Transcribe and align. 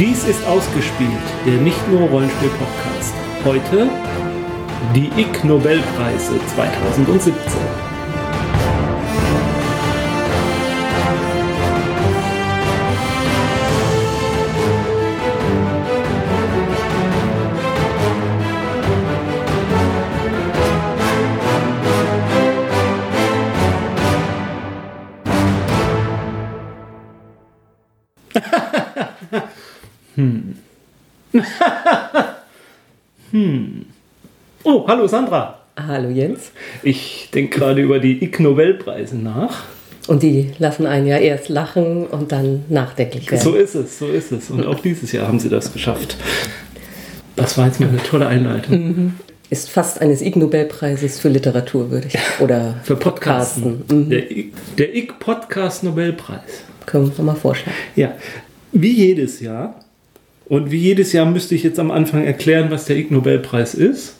Dies 0.00 0.24
ist 0.24 0.44
ausgespielt, 0.46 1.10
der 1.46 1.54
nicht 1.60 1.88
nur 1.88 2.08
Rollenspiel-Podcast. 2.08 3.14
Heute 3.44 3.88
die 4.92 5.06
Ig 5.20 5.44
Nobelpreise 5.44 6.32
2017. 6.56 7.83
Oh, 34.84 34.88
hallo 34.88 35.06
Sandra. 35.06 35.60
Hallo 35.78 36.10
Jens. 36.10 36.50
Ich 36.82 37.30
denke 37.32 37.58
gerade 37.58 37.80
über 37.80 38.00
die 38.00 38.22
Ig 38.22 38.38
Nobelpreise 38.38 39.16
nach. 39.16 39.64
Und 40.08 40.22
die 40.22 40.50
lassen 40.58 40.84
einen 40.84 41.06
ja 41.06 41.16
erst 41.16 41.48
lachen 41.48 42.06
und 42.06 42.32
dann 42.32 42.66
nachdenklich 42.68 43.30
werden. 43.30 43.42
So 43.42 43.54
ist 43.54 43.74
es, 43.74 43.98
so 43.98 44.08
ist 44.08 44.30
es. 44.30 44.50
Und 44.50 44.66
auch 44.66 44.80
dieses 44.80 45.10
Jahr 45.12 45.26
haben 45.26 45.40
sie 45.40 45.48
das 45.48 45.72
geschafft. 45.72 46.18
Das 47.34 47.56
war 47.56 47.64
jetzt 47.66 47.80
mal 47.80 47.88
eine 47.88 48.02
tolle 48.02 48.26
Einleitung. 48.26 48.74
Mhm. 48.74 49.14
Ist 49.48 49.70
fast 49.70 50.02
eines 50.02 50.20
Ig 50.20 50.36
Nobelpreises 50.36 51.18
für 51.18 51.30
Literatur 51.30 51.90
würdig. 51.90 52.18
Oder 52.40 52.74
für 52.84 52.96
Podcasten. 52.96 53.78
Podcasten. 53.78 54.04
Mhm. 54.04 54.10
Der, 54.10 54.30
Ig, 54.30 54.52
der 54.76 54.94
Ig 54.94 55.14
Podcast 55.18 55.82
Nobelpreis. 55.82 56.42
Können 56.84 57.10
wir 57.16 57.24
mal 57.24 57.36
vorschlagen. 57.36 57.78
Ja, 57.96 58.12
wie 58.72 58.92
jedes 58.92 59.40
Jahr. 59.40 59.80
Und 60.44 60.70
wie 60.70 60.76
jedes 60.76 61.14
Jahr 61.14 61.24
müsste 61.24 61.54
ich 61.54 61.62
jetzt 61.62 61.78
am 61.78 61.90
Anfang 61.90 62.26
erklären, 62.26 62.70
was 62.70 62.84
der 62.84 62.98
Ig 62.98 63.10
Nobelpreis 63.10 63.72
ist. 63.72 64.16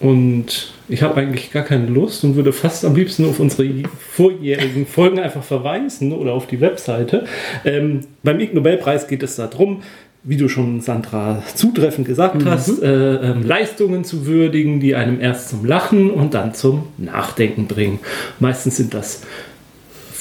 Und 0.00 0.72
ich 0.88 1.02
habe 1.02 1.16
eigentlich 1.16 1.50
gar 1.52 1.62
keine 1.62 1.86
Lust 1.86 2.22
und 2.24 2.36
würde 2.36 2.52
fast 2.52 2.84
am 2.84 2.94
liebsten 2.94 3.24
auf 3.24 3.40
unsere 3.40 3.68
vorjährigen 3.98 4.86
Folgen 4.86 5.18
einfach 5.18 5.42
verweisen 5.42 6.12
oder 6.12 6.32
auf 6.32 6.46
die 6.46 6.60
Webseite. 6.60 7.24
Ähm, 7.64 8.00
beim 8.22 8.38
Ig 8.40 8.52
Nobelpreis 8.54 9.08
geht 9.08 9.22
es 9.22 9.36
darum, 9.36 9.82
wie 10.22 10.36
du 10.36 10.48
schon, 10.48 10.80
Sandra, 10.80 11.42
zutreffend 11.54 12.06
gesagt 12.06 12.42
mhm. 12.42 12.46
hast, 12.46 12.82
äh, 12.82 13.14
äh, 13.14 13.32
Leistungen 13.32 14.04
zu 14.04 14.26
würdigen, 14.26 14.80
die 14.80 14.96
einem 14.96 15.20
erst 15.20 15.50
zum 15.50 15.64
Lachen 15.64 16.10
und 16.10 16.34
dann 16.34 16.52
zum 16.52 16.88
Nachdenken 16.98 17.66
bringen. 17.66 18.00
Meistens 18.40 18.76
sind 18.76 18.92
das 18.92 19.22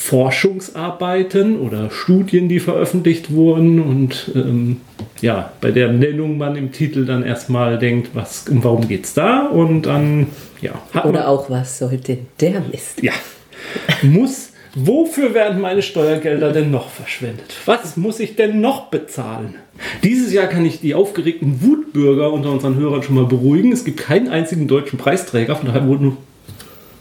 Forschungsarbeiten 0.06 1.60
oder 1.60 1.90
Studien, 1.90 2.48
die 2.48 2.60
veröffentlicht 2.60 3.34
wurden 3.34 3.82
und 3.82 4.32
ähm, 4.36 4.82
ja, 5.20 5.52
bei 5.62 5.72
der 5.72 5.92
Nennung 5.92 6.38
man 6.38 6.56
im 6.56 6.72
Titel 6.72 7.06
dann 7.06 7.24
erstmal 7.24 7.80
denkt, 7.80 8.12
was, 8.14 8.48
um 8.48 8.64
warum 8.64 8.88
geht 8.88 9.06
es 9.06 9.16
da 9.16 9.48
und 9.48 9.88
dann, 9.88 10.28
ja. 10.62 10.74
Oder 11.06 11.28
auch, 11.28 11.50
was 11.50 11.80
soll 11.80 11.98
denn 11.98 12.28
der 12.40 12.62
Mist? 12.72 13.02
Ja, 13.02 13.14
muss, 14.04 14.52
wofür 14.76 15.34
werden 15.34 15.60
meine 15.60 15.82
Steuergelder 15.82 16.52
denn 16.52 16.70
noch 16.70 16.90
verschwendet? 16.92 17.56
Was 17.66 17.98
muss 17.98 18.20
ich 18.20 18.36
denn 18.36 18.62
noch 18.62 18.92
bezahlen? 18.92 19.56
Dieses 20.04 20.32
Jahr 20.32 20.46
kann 20.46 20.68
ich 20.68 20.82
die 20.82 20.94
aufgeregten 20.94 21.64
Wutbürger 21.64 22.32
unter 22.32 22.52
unseren 22.52 22.76
Hörern 22.76 23.02
schon 23.02 23.16
mal 23.16 23.26
beruhigen. 23.26 23.72
Es 23.72 23.84
gibt 23.84 24.00
keinen 24.00 24.28
einzigen 24.28 24.68
deutschen 24.68 25.00
Preisträger, 25.00 25.56
von 25.56 25.66
daher 25.66 25.88
wurden 25.88 26.18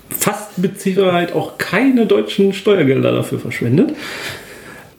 fast 0.08 0.43
mit 0.58 0.80
Sicherheit 0.80 1.32
auch 1.32 1.58
keine 1.58 2.06
deutschen 2.06 2.52
Steuergelder 2.52 3.12
dafür 3.12 3.38
verschwendet. 3.38 3.94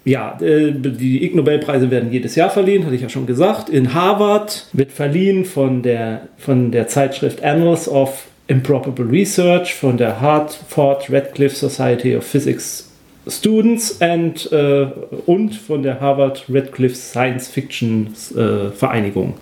Ja, 0.06 0.38
äh, 0.40 0.72
die 0.72 1.24
Ig 1.24 1.36
Nobelpreise 1.36 1.90
werden 1.90 2.12
jedes 2.12 2.36
Jahr 2.36 2.52
verliehen, 2.52 2.86
hatte 2.86 2.96
ich 2.96 3.02
ja 3.02 3.10
schon 3.10 3.26
gesagt. 3.26 3.70
In 3.70 3.94
Harvard 3.94 4.68
wird 4.72 4.92
verliehen 4.92 5.46
von 5.46 5.82
der, 5.82 6.28
von 6.38 6.72
der 6.72 6.88
Zeitschrift 6.88 7.44
Annals 7.44 7.90
of 7.90 8.26
Improbable 8.48 9.10
Research, 9.10 9.74
von 9.74 9.98
der 9.98 10.22
Hartford 10.22 11.12
Radcliffe 11.12 11.56
Society 11.56 12.16
of 12.16 12.24
Physics 12.24 12.92
Students 13.28 14.00
and, 14.02 14.52
äh, 14.52 14.86
und 15.26 15.56
von 15.56 15.82
der 15.82 16.00
Harvard 16.00 16.46
Radcliffe 16.48 16.96
Science 16.96 17.48
Fiction 17.48 18.14
äh, 18.36 18.70
Vereinigung. 18.70 19.34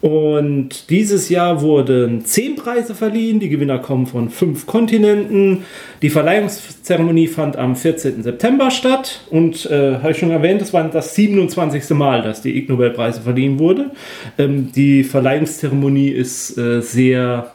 Und 0.00 0.88
dieses 0.88 1.28
Jahr 1.28 1.60
wurden 1.60 2.24
zehn 2.24 2.56
Preise 2.56 2.94
verliehen. 2.94 3.38
Die 3.38 3.50
Gewinner 3.50 3.78
kommen 3.78 4.06
von 4.06 4.30
fünf 4.30 4.66
Kontinenten. 4.66 5.64
Die 6.00 6.08
Verleihungszeremonie 6.08 7.26
fand 7.26 7.56
am 7.56 7.76
14. 7.76 8.22
September 8.22 8.70
statt. 8.70 9.20
Und 9.28 9.66
äh, 9.66 9.96
habe 9.96 10.12
ich 10.12 10.18
schon 10.18 10.30
erwähnt, 10.30 10.62
es 10.62 10.72
war 10.72 10.88
das 10.88 11.14
27. 11.14 11.90
Mal, 11.90 12.22
dass 12.22 12.40
die 12.40 12.56
Ig 12.56 12.70
Nobelpreise 12.70 13.20
verliehen 13.20 13.58
wurde. 13.58 13.90
Ähm, 14.38 14.72
die 14.72 15.04
Verleihungszeremonie 15.04 16.08
ist 16.08 16.56
äh, 16.56 16.80
sehr 16.80 17.52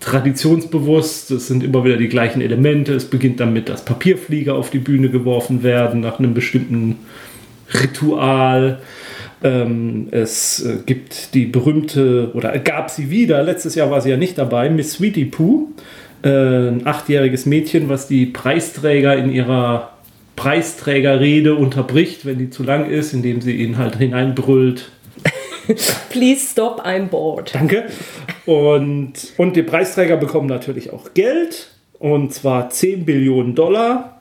traditionsbewusst. 0.00 1.30
Es 1.32 1.48
sind 1.48 1.62
immer 1.62 1.84
wieder 1.84 1.98
die 1.98 2.08
gleichen 2.08 2.40
Elemente. 2.40 2.94
Es 2.94 3.04
beginnt 3.04 3.40
damit, 3.40 3.68
dass 3.68 3.84
Papierflieger 3.84 4.54
auf 4.54 4.70
die 4.70 4.78
Bühne 4.78 5.10
geworfen 5.10 5.62
werden 5.62 6.00
nach 6.00 6.18
einem 6.18 6.32
bestimmten 6.32 6.96
Ritual. 7.74 8.80
Ähm, 9.42 10.08
es 10.10 10.64
äh, 10.64 10.78
gibt 10.84 11.34
die 11.34 11.46
berühmte, 11.46 12.32
oder 12.34 12.58
gab 12.58 12.90
sie 12.90 13.10
wieder, 13.10 13.42
letztes 13.42 13.74
Jahr 13.74 13.90
war 13.90 14.00
sie 14.00 14.10
ja 14.10 14.16
nicht 14.16 14.36
dabei, 14.36 14.68
Miss 14.68 14.94
Sweetie 14.94 15.26
Pooh, 15.26 15.68
äh, 16.22 16.28
ein 16.28 16.86
achtjähriges 16.86 17.46
Mädchen, 17.46 17.88
was 17.88 18.08
die 18.08 18.26
Preisträger 18.26 19.16
in 19.16 19.30
ihrer 19.30 19.92
Preisträgerrede 20.34 21.54
unterbricht, 21.54 22.24
wenn 22.24 22.38
die 22.38 22.50
zu 22.50 22.64
lang 22.64 22.90
ist, 22.90 23.12
indem 23.12 23.40
sie 23.40 23.56
ihn 23.56 23.78
halt 23.78 23.96
hineinbrüllt. 23.96 24.90
Please 26.10 26.46
stop, 26.50 26.84
I'm 26.84 27.06
bored. 27.06 27.54
Danke. 27.54 27.86
Und, 28.46 29.12
und 29.36 29.56
die 29.56 29.62
Preisträger 29.62 30.16
bekommen 30.16 30.48
natürlich 30.48 30.92
auch 30.92 31.14
Geld, 31.14 31.68
und 31.98 32.32
zwar 32.32 32.70
10 32.70 33.04
Billionen 33.04 33.54
Dollar, 33.54 34.20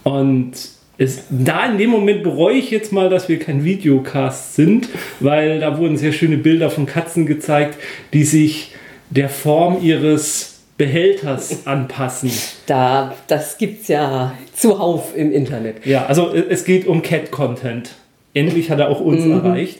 Und 0.04 0.52
es, 0.98 1.24
da 1.30 1.64
in 1.70 1.78
dem 1.78 1.88
Moment 1.88 2.22
bereue 2.22 2.56
ich 2.58 2.70
jetzt 2.70 2.92
mal, 2.92 3.08
dass 3.08 3.30
wir 3.30 3.38
kein 3.38 3.64
Videocast 3.64 4.56
sind, 4.56 4.90
weil 5.20 5.60
da 5.60 5.78
wurden 5.78 5.96
sehr 5.96 6.12
schöne 6.12 6.36
Bilder 6.36 6.68
von 6.68 6.84
Katzen 6.84 7.24
gezeigt, 7.24 7.78
die 8.12 8.24
sich 8.24 8.74
der 9.08 9.30
Form 9.30 9.82
ihres 9.82 10.55
Behälters 10.76 11.66
anpassen. 11.66 12.30
Da, 12.66 13.14
das 13.28 13.56
es 13.58 13.88
ja 13.88 14.34
zuhauf 14.54 15.16
im 15.16 15.32
Internet. 15.32 15.86
Ja, 15.86 16.06
also 16.06 16.34
äh, 16.34 16.44
es 16.50 16.64
geht 16.64 16.86
um 16.86 17.02
Cat-Content. 17.02 17.92
Endlich 18.34 18.70
hat 18.70 18.80
er 18.80 18.90
auch 18.90 19.00
uns 19.00 19.24
mhm. 19.24 19.32
erreicht. 19.32 19.78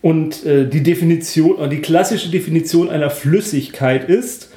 Und 0.00 0.44
äh, 0.44 0.66
die 0.68 0.82
Definition, 0.82 1.70
die 1.70 1.80
klassische 1.80 2.28
Definition 2.30 2.90
einer 2.90 3.10
Flüssigkeit 3.10 4.08
ist, 4.08 4.50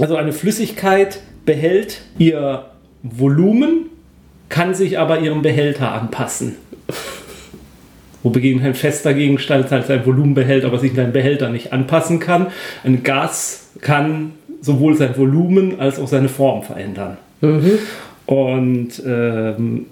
also 0.00 0.16
eine 0.16 0.32
Flüssigkeit 0.32 1.20
behält 1.44 2.02
ihr 2.18 2.66
Volumen, 3.02 3.86
kann 4.48 4.74
sich 4.74 4.98
aber 4.98 5.20
ihrem 5.20 5.42
Behälter 5.42 5.92
anpassen. 5.92 6.56
Wogegen 8.24 8.62
ein 8.64 8.74
fester 8.74 9.14
Gegenstand 9.14 9.70
halt 9.70 9.86
sein 9.86 10.04
Volumen 10.04 10.34
behält, 10.34 10.64
aber 10.64 10.80
sich 10.80 10.92
in 10.92 10.98
einen 10.98 11.12
Behälter 11.12 11.48
nicht 11.48 11.72
anpassen 11.72 12.18
kann. 12.18 12.48
Ein 12.82 13.04
Gas 13.04 13.68
kann 13.80 14.32
sowohl 14.60 14.96
sein 14.96 15.16
Volumen 15.16 15.80
als 15.80 15.98
auch 15.98 16.08
seine 16.08 16.28
Form 16.28 16.62
verändern. 16.62 17.16
Mhm. 17.40 17.78
Und 18.26 19.02
ähm, 19.06 19.86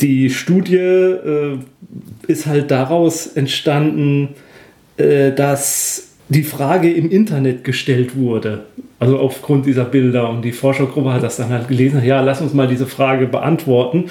die 0.00 0.30
Studie 0.30 0.76
äh, 0.76 1.58
ist 2.26 2.46
halt 2.46 2.70
daraus 2.70 3.26
entstanden, 3.26 4.28
äh, 4.96 5.32
dass 5.32 6.08
die 6.28 6.42
Frage 6.42 6.92
im 6.92 7.10
Internet 7.10 7.64
gestellt 7.64 8.16
wurde. 8.16 8.64
Also 8.98 9.18
aufgrund 9.18 9.66
dieser 9.66 9.84
Bilder. 9.84 10.28
Und 10.28 10.42
die 10.42 10.52
Forschergruppe 10.52 11.12
hat 11.12 11.22
das 11.22 11.36
dann 11.36 11.48
halt 11.48 11.68
gelesen. 11.68 12.04
Ja, 12.04 12.20
lass 12.20 12.40
uns 12.40 12.52
mal 12.52 12.68
diese 12.68 12.86
Frage 12.86 13.26
beantworten. 13.26 14.10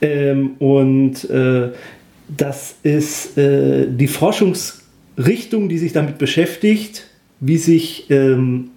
Ähm, 0.00 0.52
und 0.60 1.28
äh, 1.28 1.70
das 2.36 2.76
ist 2.82 3.36
äh, 3.36 3.86
die 3.88 4.06
Forschungsrichtung, 4.06 5.68
die 5.68 5.78
sich 5.78 5.92
damit 5.92 6.18
beschäftigt, 6.18 7.06
wie 7.40 7.58
sich 7.58 8.10
ähm, 8.10 8.70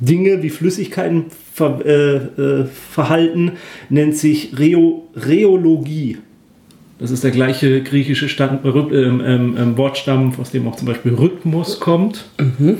Dinge 0.00 0.42
wie 0.42 0.50
Flüssigkeiten 0.50 1.26
ver 1.54 1.84
äh, 1.84 2.16
äh 2.16 2.64
verhalten, 2.64 3.52
nennt 3.88 4.16
sich 4.16 4.58
Reo 4.58 5.08
Rheologie. 5.14 6.18
Das 6.98 7.10
ist 7.10 7.24
der 7.24 7.30
gleiche 7.30 7.82
griechische 7.82 8.28
Stand, 8.28 8.64
äh, 8.64 8.68
ähm, 8.68 9.22
ähm, 9.24 9.56
ähm, 9.58 9.76
Wortstamm, 9.78 10.34
aus 10.38 10.50
dem 10.50 10.68
auch 10.68 10.76
zum 10.76 10.86
Beispiel 10.86 11.14
Rhythmus 11.14 11.80
kommt. 11.80 12.26
Mhm. 12.38 12.78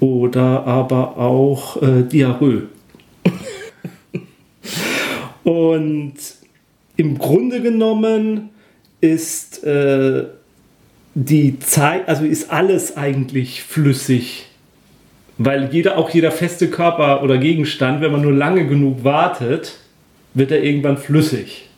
Oder 0.00 0.66
aber 0.66 1.16
auch 1.16 1.80
äh, 1.80 2.02
Diarrhoe. 2.02 2.64
Und 5.44 6.14
im 6.96 7.18
Grunde 7.18 7.60
genommen 7.62 8.50
ist 9.00 9.64
äh, 9.64 10.24
die 11.14 11.58
Zeit, 11.58 12.08
also 12.08 12.24
ist 12.24 12.50
alles 12.50 12.96
eigentlich 12.96 13.62
flüssig. 13.62 14.46
Weil 15.38 15.68
jeder, 15.72 15.98
auch 15.98 16.10
jeder 16.10 16.30
feste 16.30 16.68
Körper 16.68 17.22
oder 17.22 17.38
Gegenstand, 17.38 18.00
wenn 18.00 18.12
man 18.12 18.22
nur 18.22 18.32
lange 18.32 18.66
genug 18.66 19.02
wartet, 19.02 19.78
wird 20.34 20.52
er 20.52 20.62
irgendwann 20.62 20.96
flüssig. 20.96 21.68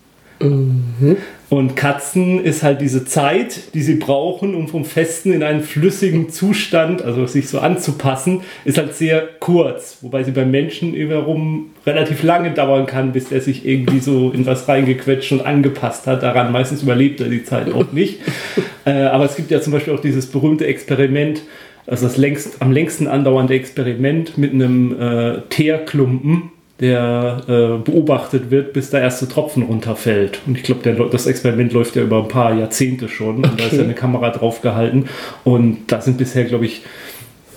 Mhm. 0.41 1.17
Und 1.49 1.77
Katzen 1.77 2.43
ist 2.43 2.65
halt 2.65 2.81
diese 2.81 3.05
Zeit, 3.05 3.75
die 3.75 3.83
sie 3.83 3.95
brauchen, 3.95 4.57
um 4.57 4.67
vom 4.67 4.85
Festen 4.85 5.33
in 5.33 5.45
einen 5.45 5.63
flüssigen 5.63 6.29
Zustand, 6.29 7.03
also 7.03 7.25
sich 7.27 7.49
so 7.49 7.61
anzupassen, 7.61 8.41
ist 8.65 8.79
halt 8.79 8.95
sehr 8.97 9.23
kurz. 9.39 9.99
Wobei 10.01 10.25
sie 10.25 10.33
beim 10.33 10.51
Menschen 10.51 10.95
wiederum 10.95 11.71
relativ 11.87 12.25
lange 12.25 12.51
dauern 12.51 12.87
kann, 12.87 13.13
bis 13.13 13.31
er 13.31 13.41
sich 13.41 13.65
irgendwie 13.65 14.01
so 14.01 14.33
in 14.33 14.45
was 14.45 14.67
reingequetscht 14.67 15.31
und 15.33 15.47
angepasst 15.47 16.09
hat. 16.09 16.25
Daran 16.25 16.51
meistens 16.51 16.83
überlebt 16.83 17.21
er 17.21 17.29
die 17.29 17.45
Zeit 17.45 17.73
auch 17.73 17.93
nicht. 17.93 18.19
äh, 18.85 19.05
aber 19.05 19.27
es 19.27 19.37
gibt 19.37 19.53
ja 19.53 19.61
zum 19.61 19.73
Beispiel 19.73 19.95
auch 19.95 20.01
dieses 20.01 20.27
berühmte 20.27 20.67
Experiment, 20.67 21.43
also 21.87 22.07
das 22.07 22.17
längst, 22.17 22.61
am 22.61 22.73
längsten 22.73 23.07
andauernde 23.07 23.55
Experiment 23.55 24.37
mit 24.39 24.53
einem 24.53 25.01
äh, 25.01 25.41
Teerklumpen 25.49 26.51
der 26.81 27.43
äh, 27.49 27.83
beobachtet 27.83 28.51
wird, 28.51 28.75
bis 28.75 28.91
der 28.91 29.01
erste 29.01 29.29
Tropfen 29.29 29.63
runterfällt. 29.63 30.41
Und 30.47 30.59
ich 30.59 30.63
glaube, 30.63 31.09
das 31.11 31.27
Experiment 31.27 31.73
läuft 31.73 31.97
ja 31.97 32.03
über 32.03 32.19
ein 32.23 32.29
paar 32.29 32.55
Jahrzehnte 32.55 33.09
schon. 33.09 33.37
Und 33.37 33.59
da 33.59 33.65
ist 33.65 33.77
ja 33.77 33.83
eine 33.83 33.95
Kamera 33.95 34.31
drauf 34.31 34.61
gehalten. 34.61 35.07
Und 35.43 35.87
da 35.87 36.03
sind 36.03 36.19
bisher, 36.19 36.45
glaube 36.45 36.67
ich, 36.67 36.83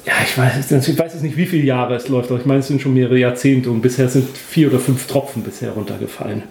ja, 0.05 0.13
ich 0.23 0.37
weiß, 0.37 0.71
ich 0.71 0.97
weiß 0.97 1.13
jetzt 1.13 1.23
nicht, 1.23 1.35
wie 1.35 1.45
viele 1.45 1.63
Jahre 1.63 1.95
es 1.95 2.07
läuft, 2.07 2.31
aber 2.31 2.39
ich 2.39 2.45
meine, 2.45 2.61
es 2.61 2.67
sind 2.67 2.81
schon 2.81 2.93
mehrere 2.93 3.17
Jahrzehnte 3.17 3.69
und 3.69 3.81
bisher 3.81 4.07
sind 4.07 4.25
vier 4.37 4.69
oder 4.69 4.79
fünf 4.79 5.05
Tropfen 5.07 5.43
bisher 5.43 5.71
runtergefallen. 5.71 6.43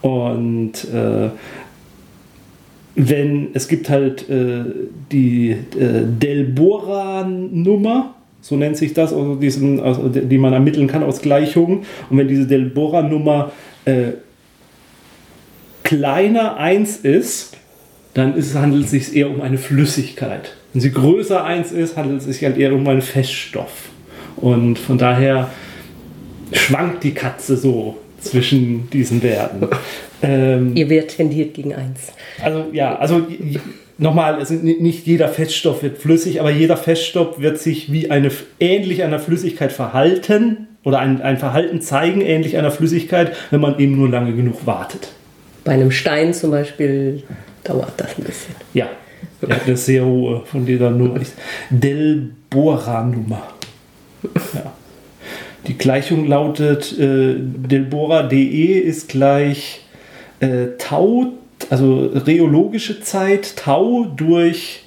Und 0.00 0.72
äh, 0.92 1.30
wenn 2.98 3.50
es 3.54 3.68
gibt 3.68 3.88
halt 3.88 4.28
äh, 4.28 4.64
die 5.12 5.50
äh, 5.50 6.04
Delbora-Nummer, 6.04 8.14
so 8.40 8.56
nennt 8.56 8.76
sich 8.76 8.92
das, 8.92 9.12
also 9.12 9.36
diesen, 9.36 9.80
also 9.80 10.08
die 10.08 10.38
man 10.38 10.52
ermitteln 10.52 10.88
kann 10.88 11.04
aus 11.04 11.22
Gleichungen. 11.22 11.84
Und 12.10 12.18
wenn 12.18 12.26
diese 12.26 12.46
Delbora-Nummer 12.46 13.52
äh, 13.84 14.14
kleiner 15.84 16.56
1 16.56 16.96
ist, 16.98 17.56
dann 18.14 18.34
ist, 18.34 18.56
handelt 18.56 18.86
es 18.86 18.90
sich 18.90 19.14
eher 19.14 19.30
um 19.30 19.42
eine 19.42 19.58
Flüssigkeit. 19.58 20.56
Wenn 20.72 20.82
sie 20.82 20.90
größer 20.90 21.44
1 21.44 21.70
ist, 21.70 21.96
handelt 21.96 22.18
es 22.18 22.24
sich 22.24 22.42
halt 22.42 22.58
eher 22.58 22.74
um 22.74 22.86
einen 22.88 23.02
Feststoff. 23.02 23.90
Und 24.36 24.76
von 24.76 24.98
daher 24.98 25.50
schwankt 26.52 27.04
die 27.04 27.14
Katze 27.14 27.56
so 27.56 27.96
zwischen 28.30 28.90
diesen 28.90 29.22
Werten. 29.22 29.68
Ähm, 30.20 30.74
Ihr 30.74 30.90
Wert 30.90 31.14
tendiert 31.14 31.54
gegen 31.54 31.72
1. 31.72 32.12
Also 32.42 32.64
ja, 32.72 32.96
also 32.96 33.24
nochmal, 33.98 34.34
also 34.34 34.54
nicht 34.54 35.06
jeder 35.06 35.28
Feststoff 35.28 35.84
wird 35.84 35.98
flüssig, 35.98 36.40
aber 36.40 36.50
jeder 36.50 36.76
Feststoff 36.76 37.38
wird 37.40 37.60
sich 37.60 37.92
wie 37.92 38.10
eine 38.10 38.32
ähnlich 38.58 39.04
einer 39.04 39.20
Flüssigkeit 39.20 39.70
verhalten 39.70 40.68
oder 40.84 40.98
ein, 40.98 41.20
ein 41.22 41.36
Verhalten 41.36 41.80
zeigen, 41.80 42.20
ähnlich 42.20 42.56
einer 42.56 42.70
Flüssigkeit, 42.72 43.36
wenn 43.50 43.60
man 43.60 43.78
eben 43.78 43.96
nur 43.96 44.08
lange 44.08 44.34
genug 44.34 44.66
wartet. 44.66 45.12
Bei 45.64 45.72
einem 45.72 45.90
Stein 45.90 46.32
zum 46.34 46.50
Beispiel 46.50 47.22
dauert 47.62 47.92
das 47.98 48.16
ein 48.18 48.24
bisschen. 48.24 48.54
Ja, 48.74 48.88
er 49.42 49.56
hat 49.56 49.66
eine 49.66 49.76
sehr 49.76 50.04
hohe 50.04 50.42
von 50.46 50.64
dieser 50.64 50.90
Nummer. 50.90 51.20
Delbora-Nummer. 51.70 53.36
Ja. 53.36 53.57
Die 55.66 55.76
Gleichung 55.76 56.26
lautet, 56.26 56.98
äh, 56.98 57.34
Delbora.de 57.38 58.78
ist 58.78 59.08
gleich 59.08 59.80
äh, 60.40 60.68
Tau 60.78 61.32
also 61.70 62.06
rheologische 62.06 63.00
Zeit, 63.00 63.56
Tau 63.56 64.04
durch, 64.04 64.84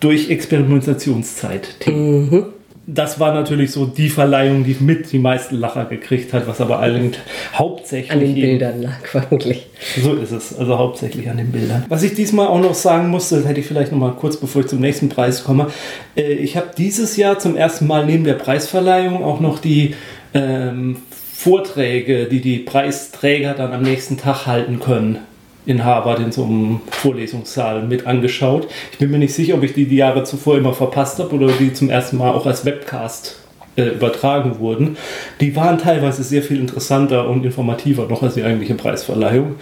durch 0.00 0.30
Experimentationszeit. 0.30 1.76
Mhm. 1.86 2.46
Das 2.92 3.20
war 3.20 3.32
natürlich 3.32 3.70
so 3.70 3.86
die 3.86 4.08
Verleihung, 4.08 4.64
die 4.64 4.76
mit 4.80 5.12
die 5.12 5.18
meisten 5.18 5.56
Lacher 5.56 5.84
gekriegt 5.84 6.32
hat, 6.32 6.48
was 6.48 6.60
aber 6.60 6.80
allen 6.80 7.12
hauptsächlich. 7.54 8.10
An 8.10 8.20
den 8.20 8.34
Bildern 8.34 8.82
lag 8.82 9.14
wirklich. 9.30 9.66
So 10.02 10.14
ist 10.14 10.32
es, 10.32 10.58
also 10.58 10.76
hauptsächlich 10.76 11.30
an 11.30 11.36
den 11.36 11.52
Bildern. 11.52 11.84
Was 11.88 12.02
ich 12.02 12.14
diesmal 12.14 12.48
auch 12.48 12.60
noch 12.60 12.74
sagen 12.74 13.08
musste, 13.08 13.36
das 13.36 13.46
hätte 13.46 13.60
ich 13.60 13.66
vielleicht 13.66 13.92
noch 13.92 13.98
mal 13.98 14.12
kurz, 14.12 14.36
bevor 14.36 14.62
ich 14.62 14.68
zum 14.68 14.80
nächsten 14.80 15.08
Preis 15.08 15.44
komme. 15.44 15.68
Äh, 16.16 16.32
ich 16.32 16.56
habe 16.56 16.70
dieses 16.76 17.16
Jahr 17.16 17.38
zum 17.38 17.56
ersten 17.56 17.86
Mal 17.86 18.06
neben 18.06 18.24
der 18.24 18.34
Preisverleihung 18.34 19.22
auch 19.22 19.40
noch 19.40 19.60
die 19.60 19.94
ähm, 20.34 20.96
Vorträge, 21.12 22.26
die 22.26 22.40
die 22.40 22.58
Preisträger 22.58 23.54
dann 23.54 23.72
am 23.72 23.82
nächsten 23.82 24.18
Tag 24.18 24.46
halten 24.46 24.80
können, 24.80 25.18
in 25.66 25.84
Harvard 25.84 26.20
in 26.20 26.32
so 26.32 26.44
einem 26.44 26.80
Vorlesungssaal 26.90 27.82
mit 27.82 28.06
angeschaut. 28.06 28.68
Ich 28.92 28.98
bin 28.98 29.10
mir 29.10 29.18
nicht 29.18 29.34
sicher, 29.34 29.54
ob 29.54 29.62
ich 29.62 29.74
die 29.74 29.86
die 29.86 29.96
Jahre 29.96 30.24
zuvor 30.24 30.56
immer 30.56 30.72
verpasst 30.72 31.18
habe 31.18 31.34
oder 31.34 31.48
die 31.48 31.72
zum 31.72 31.90
ersten 31.90 32.16
Mal 32.16 32.30
auch 32.30 32.46
als 32.46 32.64
Webcast 32.64 33.38
äh, 33.76 33.88
übertragen 33.88 34.58
wurden. 34.58 34.96
Die 35.40 35.54
waren 35.56 35.78
teilweise 35.78 36.22
sehr 36.22 36.42
viel 36.42 36.60
interessanter 36.60 37.28
und 37.28 37.44
informativer 37.44 38.06
noch 38.06 38.22
als 38.22 38.34
die 38.34 38.42
eigentliche 38.42 38.74
Preisverleihung. 38.74 39.56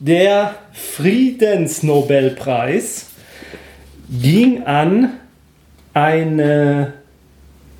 Der 0.00 0.54
Friedensnobelpreis 0.72 3.06
ging 4.10 4.64
an 4.64 5.10
eine 5.94 6.94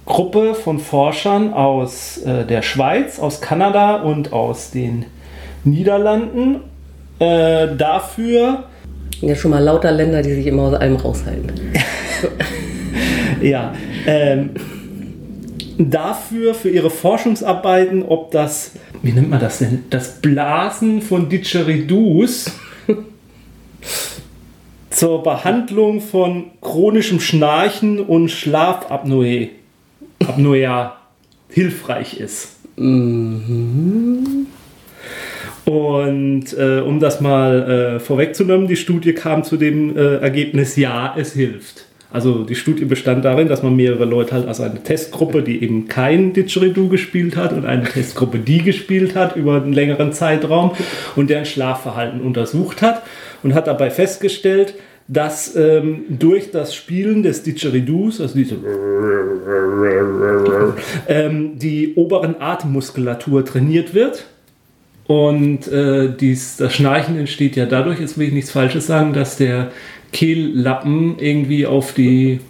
Gruppe 0.05 0.55
von 0.55 0.79
Forschern 0.79 1.53
aus 1.53 2.19
äh, 2.19 2.47
der 2.47 2.63
Schweiz, 2.63 3.19
aus 3.19 3.41
Kanada 3.41 3.97
und 3.97 4.33
aus 4.33 4.71
den 4.71 5.07
Niederlanden 5.65 6.61
äh, 7.19 7.75
dafür. 7.77 8.65
Ja, 9.21 9.35
schon 9.35 9.51
mal 9.51 9.63
lauter 9.63 9.91
Länder, 9.91 10.23
die 10.23 10.35
sich 10.35 10.47
immer 10.47 10.63
aus 10.63 10.75
allem 10.75 10.97
raushalten. 10.97 11.53
ja. 13.43 13.75
Ähm, 14.07 14.51
dafür, 15.79 16.55
für 16.55 16.69
ihre 16.69 16.91
Forschungsarbeiten, 16.91 18.03
ob 18.03 18.31
das, 18.31 18.73
wie 19.03 19.13
nennt 19.13 19.31
man 19.31 19.41
das 19.41 19.59
denn? 19.59 19.85
Das 19.91 20.21
Blasen 20.21 21.03
von 21.03 21.29
Didgeridus 21.29 22.53
zur 24.91 25.23
Behandlung 25.23 26.01
von 26.01 26.47
chronischem 26.61 27.21
Schnarchen 27.21 28.01
und 28.01 28.29
Schlafapnoe 28.29 29.51
Apnoea 30.27 30.97
hilfreich 31.49 32.19
ist. 32.19 32.57
Mhm. 32.77 34.47
Und 35.69 36.57
äh, 36.57 36.81
um 36.81 36.99
das 36.99 37.21
mal 37.21 37.97
äh, 37.97 38.01
vorwegzunehmen, 38.01 38.69
die 38.69 38.77
Studie 38.77 39.13
kam 39.13 39.45
zu 39.45 39.59
dem 39.59 39.95
äh, 39.95 40.17
Ergebnis, 40.17 40.77
ja, 40.77 41.15
es 41.15 41.35
hilft. 41.35 41.85
Also 42.11 42.45
die 42.45 42.55
Studie 42.55 42.87
bestand 42.87 43.23
darin, 43.27 43.49
dass 43.49 43.63
man 43.63 43.77
mehrere 43.77 44.07
Leute 44.07 44.33
halt, 44.33 44.49
also 44.49 44.63
eine 44.63 44.83
Testgruppe, 44.83 45.43
die 45.43 45.63
eben 45.63 45.87
kein 45.87 46.33
Didgeridoo 46.33 46.89
gespielt 46.89 47.37
hat 47.37 47.53
und 47.53 47.67
eine 47.67 47.85
Testgruppe, 47.85 48.39
die 48.39 48.63
gespielt 48.63 49.15
hat 49.15 49.37
über 49.37 49.57
einen 49.57 49.75
längeren 49.75 50.15
Zeitraum 50.15 50.71
und 51.17 51.29
deren 51.29 51.45
Schlafverhalten 51.45 52.23
untersucht 52.23 52.81
hat 52.81 53.03
und 53.43 53.53
hat 53.53 53.67
dabei 53.67 53.91
festgestellt, 53.91 54.73
dass 55.07 55.55
ähm, 55.55 56.05
durch 56.09 56.51
das 56.51 56.75
Spielen 56.75 57.23
des 57.23 57.43
Didgeridoos, 57.43 58.23
also 58.23 58.35
diese 58.35 58.55
ähm, 61.09 61.59
die 61.59 61.93
oberen 61.95 62.37
Atemmuskulatur 62.41 63.45
trainiert 63.45 63.93
wird 63.93 64.25
und 65.09 65.67
äh, 65.69 66.11
dies, 66.15 66.59
das 66.59 66.75
Schnarchen 66.75 67.19
entsteht 67.19 67.57
ja 67.57 67.65
dadurch, 67.65 67.99
jetzt 67.99 68.19
will 68.19 68.29
ich 68.29 68.35
nichts 68.35 68.51
Falsches 68.51 68.87
sagen, 68.87 69.15
dass 69.15 69.39
der 69.39 69.73
Kehllappen 70.13 71.19
irgendwie 71.19 71.67
auf 71.67 71.95
die 71.95 72.41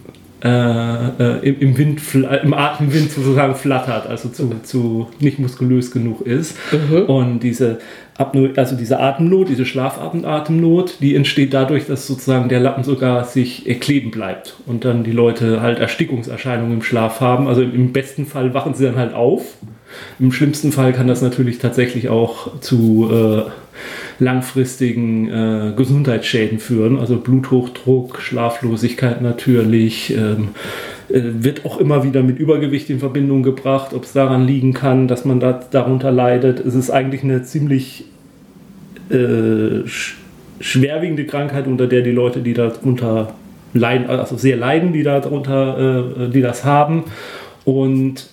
äh, 0.43 1.07
äh, 1.07 1.49
im, 1.49 1.59
im, 1.59 1.77
Wind, 1.77 2.01
im 2.13 2.53
Atemwind 2.53 3.11
sozusagen 3.11 3.55
flattert, 3.55 4.07
also 4.07 4.27
zu, 4.27 4.55
zu 4.63 5.07
nicht 5.21 5.39
muskulös 5.39 5.91
genug 5.91 6.21
ist. 6.21 6.57
Mhm. 6.71 7.03
Und 7.03 7.39
diese 7.39 7.79
Apnoe, 8.17 8.51
also 8.57 8.75
diese 8.75 8.99
Atemnot, 8.99 9.47
diese 9.47 9.65
Schlafatemnot, 9.65 11.01
die 11.01 11.15
entsteht 11.15 11.53
dadurch, 11.53 11.87
dass 11.87 12.07
sozusagen 12.07 12.49
der 12.49 12.59
Lappen 12.59 12.83
sogar 12.83 13.23
sich 13.23 13.65
kleben 13.79 14.11
bleibt 14.11 14.55
und 14.65 14.83
dann 14.83 15.05
die 15.05 15.13
Leute 15.13 15.61
halt 15.61 15.79
Erstickungserscheinungen 15.79 16.73
im 16.73 16.83
Schlaf 16.83 17.21
haben. 17.21 17.47
Also 17.47 17.61
im 17.61 17.93
besten 17.93 18.25
Fall 18.25 18.53
wachen 18.53 18.73
sie 18.73 18.83
dann 18.83 18.97
halt 18.97 19.13
auf. 19.13 19.55
Im 20.19 20.31
schlimmsten 20.31 20.71
Fall 20.71 20.93
kann 20.93 21.07
das 21.07 21.21
natürlich 21.21 21.59
tatsächlich 21.59 22.09
auch 22.09 22.59
zu 22.59 23.09
äh, 23.11 24.23
langfristigen 24.23 25.29
äh, 25.29 25.73
Gesundheitsschäden 25.75 26.59
führen, 26.59 26.99
also 26.99 27.17
Bluthochdruck, 27.17 28.21
Schlaflosigkeit 28.21 29.21
natürlich. 29.21 30.13
Ähm, 30.15 30.49
äh, 31.09 31.21
wird 31.23 31.65
auch 31.65 31.79
immer 31.79 32.03
wieder 32.03 32.21
mit 32.21 32.39
Übergewicht 32.39 32.89
in 32.89 32.99
Verbindung 32.99 33.43
gebracht, 33.43 33.93
ob 33.93 34.03
es 34.03 34.13
daran 34.13 34.45
liegen 34.45 34.73
kann, 34.73 35.07
dass 35.07 35.25
man 35.25 35.39
da, 35.39 35.59
darunter 35.71 36.11
leidet. 36.11 36.59
Es 36.59 36.75
ist 36.75 36.91
eigentlich 36.91 37.23
eine 37.23 37.43
ziemlich 37.43 38.05
äh, 39.09 39.87
schwerwiegende 40.59 41.25
Krankheit, 41.25 41.67
unter 41.67 41.87
der 41.87 42.01
die 42.01 42.11
Leute, 42.11 42.41
die 42.41 42.53
darunter 42.53 43.33
leiden, 43.73 44.07
also 44.07 44.37
sehr 44.37 44.57
leiden, 44.57 44.93
die 44.93 45.03
darunter, 45.03 46.25
äh, 46.25 46.29
die 46.29 46.41
das 46.41 46.63
haben. 46.63 47.05
Und 47.65 48.29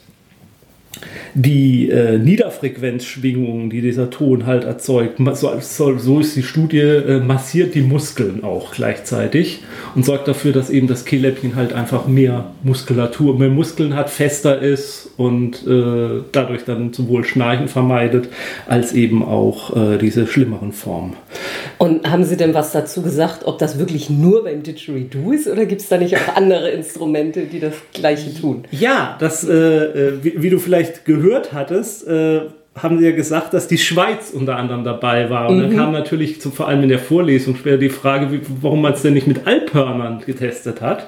die 1.36 1.90
äh, 1.90 2.18
Niederfrequenzschwingungen, 2.18 3.68
die 3.68 3.82
dieser 3.82 4.08
Ton 4.08 4.46
halt 4.46 4.64
erzeugt, 4.64 5.20
so, 5.34 5.98
so 5.98 6.20
ist 6.20 6.34
die 6.34 6.42
Studie, 6.42 6.78
äh, 6.78 7.20
massiert 7.20 7.74
die 7.74 7.82
Muskeln 7.82 8.42
auch 8.42 8.72
gleichzeitig 8.72 9.62
und 9.94 10.06
sorgt 10.06 10.28
dafür, 10.28 10.52
dass 10.52 10.70
eben 10.70 10.86
das 10.86 11.04
Kehlläppchen 11.04 11.54
halt 11.54 11.74
einfach 11.74 12.06
mehr 12.06 12.52
Muskulatur, 12.62 13.38
mehr 13.38 13.50
Muskeln 13.50 13.94
hat, 13.94 14.08
fester 14.08 14.62
ist 14.62 15.10
und 15.18 15.66
äh, 15.66 16.22
dadurch 16.32 16.64
dann 16.64 16.94
sowohl 16.94 17.24
Schnarchen 17.24 17.68
vermeidet, 17.68 18.28
als 18.66 18.94
eben 18.94 19.22
auch 19.22 19.76
äh, 19.76 19.98
diese 19.98 20.26
schlimmeren 20.26 20.72
Formen. 20.72 21.16
Und 21.86 22.10
haben 22.10 22.24
Sie 22.24 22.36
denn 22.36 22.52
was 22.52 22.72
dazu 22.72 23.00
gesagt, 23.00 23.46
ob 23.46 23.58
das 23.58 23.78
wirklich 23.78 24.10
nur 24.10 24.42
beim 24.42 24.64
Didgeridoo 24.64 25.30
ist 25.30 25.46
oder 25.46 25.66
gibt 25.66 25.82
es 25.82 25.88
da 25.88 25.98
nicht 25.98 26.16
auch 26.16 26.34
andere 26.34 26.70
Instrumente, 26.70 27.42
die 27.44 27.60
das 27.60 27.74
Gleiche 27.92 28.34
tun? 28.34 28.64
Ja, 28.72 29.16
das, 29.20 29.48
äh, 29.48 29.52
äh, 29.52 30.12
wie, 30.20 30.42
wie, 30.42 30.50
du 30.50 30.58
vielleicht 30.58 31.04
gehört 31.04 31.52
hattest, 31.52 32.08
äh, 32.08 32.40
haben 32.74 32.98
sie 32.98 33.04
ja 33.04 33.12
gesagt, 33.12 33.54
dass 33.54 33.68
die 33.68 33.78
Schweiz 33.78 34.30
unter 34.32 34.56
anderem 34.56 34.82
dabei 34.82 35.30
war. 35.30 35.48
Und 35.48 35.58
mhm. 35.58 35.62
dann 35.62 35.76
kam 35.76 35.92
natürlich 35.92 36.40
zu, 36.40 36.50
vor 36.50 36.66
allem 36.66 36.82
in 36.82 36.88
der 36.88 36.98
Vorlesung 36.98 37.54
später 37.54 37.78
die 37.78 37.88
Frage, 37.88 38.32
wie, 38.32 38.40
warum 38.60 38.82
man 38.82 38.94
es 38.94 39.02
denn 39.02 39.14
nicht 39.14 39.28
mit 39.28 39.46
Alphörnern 39.46 40.22
getestet 40.26 40.80
hat. 40.80 41.06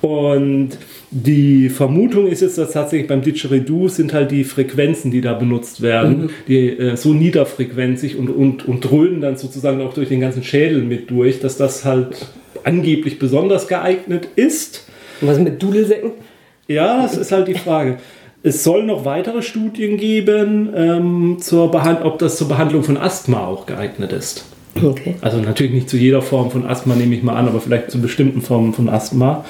Und 0.00 0.78
die 1.16 1.68
Vermutung 1.68 2.26
ist 2.26 2.42
jetzt, 2.42 2.58
dass 2.58 2.72
tatsächlich 2.72 3.06
beim 3.06 3.22
Didgeridoo 3.22 3.86
sind 3.86 4.12
halt 4.12 4.32
die 4.32 4.42
Frequenzen, 4.42 5.12
die 5.12 5.20
da 5.20 5.32
benutzt 5.32 5.80
werden, 5.80 6.22
mhm. 6.22 6.30
die 6.48 6.70
äh, 6.70 6.96
so 6.96 7.14
niederfrequenzig 7.14 8.18
und, 8.18 8.30
und, 8.30 8.66
und 8.66 8.80
dröhnen 8.80 9.20
dann 9.20 9.36
sozusagen 9.36 9.80
auch 9.80 9.94
durch 9.94 10.08
den 10.08 10.20
ganzen 10.20 10.42
Schädel 10.42 10.82
mit 10.82 11.08
durch, 11.10 11.38
dass 11.38 11.56
das 11.56 11.84
halt 11.84 12.26
angeblich 12.64 13.20
besonders 13.20 13.68
geeignet 13.68 14.26
ist. 14.34 14.88
Und 15.20 15.28
was 15.28 15.38
mit 15.38 15.62
Dudelsäcken? 15.62 16.10
Ja, 16.66 17.02
das 17.02 17.16
ist 17.16 17.30
halt 17.30 17.46
die 17.46 17.54
Frage. 17.54 17.98
Es 18.42 18.64
soll 18.64 18.82
noch 18.82 19.04
weitere 19.04 19.42
Studien 19.42 19.96
geben, 19.96 20.70
ähm, 20.74 21.36
zur 21.38 21.72
ob 22.04 22.18
das 22.18 22.36
zur 22.36 22.48
Behandlung 22.48 22.82
von 22.82 22.96
Asthma 22.96 23.46
auch 23.46 23.66
geeignet 23.66 24.12
ist. 24.12 24.46
Okay. 24.82 25.14
Also 25.20 25.38
natürlich 25.38 25.72
nicht 25.72 25.88
zu 25.88 25.96
jeder 25.96 26.22
Form 26.22 26.50
von 26.50 26.66
Asthma, 26.66 26.96
nehme 26.96 27.14
ich 27.14 27.22
mal 27.22 27.36
an, 27.36 27.46
aber 27.46 27.60
vielleicht 27.60 27.92
zu 27.92 28.00
bestimmten 28.00 28.42
Formen 28.42 28.74
von 28.74 28.88
Asthma. 28.88 29.44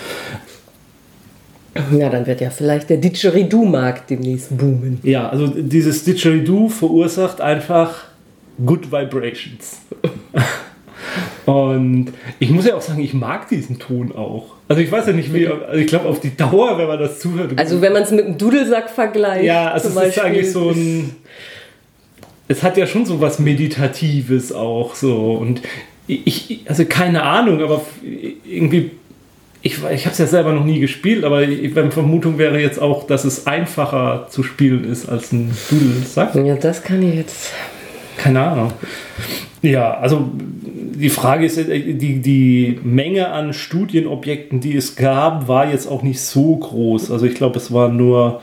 Ja, 1.97 2.09
dann 2.09 2.27
wird 2.27 2.41
ja 2.41 2.51
vielleicht 2.51 2.91
der 2.91 2.99
Didgeridoo-Markt 2.99 4.11
demnächst 4.11 4.57
boomen. 4.57 5.01
Ja, 5.03 5.29
also 5.29 5.49
dieses 5.49 6.05
Didgeridoo 6.05 6.69
verursacht 6.69 7.41
einfach 7.41 8.05
Good 8.65 8.93
Vibrations. 8.93 9.81
Und 11.47 12.13
ich 12.39 12.51
muss 12.51 12.67
ja 12.67 12.75
auch 12.75 12.81
sagen, 12.81 13.03
ich 13.03 13.13
mag 13.13 13.49
diesen 13.49 13.79
Ton 13.79 14.13
auch. 14.13 14.55
Also 14.69 14.81
ich 14.81 14.91
weiß 14.91 15.07
ja 15.09 15.13
nicht, 15.13 15.35
wie, 15.35 15.47
also 15.47 15.79
ich 15.79 15.87
glaube 15.87 16.09
auf 16.09 16.21
die 16.21 16.35
Dauer, 16.35 16.79
wenn 16.79 16.87
man 16.87 16.99
das 16.99 17.19
zuhört. 17.19 17.53
Also 17.57 17.83
wenn 17.83 17.93
man 17.93 18.03
es 18.03 18.11
mit 18.11 18.25
einem 18.25 18.39
Dudelsack 18.39 18.89
vergleicht. 18.89 19.45
Ja, 19.45 19.71
also 19.71 19.89
es 19.89 20.09
ist 20.09 20.19
eigentlich 20.19 20.51
so 20.51 20.71
ein. 20.71 21.17
Es 22.49 22.63
hat 22.63 22.77
ja 22.77 22.87
schon 22.87 23.05
so 23.05 23.21
was 23.21 23.39
Meditatives 23.39 24.53
auch 24.53 24.95
so. 24.95 25.33
Und 25.33 25.61
ich, 26.07 26.65
also 26.67 26.85
keine 26.85 27.23
Ahnung, 27.23 27.63
aber 27.63 27.83
irgendwie 28.47 28.93
ich, 29.65 29.79
ich 29.79 30.05
habe 30.05 30.13
es 30.13 30.19
ja 30.19 30.27
selber 30.27 30.53
noch 30.53 30.67
nie 30.67 30.79
gespielt, 30.79 31.25
aber 31.25 31.41
meine 31.41 31.91
Vermutung 31.91 32.37
wäre 32.37 32.61
jetzt 32.61 32.81
auch, 32.81 33.07
dass 33.07 33.25
es 33.25 33.47
einfacher 33.47 34.27
zu 34.29 34.43
spielen 34.43 34.85
ist 34.85 35.09
als 35.09 35.33
ein 35.33 35.57
Dudelsack. 35.71 36.35
Ja, 36.35 36.55
das 36.55 36.83
kann 36.83 37.03
ich 37.03 37.15
jetzt. 37.15 37.51
Keine 38.19 38.43
Ahnung. 38.43 38.73
Ja, 39.63 39.95
also 39.95 40.29
die 40.37 41.09
Frage 41.09 41.47
ist, 41.47 41.57
äh, 41.57 41.95
die, 41.95 42.21
die 42.21 42.79
Menge 42.85 43.29
an 43.29 43.55
Studienobjekten, 43.55 44.61
die 44.61 44.77
es 44.77 44.97
gab, 44.97 45.49
war 45.49 45.71
jetzt 45.71 45.87
auch 45.87 46.03
nicht 46.03 46.21
so 46.21 46.57
groß. 46.57 47.11
Also 47.11 47.25
ich 47.25 47.35
glaube, 47.35 47.57
es 47.57 47.73
waren 47.73 47.97
nur 47.97 48.43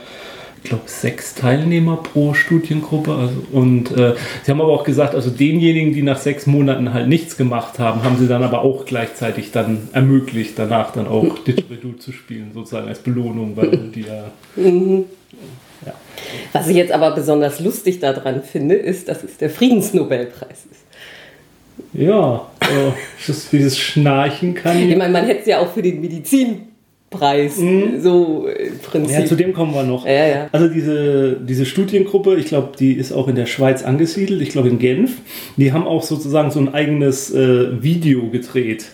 ich 0.63 0.69
glaube, 0.69 0.83
sechs 0.85 1.33
Teilnehmer 1.33 1.97
pro 1.97 2.33
Studiengruppe. 2.33 3.15
Also, 3.15 3.33
und 3.51 3.91
äh, 3.97 4.13
sie 4.43 4.51
haben 4.51 4.61
aber 4.61 4.71
auch 4.71 4.83
gesagt, 4.83 5.15
also 5.15 5.31
denjenigen, 5.31 5.93
die 5.93 6.03
nach 6.03 6.19
sechs 6.19 6.45
Monaten 6.45 6.93
halt 6.93 7.07
nichts 7.07 7.35
gemacht 7.35 7.79
haben, 7.79 8.03
haben 8.03 8.17
sie 8.17 8.27
dann 8.27 8.43
aber 8.43 8.61
auch 8.61 8.85
gleichzeitig 8.85 9.51
dann 9.51 9.89
ermöglicht, 9.91 10.53
danach 10.57 10.91
dann 10.93 11.07
auch 11.07 11.39
Didgeridoo 11.39 11.93
zu 11.93 12.11
spielen, 12.11 12.51
sozusagen 12.53 12.87
als 12.87 12.99
Belohnung, 12.99 13.57
weil 13.57 13.71
die 13.71 14.01
ja, 14.01 14.31
mhm. 14.55 15.05
ja. 15.85 15.93
Was 16.53 16.67
ich 16.67 16.75
jetzt 16.75 16.91
aber 16.91 17.11
besonders 17.11 17.59
lustig 17.59 17.99
daran 17.99 18.43
finde, 18.43 18.75
ist, 18.75 19.07
dass 19.07 19.23
es 19.23 19.37
der 19.37 19.49
Friedensnobelpreis 19.49 20.65
ist. 20.69 20.81
Ja, 21.93 22.47
äh, 22.61 22.91
dieses 23.51 23.79
Schnarchen 23.79 24.53
kann. 24.53 24.77
Ich 24.77 24.95
meine, 24.95 25.11
man 25.11 25.25
hätte 25.25 25.41
es 25.41 25.47
ja 25.47 25.59
auch 25.59 25.73
für 25.73 25.81
den 25.81 26.01
Medizin 26.01 26.70
Preis, 27.11 27.57
mhm. 27.57 27.99
so 28.01 28.47
im 28.47 28.79
Prinzip. 28.79 29.19
Ja, 29.19 29.25
zu 29.25 29.35
dem 29.35 29.53
kommen 29.53 29.73
wir 29.73 29.83
noch. 29.83 30.05
Ja, 30.05 30.27
ja. 30.27 30.49
Also 30.53 30.69
diese, 30.69 31.35
diese 31.41 31.65
Studiengruppe, 31.65 32.37
ich 32.37 32.45
glaube, 32.45 32.69
die 32.79 32.93
ist 32.93 33.11
auch 33.11 33.27
in 33.27 33.35
der 33.35 33.47
Schweiz 33.47 33.83
angesiedelt, 33.83 34.41
ich 34.41 34.49
glaube 34.49 34.69
in 34.69 34.79
Genf. 34.79 35.17
Die 35.57 35.73
haben 35.73 35.85
auch 35.85 36.03
sozusagen 36.03 36.51
so 36.51 36.59
ein 36.59 36.73
eigenes 36.73 37.29
äh, 37.33 37.83
Video 37.83 38.29
gedreht 38.29 38.91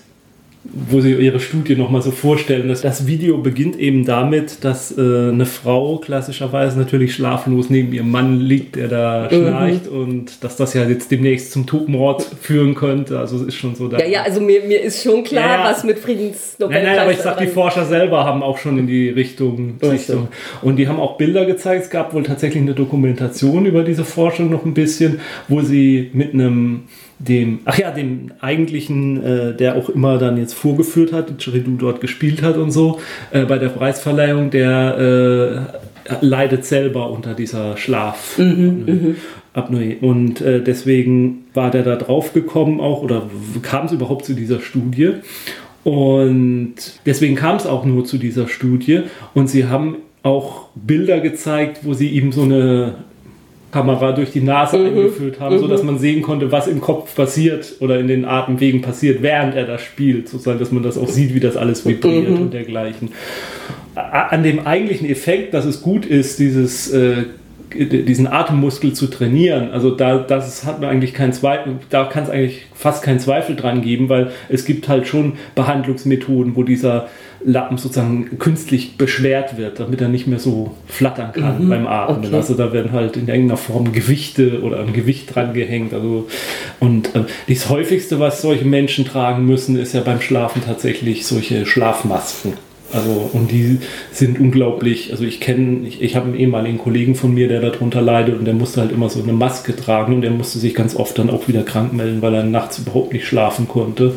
wo 0.73 1.01
sie 1.01 1.13
ihre 1.13 1.39
Studie 1.39 1.75
nochmal 1.75 2.01
so 2.01 2.11
vorstellen. 2.11 2.67
Das, 2.67 2.81
das 2.81 3.07
Video 3.07 3.37
beginnt 3.37 3.77
eben 3.77 4.05
damit, 4.05 4.63
dass 4.63 4.97
äh, 4.97 5.01
eine 5.01 5.45
Frau 5.45 5.97
klassischerweise 5.97 6.77
natürlich 6.79 7.15
schlaflos 7.15 7.69
neben 7.69 7.93
ihrem 7.93 8.11
Mann 8.11 8.39
liegt, 8.39 8.75
der 8.75 8.87
da 8.87 9.29
mhm. 9.31 9.35
schnarcht 9.35 9.87
und 9.87 10.43
dass 10.43 10.55
das 10.55 10.73
ja 10.73 10.87
jetzt 10.87 11.11
demnächst 11.11 11.51
zum 11.51 11.65
Todmord 11.65 12.23
führen 12.41 12.75
könnte. 12.75 13.19
Also 13.19 13.45
ist 13.45 13.55
schon 13.55 13.75
so 13.75 13.87
da. 13.87 13.97
Ja, 13.99 14.07
ja, 14.07 14.21
also 14.23 14.41
mir, 14.41 14.61
mir 14.63 14.81
ist 14.81 15.03
schon 15.03 15.23
klar, 15.23 15.59
ja, 15.59 15.71
was 15.71 15.83
mit 15.83 15.99
Friedensnobelpreis... 15.99 16.83
Nein, 16.83 16.95
nein, 16.95 17.03
aber 17.03 17.11
ich 17.11 17.19
sag, 17.19 17.37
die 17.37 17.47
Forscher 17.47 17.85
selber 17.85 18.25
haben 18.25 18.43
auch 18.43 18.57
schon 18.57 18.77
in 18.77 18.87
die 18.87 19.09
Richtung... 19.09 19.75
Richtung. 19.81 20.27
Und 20.61 20.77
die 20.77 20.87
haben 20.87 20.99
auch 20.99 21.17
Bilder 21.17 21.45
gezeigt. 21.45 21.85
Es 21.85 21.89
gab 21.89 22.13
wohl 22.13 22.23
tatsächlich 22.23 22.61
eine 22.61 22.73
Dokumentation 22.73 23.65
über 23.65 23.83
diese 23.83 24.05
Forschung 24.05 24.49
noch 24.49 24.65
ein 24.65 24.73
bisschen, 24.73 25.19
wo 25.47 25.61
sie 25.61 26.09
mit 26.13 26.33
einem 26.33 26.83
dem, 27.19 27.59
ach 27.65 27.77
ja, 27.77 27.91
dem 27.91 28.31
eigentlichen, 28.41 29.23
äh, 29.23 29.55
der 29.55 29.75
auch 29.75 29.89
immer 29.89 30.17
dann 30.17 30.37
jetzt 30.37 30.53
vorgeführt 30.53 31.13
hat, 31.13 31.29
Didgeridoo 31.29 31.77
dort 31.77 32.01
gespielt 32.01 32.41
hat 32.43 32.57
und 32.57 32.71
so, 32.71 32.99
äh, 33.31 33.45
bei 33.45 33.57
der 33.57 33.69
Preisverleihung, 33.69 34.51
der 34.51 35.69
äh, 36.09 36.15
leidet 36.21 36.65
selber 36.65 37.09
unter 37.09 37.33
dieser 37.33 37.77
Schlaf. 37.77 38.37
Mhm, 38.37 38.83
mhm. 38.85 39.15
Apnoe. 39.53 39.97
Und 39.99 40.41
äh, 40.41 40.61
deswegen 40.61 41.45
war 41.53 41.71
der 41.71 41.83
da 41.83 41.95
drauf 41.95 42.33
gekommen 42.33 42.79
auch, 42.79 43.01
oder 43.01 43.29
kam 43.63 43.87
es 43.87 43.91
überhaupt 43.91 44.25
zu 44.25 44.33
dieser 44.33 44.59
Studie? 44.59 45.13
Und 45.83 46.75
deswegen 47.05 47.35
kam 47.35 47.55
es 47.55 47.65
auch 47.65 47.85
nur 47.85 48.05
zu 48.05 48.17
dieser 48.17 48.47
Studie. 48.47 49.01
Und 49.33 49.49
sie 49.49 49.65
haben 49.65 49.97
auch 50.21 50.67
Bilder 50.75 51.19
gezeigt, 51.21 51.79
wo 51.83 51.93
sie 51.93 52.09
ihm 52.09 52.31
so 52.31 52.43
eine 52.43 52.95
Kamera 53.71 54.13
durch 54.13 54.31
die 54.31 54.41
Nase 54.41 54.77
mhm. 54.77 54.85
eingeführt 54.85 55.39
haben, 55.39 55.55
mhm. 55.55 55.59
sodass 55.59 55.83
man 55.83 55.99
sehen 55.99 56.21
konnte, 56.21 56.51
was 56.51 56.67
im 56.67 56.81
Kopf 56.81 57.15
passiert 57.15 57.75
oder 57.79 57.99
in 57.99 58.07
den 58.07 58.25
Atemwegen 58.25 58.81
passiert, 58.81 59.21
während 59.21 59.55
er 59.55 59.65
das 59.65 59.81
spielt, 59.81 60.29
sozusagen, 60.29 60.59
dass 60.59 60.71
man 60.71 60.83
das 60.83 60.97
auch 60.97 61.09
sieht, 61.09 61.33
wie 61.33 61.39
das 61.39 61.57
alles 61.57 61.85
vibriert 61.85 62.29
mhm. 62.29 62.41
und 62.41 62.53
dergleichen. 62.53 63.09
An 63.95 64.43
dem 64.43 64.65
eigentlichen 64.65 65.09
Effekt, 65.09 65.53
dass 65.53 65.65
es 65.65 65.81
gut 65.81 66.05
ist, 66.05 66.39
dieses 66.39 66.91
äh, 66.91 67.25
diesen 67.73 68.27
Atemmuskel 68.27 68.93
zu 68.93 69.07
trainieren. 69.07 69.71
Also 69.71 69.91
da 69.91 70.17
das 70.19 70.65
hat 70.65 70.81
man 70.81 70.89
eigentlich 70.89 71.13
keinen 71.13 71.33
Zweifel, 71.33 71.75
da 71.89 72.05
kann 72.05 72.23
es 72.23 72.29
eigentlich 72.29 72.65
fast 72.73 73.03
keinen 73.03 73.19
Zweifel 73.19 73.55
dran 73.55 73.81
geben, 73.81 74.09
weil 74.09 74.31
es 74.49 74.65
gibt 74.65 74.87
halt 74.87 75.07
schon 75.07 75.33
Behandlungsmethoden, 75.55 76.55
wo 76.55 76.63
dieser 76.63 77.07
Lappen 77.43 77.77
sozusagen 77.77 78.39
künstlich 78.39 78.97
beschwert 78.97 79.57
wird, 79.57 79.79
damit 79.79 80.01
er 80.01 80.09
nicht 80.09 80.27
mehr 80.27 80.39
so 80.39 80.75
flattern 80.87 81.31
kann 81.33 81.65
mhm, 81.65 81.69
beim 81.69 81.87
Atmen. 81.87 82.25
Okay. 82.25 82.35
Also 82.35 82.55
da 82.55 82.73
werden 82.73 82.91
halt 82.91 83.15
in 83.15 83.27
irgendeiner 83.27 83.57
Form 83.57 83.91
Gewichte 83.91 84.61
oder 84.61 84.79
ein 84.79 84.93
Gewicht 84.93 85.33
dran 85.33 85.53
gehängt. 85.53 85.93
Also, 85.93 86.27
und 86.79 87.15
äh, 87.15 87.23
das 87.47 87.69
häufigste, 87.69 88.19
was 88.19 88.41
solche 88.41 88.65
Menschen 88.65 89.05
tragen 89.05 89.45
müssen, 89.45 89.77
ist 89.77 89.93
ja 89.93 90.01
beim 90.01 90.21
Schlafen 90.21 90.63
tatsächlich 90.65 91.25
solche 91.25 91.65
Schlafmasken. 91.65 92.53
Also, 92.93 93.29
und 93.33 93.51
die 93.51 93.79
sind 94.11 94.39
unglaublich, 94.39 95.11
also 95.11 95.25
ich 95.25 95.41
kenne, 95.41 95.85
ich, 95.85 96.01
ich 96.01 96.15
habe 96.15 96.27
einen 96.27 96.35
ehemaligen 96.35 96.77
Kollegen 96.77 97.15
von 97.15 97.33
mir, 97.33 97.49
der 97.49 97.59
darunter 97.59 98.01
leidet 98.01 98.39
und 98.39 98.45
der 98.45 98.53
musste 98.53 98.79
halt 98.79 98.93
immer 98.93 99.09
so 99.09 99.21
eine 99.21 99.33
Maske 99.33 99.75
tragen 99.75 100.15
und 100.15 100.21
der 100.21 100.31
musste 100.31 100.57
sich 100.59 100.73
ganz 100.73 100.95
oft 100.95 101.19
dann 101.19 101.29
auch 101.29 101.49
wieder 101.49 101.63
krank 101.63 101.91
melden, 101.91 102.21
weil 102.21 102.33
er 102.33 102.43
nachts 102.43 102.79
überhaupt 102.79 103.11
nicht 103.11 103.25
schlafen 103.25 103.67
konnte. 103.67 104.13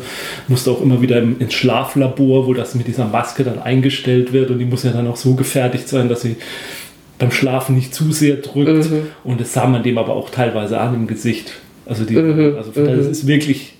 Musste 0.47 0.71
auch 0.71 0.81
immer 0.81 1.01
wieder 1.01 1.21
ins 1.21 1.53
Schlaflabor, 1.53 2.47
wo 2.47 2.53
das 2.53 2.73
mit 2.75 2.87
dieser 2.87 3.05
Maske 3.05 3.43
dann 3.43 3.59
eingestellt 3.59 4.31
wird 4.31 4.51
und 4.51 4.59
die 4.59 4.65
muss 4.65 4.83
ja 4.83 4.91
dann 4.91 5.07
auch 5.07 5.17
so 5.17 5.35
gefertigt 5.35 5.89
sein, 5.89 6.07
dass 6.07 6.21
sie 6.21 6.37
beim 7.19 7.31
Schlafen 7.31 7.75
nicht 7.75 7.93
zu 7.93 8.11
sehr 8.11 8.37
drückt. 8.37 8.89
Mhm. 8.89 9.07
Und 9.25 9.41
das 9.41 9.51
sah 9.53 9.67
man 9.67 9.83
dem 9.83 9.97
aber 9.97 10.15
auch 10.15 10.29
teilweise 10.29 10.79
an 10.79 10.95
im 10.95 11.07
Gesicht. 11.07 11.53
Also, 11.85 12.05
die, 12.05 12.15
mhm. 12.15 12.55
also 12.55 12.71
das 12.73 13.05
mhm. 13.05 13.11
ist 13.11 13.27
wirklich 13.27 13.73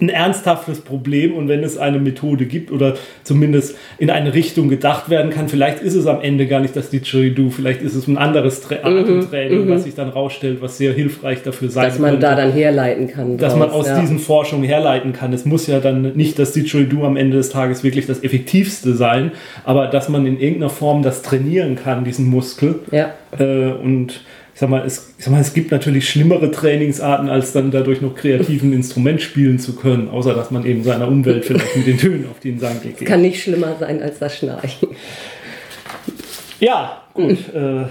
ein 0.00 0.08
ernsthaftes 0.08 0.80
Problem 0.80 1.34
und 1.34 1.48
wenn 1.48 1.62
es 1.62 1.78
eine 1.78 1.98
Methode 1.98 2.46
gibt 2.46 2.70
oder 2.70 2.94
zumindest 3.22 3.76
in 3.98 4.10
eine 4.10 4.34
Richtung 4.34 4.68
gedacht 4.68 5.10
werden 5.10 5.30
kann, 5.30 5.48
vielleicht 5.48 5.80
ist 5.80 5.94
es 5.94 6.06
am 6.06 6.20
Ende 6.20 6.46
gar 6.46 6.60
nicht 6.60 6.76
das 6.76 6.90
Didgeridoo, 6.90 7.50
vielleicht 7.50 7.82
ist 7.82 7.94
es 7.94 8.06
ein 8.06 8.18
anderes 8.18 8.60
Tra 8.60 8.76
mhm, 8.88 8.98
Atemtraining, 8.98 9.66
mhm. 9.66 9.70
was 9.70 9.84
sich 9.84 9.94
dann 9.94 10.08
rausstellt, 10.08 10.60
was 10.60 10.78
sehr 10.78 10.92
hilfreich 10.92 11.42
dafür 11.42 11.68
sein 11.68 11.88
Dass 11.88 11.98
man 11.98 12.12
könnte, 12.12 12.26
da 12.26 12.34
dann 12.34 12.52
herleiten 12.52 13.08
kann. 13.08 13.36
Dass 13.38 13.52
draus, 13.52 13.58
man 13.58 13.70
aus 13.70 13.86
ja. 13.86 14.00
diesen 14.00 14.18
Forschungen 14.18 14.64
herleiten 14.64 15.12
kann. 15.12 15.32
Es 15.32 15.44
muss 15.44 15.66
ja 15.66 15.80
dann 15.80 16.12
nicht 16.14 16.38
das 16.38 16.52
Didgeridoo 16.52 17.04
am 17.04 17.16
Ende 17.16 17.36
des 17.36 17.50
Tages 17.50 17.84
wirklich 17.84 18.06
das 18.06 18.22
effektivste 18.22 18.94
sein, 18.94 19.32
aber 19.64 19.86
dass 19.86 20.08
man 20.08 20.26
in 20.26 20.38
irgendeiner 20.38 20.70
Form 20.70 21.02
das 21.02 21.22
trainieren 21.22 21.76
kann, 21.76 22.04
diesen 22.04 22.26
Muskel. 22.26 22.80
Ja. 22.90 23.14
Äh, 23.38 23.72
und 23.72 24.20
ich 24.54 24.60
sag 24.60 24.70
mal, 24.70 24.86
es, 24.86 25.14
ich 25.18 25.24
sag 25.24 25.32
mal, 25.32 25.40
es 25.40 25.52
gibt 25.52 25.72
natürlich 25.72 26.08
schlimmere 26.08 26.48
Trainingsarten, 26.50 27.28
als 27.28 27.52
dann 27.52 27.72
dadurch 27.72 28.00
noch 28.00 28.14
kreativ 28.14 28.62
ein 28.62 28.72
Instrument 28.72 29.20
spielen 29.20 29.58
zu 29.58 29.74
können, 29.74 30.08
außer 30.08 30.32
dass 30.32 30.52
man 30.52 30.64
eben 30.64 30.84
seiner 30.84 31.08
Umwelt 31.08 31.44
vielleicht 31.44 31.76
mit 31.76 31.86
den 31.88 31.98
Tönen 31.98 32.26
auf 32.30 32.38
den 32.38 32.60
Sang 32.60 32.80
geht. 32.80 33.02
Es 33.02 33.04
kann 33.06 33.22
nicht 33.22 33.42
schlimmer 33.42 33.74
sein 33.80 34.00
als 34.00 34.20
das 34.20 34.38
Schnarchen. 34.38 34.90
Ja, 36.60 37.02
gut. 37.14 37.52
äh, 37.52 37.86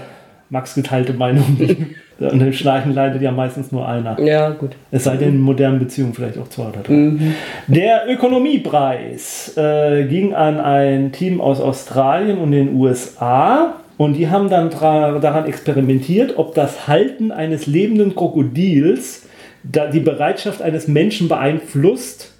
Max 0.48 0.74
geteilte 0.74 1.12
Meinung. 1.12 1.58
Und 2.18 2.38
dem 2.38 2.52
Schnarchen 2.52 2.94
leidet 2.94 3.20
ja 3.22 3.32
meistens 3.32 3.72
nur 3.72 3.88
einer. 3.88 4.18
Ja, 4.20 4.50
gut. 4.50 4.70
Es 4.92 5.04
sei 5.04 5.16
denn, 5.16 5.30
in 5.30 5.40
modernen 5.40 5.80
Beziehungen 5.80 6.14
vielleicht 6.14 6.38
auch 6.38 6.48
zwei 6.48 6.68
oder 6.68 6.80
drei. 6.80 6.92
Mhm. 6.92 7.34
Der 7.66 8.08
Ökonomiepreis 8.08 9.56
äh, 9.56 10.04
ging 10.04 10.32
an 10.32 10.60
ein 10.60 11.10
Team 11.10 11.40
aus 11.40 11.60
Australien 11.60 12.38
und 12.38 12.52
den 12.52 12.74
USA. 12.76 13.80
Und 13.96 14.14
die 14.14 14.28
haben 14.28 14.50
dann 14.50 14.70
daran 14.70 15.46
experimentiert, 15.46 16.36
ob 16.36 16.54
das 16.54 16.88
Halten 16.88 17.30
eines 17.30 17.66
lebenden 17.66 18.14
Krokodils 18.14 19.22
die 19.62 20.00
Bereitschaft 20.00 20.62
eines 20.62 20.88
Menschen 20.88 21.28
beeinflusst, 21.28 22.32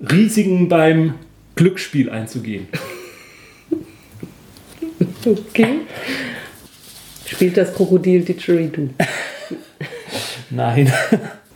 Risiken 0.00 0.68
beim 0.68 1.14
Glücksspiel 1.54 2.10
einzugehen. 2.10 2.66
Okay. 5.24 5.80
Spielt 7.26 7.56
das 7.56 7.74
Krokodil 7.74 8.22
Didgeridoo? 8.22 8.90
Nein. 10.50 10.92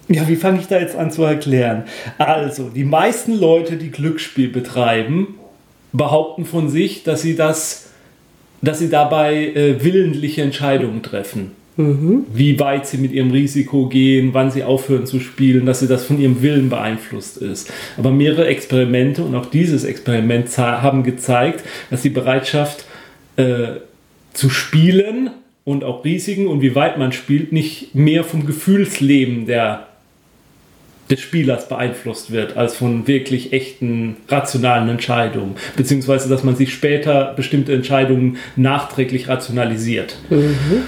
Ja, 0.08 0.28
wie 0.28 0.36
fange 0.36 0.60
ich 0.60 0.68
da 0.68 0.78
jetzt 0.78 0.94
an 0.94 1.10
zu 1.10 1.24
erklären? 1.24 1.82
Also, 2.16 2.68
die 2.68 2.84
meisten 2.84 3.32
Leute, 3.32 3.76
die 3.76 3.90
Glücksspiel 3.90 4.48
betreiben, 4.48 5.34
behaupten 5.92 6.44
von 6.44 6.68
sich, 6.68 7.02
dass 7.02 7.22
sie 7.22 7.34
das 7.34 7.85
dass 8.62 8.78
sie 8.78 8.88
dabei 8.88 9.34
äh, 9.34 9.82
willentliche 9.82 10.42
Entscheidungen 10.42 11.02
treffen. 11.02 11.52
Mhm. 11.76 12.24
Wie 12.32 12.58
weit 12.58 12.86
sie 12.86 12.96
mit 12.96 13.12
ihrem 13.12 13.30
Risiko 13.30 13.86
gehen, 13.86 14.30
wann 14.32 14.50
sie 14.50 14.64
aufhören 14.64 15.06
zu 15.06 15.20
spielen, 15.20 15.66
dass 15.66 15.80
sie 15.80 15.88
das 15.88 16.04
von 16.04 16.18
ihrem 16.18 16.40
Willen 16.40 16.70
beeinflusst 16.70 17.36
ist. 17.36 17.70
Aber 17.98 18.10
mehrere 18.10 18.46
Experimente 18.46 19.22
und 19.22 19.34
auch 19.34 19.46
dieses 19.46 19.84
Experiment 19.84 20.56
haben 20.56 21.02
gezeigt, 21.02 21.64
dass 21.90 22.00
die 22.00 22.10
Bereitschaft 22.10 22.86
äh, 23.36 23.80
zu 24.32 24.48
spielen 24.48 25.30
und 25.64 25.84
auch 25.84 26.04
Risiken 26.04 26.46
und 26.46 26.62
wie 26.62 26.74
weit 26.74 26.96
man 26.96 27.12
spielt 27.12 27.52
nicht 27.52 27.94
mehr 27.94 28.24
vom 28.24 28.46
Gefühlsleben 28.46 29.46
der 29.46 29.85
des 31.10 31.20
Spielers 31.20 31.68
beeinflusst 31.68 32.30
wird, 32.30 32.56
als 32.56 32.74
von 32.76 33.06
wirklich 33.06 33.52
echten 33.52 34.16
rationalen 34.28 34.88
Entscheidungen. 34.88 35.56
Beziehungsweise, 35.76 36.28
dass 36.28 36.44
man 36.44 36.56
sich 36.56 36.72
später 36.72 37.32
bestimmte 37.36 37.72
Entscheidungen 37.72 38.38
nachträglich 38.56 39.28
rationalisiert. 39.28 40.16
Mhm. 40.30 40.82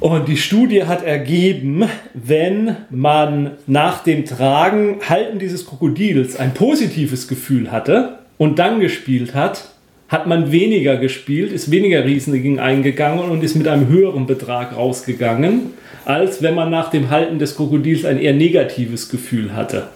Und 0.00 0.26
die 0.26 0.36
Studie 0.36 0.84
hat 0.84 1.04
ergeben, 1.04 1.84
wenn 2.12 2.76
man 2.90 3.52
nach 3.68 4.02
dem 4.02 4.24
Tragen, 4.24 4.98
Halten 5.08 5.38
dieses 5.38 5.64
Krokodils 5.64 6.34
ein 6.34 6.54
positives 6.54 7.28
Gefühl 7.28 7.70
hatte 7.70 8.18
und 8.36 8.58
dann 8.58 8.80
gespielt 8.80 9.36
hat, 9.36 9.71
hat 10.12 10.26
man 10.26 10.52
weniger 10.52 10.98
gespielt, 10.98 11.52
ist 11.52 11.70
weniger 11.70 12.04
Risiken 12.04 12.58
eingegangen 12.58 13.30
und 13.30 13.42
ist 13.42 13.56
mit 13.56 13.66
einem 13.66 13.88
höheren 13.88 14.26
Betrag 14.26 14.76
rausgegangen, 14.76 15.70
als 16.04 16.42
wenn 16.42 16.54
man 16.54 16.70
nach 16.70 16.90
dem 16.90 17.08
Halten 17.08 17.38
des 17.38 17.56
Krokodils 17.56 18.04
ein 18.04 18.18
eher 18.18 18.34
negatives 18.34 19.08
Gefühl 19.08 19.56
hatte. 19.56 19.88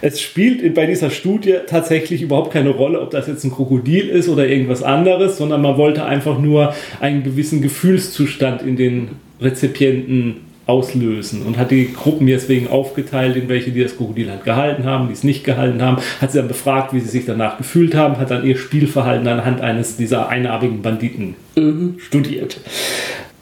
Es 0.00 0.20
spielt 0.20 0.74
bei 0.74 0.86
dieser 0.86 1.10
Studie 1.10 1.54
tatsächlich 1.68 2.22
überhaupt 2.22 2.52
keine 2.52 2.70
Rolle, 2.70 3.00
ob 3.00 3.10
das 3.10 3.28
jetzt 3.28 3.44
ein 3.44 3.52
Krokodil 3.52 4.08
ist 4.08 4.28
oder 4.28 4.48
irgendwas 4.48 4.82
anderes, 4.82 5.36
sondern 5.36 5.62
man 5.62 5.76
wollte 5.76 6.04
einfach 6.04 6.40
nur 6.40 6.74
einen 6.98 7.22
gewissen 7.22 7.62
Gefühlszustand 7.62 8.62
in 8.62 8.76
den 8.76 9.10
Rezipienten 9.40 10.49
auslösen 10.70 11.42
und 11.42 11.58
hat 11.58 11.72
die 11.72 11.92
Gruppen 11.92 12.26
deswegen 12.26 12.68
aufgeteilt, 12.68 13.36
in 13.36 13.48
welche 13.48 13.72
die 13.72 13.82
das 13.82 13.96
Krokodil 13.96 14.30
halt 14.30 14.44
gehalten 14.44 14.84
haben, 14.84 15.08
die 15.08 15.14
es 15.14 15.24
nicht 15.24 15.42
gehalten 15.42 15.82
haben, 15.82 15.98
hat 16.20 16.30
sie 16.30 16.38
dann 16.38 16.48
befragt, 16.48 16.94
wie 16.94 17.00
sie 17.00 17.08
sich 17.08 17.26
danach 17.26 17.58
gefühlt 17.58 17.94
haben, 17.94 18.18
hat 18.18 18.30
dann 18.30 18.46
ihr 18.46 18.56
Spielverhalten 18.56 19.26
anhand 19.26 19.60
eines 19.60 19.96
dieser 19.96 20.28
einarmigen 20.28 20.80
Banditen 20.80 21.34
mhm. 21.56 21.96
studiert. 21.98 22.60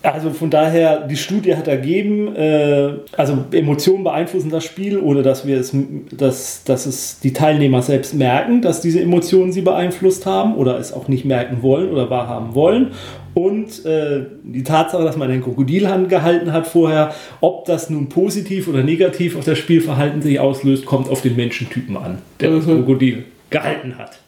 Also 0.03 0.31
von 0.31 0.49
daher, 0.49 1.09
die 1.09 1.17
Studie 1.17 1.57
hat 1.57 1.67
ergeben, 1.67 2.35
äh, 2.37 2.91
also 3.17 3.45
Emotionen 3.51 4.05
beeinflussen 4.05 4.49
das 4.49 4.65
Spiel, 4.65 4.99
ohne 4.99 5.23
dass 5.23 5.45
wir 5.45 5.59
es, 5.59 5.75
dass, 6.13 6.63
dass 6.63 6.87
es 6.87 7.19
die 7.19 7.33
Teilnehmer 7.33 7.83
selbst 7.83 8.15
merken, 8.15 8.63
dass 8.63 8.81
diese 8.81 9.01
Emotionen 9.01 9.51
sie 9.51 9.63
beeinflusst 9.63 10.25
haben 10.25 10.55
oder 10.55 10.79
es 10.79 10.93
auch 10.93 11.09
nicht 11.09 11.25
merken 11.25 11.63
wollen 11.63 11.91
oder 11.91 12.11
wahrhaben 12.11 12.55
wollen. 12.55 12.93
Und 13.35 13.85
äh, 13.85 14.25
die 14.45 14.63
Tatsache, 14.63 15.03
dass 15.03 15.17
man 15.17 15.31
ein 15.31 15.43
Krokodilhand 15.43 16.09
gehalten 16.09 16.53
hat 16.53 16.69
vorher, 16.69 17.13
ob 17.41 17.65
das 17.65 17.91
nun 17.91 18.09
positiv 18.09 18.69
oder 18.69 18.85
negativ 18.85 19.37
auf 19.37 19.45
das 19.45 19.59
Spielverhalten 19.59 20.23
sich 20.23 20.39
auslöst, 20.39 20.87
kommt 20.87 21.09
auf 21.09 21.23
den 21.23 21.35
Menschentypen 21.35 21.97
an, 21.97 22.19
der 22.39 22.51
mhm. 22.51 22.57
das 22.57 22.65
Krokodil 22.67 23.25
gehalten 23.51 23.99
hat. 23.99 24.19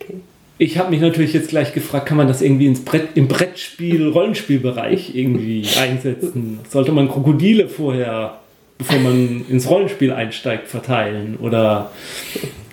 Okay. 0.00 0.20
Ich 0.60 0.76
habe 0.76 0.90
mich 0.90 1.00
natürlich 1.00 1.32
jetzt 1.32 1.50
gleich 1.50 1.72
gefragt, 1.72 2.06
kann 2.06 2.16
man 2.16 2.26
das 2.26 2.42
irgendwie 2.42 2.66
ins 2.66 2.84
Brett, 2.84 3.10
im 3.14 3.28
Brettspiel, 3.28 4.08
Rollenspielbereich 4.08 5.14
irgendwie 5.14 5.64
einsetzen? 5.80 6.60
Sollte 6.68 6.92
man 6.92 7.08
Krokodile 7.08 7.68
vorher, 7.68 8.38
bevor 8.76 8.98
man 8.98 9.46
ins 9.48 9.70
Rollenspiel 9.70 10.12
einsteigt, 10.12 10.66
verteilen? 10.66 11.36
Oder 11.40 11.92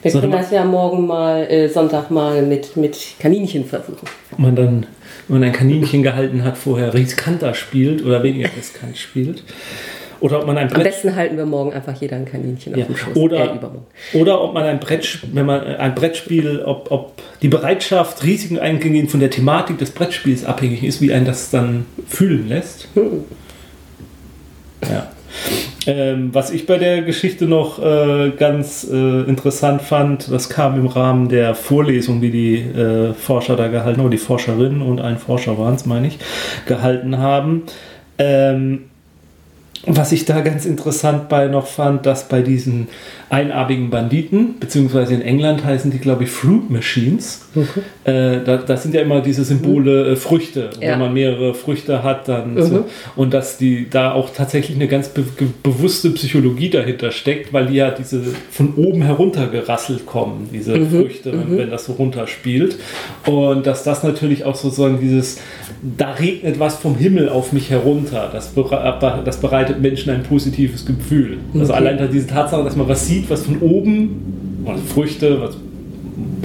wir 0.02 0.12
können 0.12 0.32
das 0.32 0.52
ja 0.52 0.64
morgen 0.64 1.08
mal, 1.08 1.50
äh, 1.50 1.68
Sonntag 1.68 2.12
mal 2.12 2.42
mit, 2.44 2.76
mit 2.76 3.16
Kaninchen 3.20 3.66
versuchen. 3.66 4.08
Ob 4.32 4.40
man 4.40 4.56
dann, 4.56 4.86
wenn 5.28 5.40
man 5.40 5.44
ein 5.44 5.54
Kaninchen 5.54 6.04
gehalten 6.04 6.44
hat, 6.44 6.58
vorher 6.58 6.94
riskanter 6.94 7.54
spielt 7.54 8.04
oder 8.04 8.22
weniger 8.22 8.50
riskant 8.56 8.98
spielt. 8.98 9.44
Oder 10.26 10.40
ob 10.40 10.48
man 10.48 10.58
ein 10.58 10.70
Brett 10.70 10.78
Am 10.78 10.84
besten 10.84 11.16
halten 11.16 11.38
wir 11.38 11.46
morgen 11.46 11.72
einfach 11.72 11.94
jeder 12.02 12.16
ein 12.16 12.26
Kaninchen 12.26 12.76
ja. 12.76 12.82
auf 12.82 12.88
dem 12.88 12.98
Schoß. 12.98 13.16
Oder, 13.16 13.46
äh, 13.46 14.18
oder 14.18 14.42
ob 14.42 14.56
man 14.56 14.64
ein 14.64 14.80
Brett, 14.80 15.20
wenn 15.32 15.46
man 15.46 15.62
äh, 15.62 15.76
ein 15.76 15.94
Brettspiel, 15.94 16.64
ob, 16.66 16.90
ob 16.90 17.22
die 17.44 17.48
Bereitschaft, 17.48 18.24
Risiken 18.24 18.58
eingehen 18.58 19.08
von 19.08 19.20
der 19.20 19.30
Thematik 19.30 19.78
des 19.78 19.92
Brettspiels 19.92 20.44
abhängig 20.44 20.84
ist, 20.84 21.00
wie 21.00 21.14
ein 21.14 21.26
das 21.26 21.52
dann 21.52 21.86
fühlen 22.08 22.50
lässt. 22.50 22.88
Hm. 22.96 23.24
Ja. 24.82 25.12
Ähm, 25.86 26.30
was 26.34 26.50
ich 26.50 26.66
bei 26.66 26.80
der 26.80 27.04
Geschichte 27.04 27.46
noch 27.46 27.78
äh, 27.78 28.32
ganz 28.32 28.84
äh, 28.92 29.22
interessant 29.30 29.84
fand, 29.84 30.32
das 30.32 30.50
kam 30.50 30.76
im 30.80 30.88
Rahmen 30.88 31.30
der 31.30 31.54
Vorlesung, 31.54 32.20
die 32.20 32.32
die 32.32 32.56
äh, 32.56 33.14
Forscher 33.14 33.56
da 33.56 33.68
gehalten 33.68 34.02
haben, 34.02 34.10
die 34.10 34.18
Forscherin 34.18 34.82
und 34.82 35.02
ein 35.02 35.20
Forscher 35.20 35.60
waren 35.60 35.76
es, 35.76 35.86
meine 35.86 36.08
ich, 36.08 36.18
gehalten 36.66 37.20
haben. 37.20 37.64
Ähm, 38.18 38.86
was 39.88 40.12
ich 40.12 40.26
da 40.26 40.42
ganz 40.42 40.66
interessant 40.66 41.30
bei 41.30 41.48
noch 41.48 41.68
fand, 41.68 42.06
dass 42.06 42.28
bei 42.28 42.42
diesen 42.42 42.88
einarmigen 43.30 43.90
Banditen, 43.90 44.60
beziehungsweise 44.60 45.14
in 45.14 45.22
England 45.22 45.66
heißen 45.66 45.92
die, 45.92 45.98
glaube 45.98 46.24
ich, 46.24 46.30
Fruit 46.30 46.70
Machines. 46.70 47.48
Okay. 47.56 47.82
Äh, 48.04 48.44
da, 48.44 48.58
das 48.58 48.84
sind 48.84 48.94
ja 48.94 49.02
immer 49.02 49.22
diese 49.22 49.44
Symbole 49.44 50.12
äh, 50.12 50.16
Früchte. 50.16 50.70
Ja. 50.80 50.92
Wenn 50.92 51.00
man 51.00 51.14
mehrere 51.14 51.54
Früchte 51.54 52.04
hat, 52.04 52.28
dann 52.28 52.54
mhm. 52.54 52.64
so. 52.64 52.86
Und 53.16 53.34
dass 53.34 53.58
die 53.58 53.90
da 53.90 54.12
auch 54.12 54.30
tatsächlich 54.30 54.78
eine 54.78 54.88
ganz 54.88 55.10
be 55.10 55.24
bewusste 55.64 56.12
Psychologie 56.12 56.70
dahinter 56.70 57.12
steckt, 57.12 57.52
weil 57.52 57.68
die 57.68 57.76
ja 57.76 57.92
diese 57.92 58.22
von 58.52 58.76
oben 58.76 59.02
herunter 59.02 59.48
gerasselt 59.48 60.06
kommen, 60.06 60.50
diese 60.54 60.78
mhm. 60.78 60.90
Früchte, 60.90 61.34
mhm. 61.34 61.58
wenn 61.58 61.70
das 61.72 61.86
so 61.86 61.94
runterspielt. 61.94 62.78
Und 63.26 63.66
dass 63.66 63.84
das 63.84 64.04
natürlich 64.04 64.46
auch 64.46 64.56
sozusagen 64.56 65.00
dieses, 65.00 65.40
da 65.98 66.12
regnet 66.12 66.60
was 66.60 66.76
vom 66.76 66.96
Himmel 66.96 67.30
auf 67.30 67.54
mich 67.54 67.70
herunter. 67.70 68.30
Das, 68.32 68.54
das 68.54 69.38
bereitet 69.38 69.75
Menschen 69.82 70.12
ein 70.12 70.24
positives 70.24 70.86
Gefühl. 70.86 71.38
Also 71.54 71.74
okay. 71.74 71.88
Allein 71.88 72.10
diese 72.12 72.28
Tatsache, 72.28 72.64
dass 72.64 72.76
man 72.76 72.88
was 72.88 73.08
sieht, 73.08 73.30
was 73.30 73.44
von 73.44 73.60
oben, 73.60 74.64
also 74.66 74.84
Früchte, 74.84 75.42
was 75.42 75.58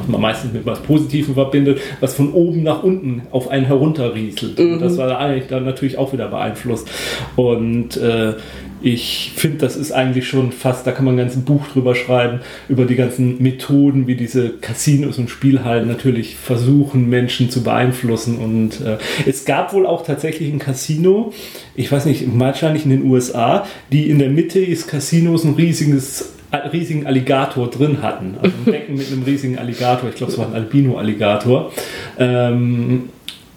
man 0.08 0.20
meistens 0.20 0.52
mit 0.52 0.66
was 0.66 0.80
Positivem 0.80 1.34
verbindet, 1.34 1.80
was 2.00 2.14
von 2.14 2.32
oben 2.32 2.62
nach 2.62 2.82
unten 2.82 3.22
auf 3.30 3.48
einen 3.48 3.66
herunterrieselt. 3.66 4.58
Mhm. 4.58 4.74
Und 4.74 4.82
das 4.82 4.96
war 4.96 5.18
eigentlich 5.18 5.48
dann 5.48 5.64
natürlich 5.64 5.98
auch 5.98 6.12
wieder 6.12 6.28
beeinflusst. 6.28 6.88
Und 7.36 7.96
äh, 7.96 8.34
ich 8.82 9.32
finde, 9.34 9.58
das 9.58 9.76
ist 9.76 9.92
eigentlich 9.92 10.28
schon 10.28 10.52
fast, 10.52 10.86
da 10.86 10.92
kann 10.92 11.04
man 11.04 11.14
ein 11.14 11.18
ganzes 11.18 11.42
Buch 11.42 11.66
drüber 11.68 11.94
schreiben, 11.94 12.40
über 12.68 12.84
die 12.84 12.96
ganzen 12.96 13.42
Methoden, 13.42 14.06
wie 14.06 14.14
diese 14.14 14.50
Casinos 14.50 15.18
und 15.18 15.30
Spielhallen 15.30 15.88
natürlich 15.88 16.36
versuchen, 16.36 17.08
Menschen 17.08 17.50
zu 17.50 17.62
beeinflussen. 17.62 18.38
Und 18.38 18.80
äh, 18.80 18.98
es 19.26 19.44
gab 19.44 19.72
wohl 19.72 19.86
auch 19.86 20.04
tatsächlich 20.04 20.52
ein 20.52 20.58
Casino, 20.58 21.32
ich 21.74 21.90
weiß 21.90 22.06
nicht, 22.06 22.24
wahrscheinlich 22.38 22.84
in 22.84 22.90
den 22.90 23.04
USA, 23.04 23.66
die 23.92 24.08
in 24.10 24.18
der 24.18 24.30
Mitte 24.30 24.64
des 24.64 24.86
Casinos 24.86 25.44
ein 25.44 25.54
riesiges 25.54 26.32
riesigen 26.72 27.06
Alligator 27.06 27.70
drin 27.70 28.02
hatten. 28.02 28.36
Also 28.42 28.56
ein 28.56 28.64
Becken 28.64 28.96
mit 28.96 29.12
einem 29.12 29.22
riesigen 29.22 29.58
Alligator. 29.58 30.08
Ich 30.08 30.16
glaube, 30.16 30.32
es 30.32 30.38
war 30.38 30.48
ein 30.48 30.54
Albino-Alligator. 30.54 31.70
Ähm, 32.18 33.10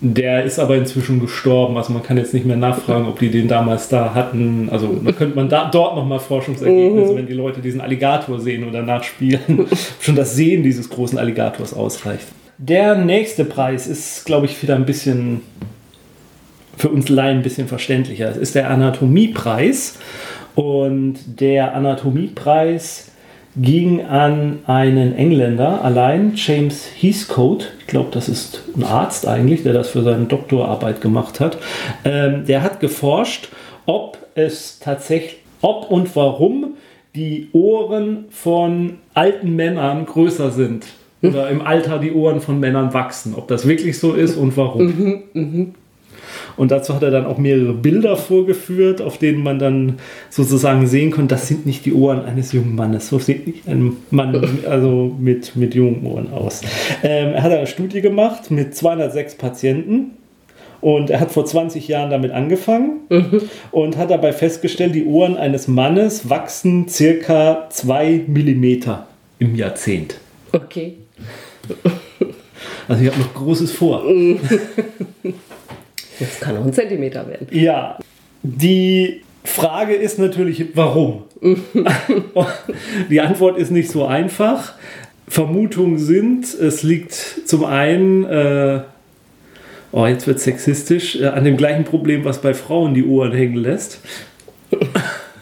der 0.06 0.44
ist 0.44 0.60
aber 0.60 0.76
inzwischen 0.76 1.22
gestorben. 1.22 1.78
Also 1.78 1.94
man 1.94 2.04
kann 2.04 2.18
jetzt 2.18 2.34
nicht 2.34 2.46
mehr 2.46 2.58
nachfragen, 2.58 3.08
ob 3.08 3.20
die 3.20 3.32
den 3.32 3.48
damals 3.48 3.88
da 3.88 4.14
hatten. 4.14 4.68
Also 4.70 5.00
da 5.04 5.12
könnte 5.14 5.36
man 5.38 5.48
da, 5.48 5.70
dort 5.72 5.96
nochmal 5.96 6.20
Forschungsergebnisse, 6.20 7.14
mhm. 7.14 7.18
wenn 7.18 7.28
die 7.28 7.34
Leute 7.34 7.62
diesen 7.62 7.80
Alligator 7.80 8.38
sehen 8.40 8.68
oder 8.68 8.82
nachspielen, 8.82 9.66
schon 10.02 10.16
das 10.16 10.36
Sehen 10.36 10.62
dieses 10.62 10.90
großen 10.90 11.18
Alligators 11.18 11.74
ausreicht. 11.74 12.28
Der 12.58 12.96
nächste 12.96 13.46
Preis 13.46 13.88
ist, 13.88 14.26
glaube 14.26 14.46
ich, 14.46 14.62
wieder 14.62 14.76
ein 14.76 14.86
bisschen 14.86 15.42
für 16.76 16.90
uns 16.90 17.08
Laien 17.08 17.38
ein 17.38 17.44
bisschen 17.44 17.70
verständlicher. 17.70 18.30
Es 18.30 18.38
ist 18.38 18.56
der 18.56 18.70
Anatomiepreis. 18.70 20.00
Und 20.56 21.40
der 21.40 21.76
Anatomiepreis 21.76 23.10
ging 23.56 24.02
an 24.02 24.60
einen 24.66 25.16
Engländer 25.16 25.84
allein, 25.84 26.34
James 26.36 26.88
Heathcote. 27.00 27.68
Ich 27.80 27.88
glaube, 27.88 28.10
das 28.12 28.30
ist 28.30 28.64
ein 28.76 28.84
Arzt 28.84 29.28
eigentlich, 29.28 29.64
der 29.64 29.74
das 29.74 29.90
für 29.90 30.02
seine 30.02 30.26
Doktorarbeit 30.26 31.02
gemacht 31.02 31.40
hat. 31.40 31.58
Ähm, 32.04 32.46
der 32.46 32.64
hat 32.64 32.80
geforscht, 32.80 33.50
ob 33.86 34.18
es 34.36 34.80
tatsächlich, 34.80 35.38
ob 35.62 35.90
und 35.92 36.16
warum 36.16 36.74
die 37.16 37.50
Ohren 37.54 38.26
von 38.30 38.98
alten 39.14 39.56
Männern 39.56 40.06
größer 40.06 40.52
sind. 40.52 40.86
Oder 41.22 41.50
im 41.50 41.62
Alter 41.62 42.00
die 42.00 42.12
Ohren 42.12 42.42
von 42.42 42.60
Männern 42.60 42.94
wachsen. 42.94 43.36
Ob 43.38 43.48
das 43.48 43.66
wirklich 43.66 43.98
so 43.98 44.14
ist 44.14 44.36
und 44.36 44.58
warum. 44.58 44.86
Mhm, 44.86 45.24
mh. 45.34 45.66
Und 46.56 46.72
dazu 46.72 46.94
hat 46.96 47.04
er 47.04 47.12
dann 47.12 47.26
auch 47.26 47.38
mehrere 47.38 47.74
Bilder 47.74 48.16
vorgeführt, 48.16 49.02
auf 49.02 49.18
denen 49.18 49.44
man 49.44 49.60
dann 49.60 50.00
sozusagen 50.30 50.88
sehen 50.88 51.12
konnte, 51.12 51.36
das 51.36 51.48
sind 51.48 51.66
nicht 51.66 51.86
die 51.86 51.94
Ohren 51.94 52.26
eines 52.26 52.52
jungen 52.52 52.76
Mannes. 52.76 53.10
So 53.10 53.20
sieht 53.20 53.48
nicht 53.48 53.68
ein 53.68 53.98
Mann 54.12 54.60
also 54.70 55.16
mit, 55.20 55.56
mit 55.56 55.76
jungen 55.76 56.06
Ohren 56.06 56.32
aus. 56.32 56.62
Ähm, 57.04 57.34
er 57.34 57.44
hat 57.44 57.52
eine 57.52 57.68
Studie 57.68 58.02
gemacht 58.02 58.52
mit 58.52 58.76
206 58.76 59.36
Patienten. 59.36 60.12
Und 60.82 61.10
er 61.10 61.22
hat 61.22 61.32
vor 61.32 61.46
20 61.46 61.88
Jahren 61.88 62.10
damit 62.10 62.32
angefangen 62.32 63.04
mhm. 63.08 63.44
und 63.72 63.96
hat 63.96 64.12
dabei 64.12 64.34
festgestellt, 64.34 64.94
die 64.94 65.06
Ohren 65.06 65.38
eines 65.38 65.70
Mannes 65.70 66.30
wachsen 66.30 66.90
circa 66.90 67.70
2 67.70 68.26
Millimeter 68.28 69.08
im 69.40 69.56
Jahrzehnt. 69.56 70.18
Okay. 70.52 70.96
Also 72.90 73.02
ich 73.02 73.10
habe 73.10 73.20
noch 73.22 73.34
Großes 73.34 73.72
vor. 73.72 74.04
Das 76.20 76.40
kann 76.40 76.58
auch 76.58 76.66
ein 76.66 76.74
Zentimeter 76.74 77.28
werden. 77.28 77.48
Ja, 77.52 77.98
die 78.44 79.22
Frage 79.44 79.94
ist 79.94 80.20
natürlich, 80.20 80.66
warum? 80.76 81.24
die 83.10 83.22
Antwort 83.22 83.58
ist 83.58 83.72
nicht 83.72 83.90
so 83.90 84.06
einfach. 84.06 84.74
Vermutungen 85.28 85.98
sind, 85.98 86.54
es 86.54 86.84
liegt 86.84 87.14
zum 87.46 87.66
einen, 87.66 88.24
äh, 88.26 88.82
oh, 89.92 90.06
jetzt 90.06 90.28
wird 90.28 90.40
sexistisch, 90.40 91.20
äh, 91.20 91.28
an 91.28 91.44
dem 91.44 91.58
gleichen 91.58 91.86
Problem, 91.86 92.26
was 92.26 92.42
bei 92.42 92.54
Frauen 92.54 92.94
die 92.94 93.06
Ohren 93.06 93.32
hängen 93.32 93.56
lässt. 93.56 94.00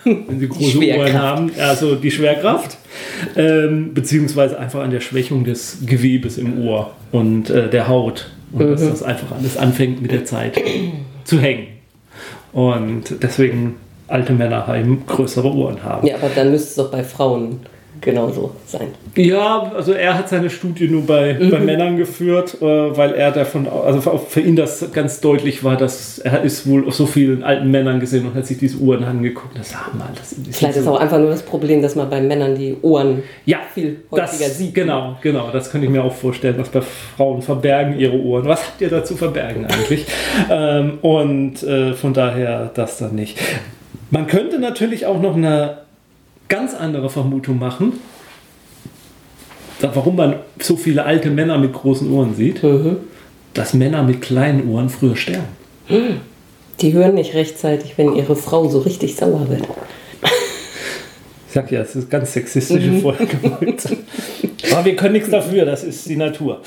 Wenn 0.04 0.40
sie 0.40 0.48
große 0.48 0.80
Ohren 0.98 1.14
haben, 1.14 1.52
also 1.60 1.96
die 1.96 2.12
Schwerkraft, 2.12 2.78
ähm, 3.36 3.94
beziehungsweise 3.94 4.58
einfach 4.58 4.82
an 4.82 4.92
der 4.92 5.00
Schwächung 5.00 5.44
des 5.44 5.80
Gewebes 5.86 6.38
im 6.38 6.66
Ohr 6.66 6.96
und 7.12 7.50
äh, 7.50 7.70
der 7.70 7.88
Haut. 7.88 8.32
Und 8.54 8.66
mhm. 8.66 8.72
dass 8.72 8.82
das 8.82 9.04
einfach 9.04 9.32
alles 9.36 9.58
anfängt 9.58 10.02
mit 10.02 10.12
der 10.12 10.26
Zeit 10.26 10.62
zu 11.24 11.40
hängen. 11.40 11.68
Und 12.54 13.24
deswegen 13.24 13.76
alte 14.08 14.34
Männer 14.34 14.68
haben 14.68 15.04
größere 15.08 15.54
Ohren 15.54 15.84
haben. 15.84 16.06
Ja, 16.06 16.16
aber 16.16 16.30
dann 16.36 16.52
müsste 16.52 16.70
es 16.70 16.76
doch 16.76 16.92
bei 16.92 17.04
Frauen 17.04 17.62
genauso 18.02 18.52
sein. 18.66 18.88
Ja, 19.16 19.72
also 19.76 19.94
er 19.94 20.18
hat 20.18 20.30
seine 20.30 20.50
Studie 20.50 20.88
nur 20.88 21.06
bei, 21.06 21.38
mhm. 21.40 21.52
bei 21.52 21.60
Männern 21.60 21.98
geführt, 21.98 22.58
äh, 22.62 22.66
weil 22.66 23.14
er 23.14 23.32
davon, 23.32 23.68
also 23.68 24.02
für 24.02 24.42
ihn 24.42 24.56
das 24.56 24.92
ganz 24.92 25.22
deutlich 25.22 25.64
war, 25.64 25.78
dass 25.78 26.20
er 26.20 26.42
ist 26.42 26.68
wohl 26.68 26.88
auf 26.88 26.96
so 26.96 27.06
vielen 27.06 27.44
alten 27.44 27.70
Männern 27.70 28.00
gesehen 28.00 28.26
und 28.26 28.34
hat 28.34 28.48
sich 28.48 28.58
diese 28.58 28.78
Uhren 28.78 29.04
angeguckt. 29.04 29.58
Das, 29.58 29.74
ah, 29.76 29.96
mal, 29.96 30.10
das, 30.16 30.36
das 30.46 30.58
Vielleicht 30.58 30.78
ist 30.78 30.86
so. 30.86 30.96
auch 30.96 31.00
einfach 31.00 31.20
nur 31.20 31.30
das 31.30 31.44
Problem, 31.44 31.82
dass 31.82 31.96
man 31.96 32.10
bei 32.10 32.20
Männern 32.20 32.56
die 32.56 32.76
Ohren 32.82 33.24
ja, 33.46 33.60
viel 33.74 33.98
häufiger 34.12 34.46
das, 34.46 34.58
sieht. 34.58 34.74
Genau, 34.74 35.18
genau, 35.22 35.52
das 35.52 35.72
könnte 35.72 35.86
ich 35.86 35.92
mir 35.92 36.04
auch 36.04 36.14
vorstellen, 36.14 36.56
was 36.58 36.70
bei 36.70 36.82
Frauen 36.82 37.42
verbergen 37.42 38.00
ihre 38.00 38.20
Ohren. 38.20 38.46
Was 38.46 38.66
habt 38.66 38.82
ihr 38.82 38.90
da 38.90 39.04
zu 39.04 39.16
verbergen 39.16 39.66
eigentlich? 39.66 40.06
ähm, 40.50 40.98
und 41.02 41.62
äh, 41.64 41.94
von 41.94 42.14
daher 42.14 42.72
das 42.74 42.98
dann 42.98 43.16
nicht. 43.16 43.38
Man 44.10 44.28
könnte 44.28 44.60
natürlich 44.60 45.06
auch 45.06 45.22
noch 45.22 45.36
eine 45.36 45.81
ganz 46.52 46.76
andere 46.76 47.10
Vermutung 47.10 47.58
machen, 47.58 47.94
warum 49.80 50.18
man 50.18 50.36
so 50.60 50.76
viele 50.76 51.06
alte 51.06 51.32
Männer 51.32 51.58
mit 51.58 51.72
großen 51.72 52.12
Ohren 52.12 52.36
sieht, 52.36 52.62
mhm. 52.62 52.98
dass 53.54 53.74
Männer 53.74 54.04
mit 54.04 54.22
kleinen 54.22 54.70
Ohren 54.70 54.90
früher 54.90 55.16
sterben. 55.16 55.48
Die 56.82 56.94
hören 56.94 57.16
nicht 57.16 57.34
rechtzeitig, 57.34 57.98
wenn 57.98 58.16
ihre 58.16 58.36
Frau 58.36 58.68
so 58.68 58.80
richtig 58.80 59.16
sauer 59.16 59.48
wird. 59.50 59.64
Ich 61.48 61.54
sag 61.54 61.72
ja, 61.72 61.82
es 61.82 61.96
ist 61.96 62.10
ganz 62.10 62.34
sexistische 62.34 62.92
mhm. 62.92 63.02
Folge. 63.02 63.28
Aber 64.72 64.86
wir 64.86 64.96
können 64.96 65.14
nichts 65.14 65.30
dafür, 65.30 65.66
das 65.66 65.84
ist 65.84 66.08
die 66.08 66.16
Natur. 66.16 66.62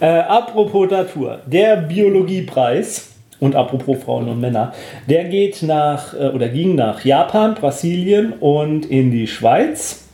Äh, 0.00 0.06
apropos 0.06 0.90
Natur, 0.90 1.40
der 1.46 1.76
Biologiepreis 1.76 3.08
und 3.40 3.56
apropos 3.56 4.02
Frauen 4.02 4.28
und 4.28 4.40
Männer, 4.40 4.72
der 5.08 5.24
geht 5.24 5.62
nach 5.62 6.14
äh, 6.14 6.28
oder 6.28 6.48
ging 6.48 6.74
nach 6.74 7.04
Japan, 7.04 7.54
Brasilien 7.54 8.34
und 8.38 8.86
in 8.86 9.10
die 9.10 9.26
Schweiz 9.26 10.04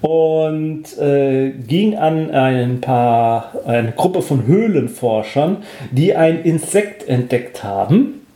und 0.00 0.98
äh, 0.98 1.50
ging 1.50 1.96
an 1.96 2.30
ein 2.30 2.80
paar 2.80 3.52
eine 3.66 3.92
Gruppe 3.92 4.22
von 4.22 4.46
Höhlenforschern, 4.46 5.58
die 5.90 6.14
ein 6.14 6.42
Insekt 6.42 7.08
entdeckt 7.08 7.62
haben, 7.62 8.26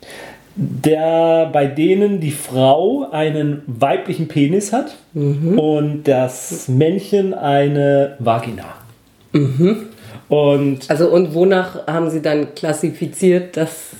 der 0.54 1.50
bei 1.52 1.66
denen 1.66 2.20
die 2.20 2.30
Frau 2.30 3.10
einen 3.10 3.62
weiblichen 3.66 4.28
Penis 4.28 4.72
hat 4.72 4.96
mhm. 5.12 5.58
und 5.58 6.04
das 6.04 6.68
Männchen 6.68 7.34
eine 7.34 8.16
Vagina. 8.20 8.74
Mhm. 9.32 9.88
Und 10.28 10.90
also 10.90 11.08
und 11.08 11.34
wonach 11.34 11.86
haben 11.86 12.10
Sie 12.10 12.22
dann 12.22 12.54
klassifiziert, 12.54 13.56
dass 13.56 13.90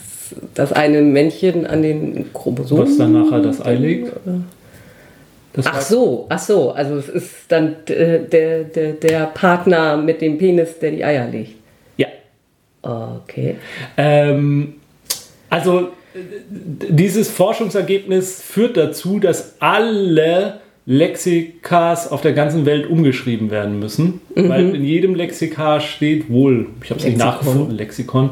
das 0.55 0.73
eine 0.73 1.03
Männchen 1.03 1.67
an 1.67 1.83
den 1.83 2.33
Chromosomen. 2.33 2.87
Was 2.87 2.99
dann 2.99 3.13
nachher 3.13 3.41
das 3.41 3.65
Ei 3.65 3.75
legt? 3.75 4.13
Das 5.53 5.67
ach 5.67 5.81
so, 5.81 6.27
ach 6.29 6.39
so. 6.39 6.73
Also 6.73 6.97
es 6.97 7.09
ist 7.09 7.33
dann 7.49 7.77
der, 7.89 8.65
der, 8.65 8.93
der 8.93 9.27
Partner 9.27 9.97
mit 9.97 10.21
dem 10.21 10.37
Penis, 10.37 10.79
der 10.79 10.91
die 10.91 11.05
Eier 11.05 11.29
legt. 11.29 11.55
Ja. 11.97 12.09
Okay. 12.83 13.57
Ähm, 13.97 14.75
also 15.49 15.89
dieses 16.59 17.31
Forschungsergebnis 17.31 18.43
führt 18.43 18.77
dazu, 18.77 19.19
dass 19.19 19.55
alle 19.61 20.61
Lexikas 20.89 22.13
auf 22.13 22.21
der 22.21 22.33
ganzen 22.33 22.65
Welt 22.65 22.89
umgeschrieben 22.89 23.51
werden 23.51 23.81
müssen, 23.81 24.21
mhm. 24.37 24.49
weil 24.49 24.75
in 24.75 24.85
jedem 24.85 25.17
Lexikar 25.17 25.81
steht 25.81 26.31
wohl, 26.31 26.69
ich 26.81 26.91
habe 26.91 27.01
es 27.01 27.07
nicht 27.07 27.19
nachgefunden, 27.19 27.77
Lexikon, 27.77 28.31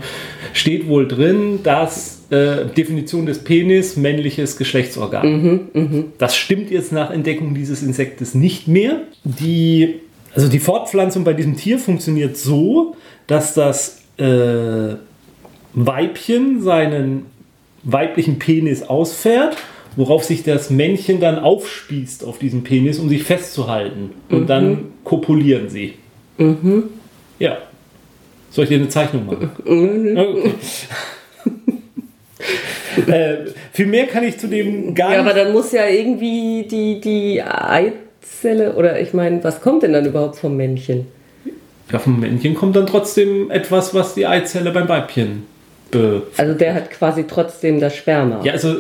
steht 0.52 0.86
wohl 0.86 1.08
drin, 1.08 1.60
dass 1.64 2.22
äh, 2.30 2.66
Definition 2.66 3.26
des 3.26 3.42
Penis 3.42 3.96
männliches 3.96 4.56
Geschlechtsorgan. 4.56 5.26
Mhm, 5.26 5.60
mh. 5.72 6.04
Das 6.18 6.36
stimmt 6.36 6.70
jetzt 6.70 6.92
nach 6.92 7.10
Entdeckung 7.10 7.54
dieses 7.54 7.82
Insektes 7.82 8.36
nicht 8.36 8.68
mehr. 8.68 9.00
Die, 9.24 9.96
also 10.32 10.46
die 10.46 10.60
Fortpflanzung 10.60 11.24
bei 11.24 11.32
diesem 11.32 11.56
Tier 11.56 11.80
funktioniert 11.80 12.36
so, 12.36 12.94
dass 13.26 13.54
das 13.54 13.98
äh, 14.16 14.94
Weibchen 15.72 16.62
seinen 16.62 17.26
weiblichen 17.82 18.38
Penis 18.38 18.84
ausfährt 18.84 19.56
worauf 19.96 20.24
sich 20.24 20.42
das 20.42 20.70
Männchen 20.70 21.20
dann 21.20 21.38
aufspießt 21.38 22.24
auf 22.24 22.38
diesem 22.38 22.64
Penis, 22.64 22.98
um 22.98 23.08
sich 23.08 23.22
festzuhalten. 23.22 24.10
Und 24.28 24.42
mhm. 24.42 24.46
dann 24.46 24.78
kopulieren 25.04 25.68
sie. 25.68 25.94
Mhm. 26.38 26.84
Ja. 27.38 27.58
Soll 28.50 28.64
ich 28.64 28.70
dir 28.70 28.76
eine 28.78 28.88
Zeichnung 28.88 29.26
machen? 29.26 29.50
Mhm. 29.64 30.16
Okay. 30.16 30.52
äh, 33.10 33.36
viel 33.72 33.86
mehr 33.86 34.06
kann 34.06 34.24
ich 34.24 34.38
zu 34.38 34.46
dem 34.46 34.94
gar 34.94 35.08
nicht. 35.08 35.16
Ja, 35.16 35.20
aber 35.22 35.34
dann 35.34 35.52
muss 35.52 35.72
ja 35.72 35.86
irgendwie 35.86 36.66
die, 36.70 37.00
die 37.00 37.42
Eizelle, 37.42 38.74
oder 38.74 39.00
ich 39.00 39.12
meine, 39.12 39.42
was 39.42 39.60
kommt 39.60 39.82
denn 39.82 39.92
dann 39.92 40.06
überhaupt 40.06 40.36
vom 40.36 40.56
Männchen? 40.56 41.06
Ja, 41.92 41.98
vom 41.98 42.20
Männchen 42.20 42.54
kommt 42.54 42.76
dann 42.76 42.86
trotzdem 42.86 43.50
etwas, 43.50 43.92
was 43.92 44.14
die 44.14 44.26
Eizelle 44.26 44.70
beim 44.70 44.88
Weibchen 44.88 45.46
be. 45.90 46.22
Also 46.36 46.54
der 46.54 46.74
hat 46.74 46.90
quasi 46.90 47.24
trotzdem 47.24 47.80
das 47.80 47.96
Sperma. 47.96 48.40
Ja, 48.44 48.52
also. 48.52 48.76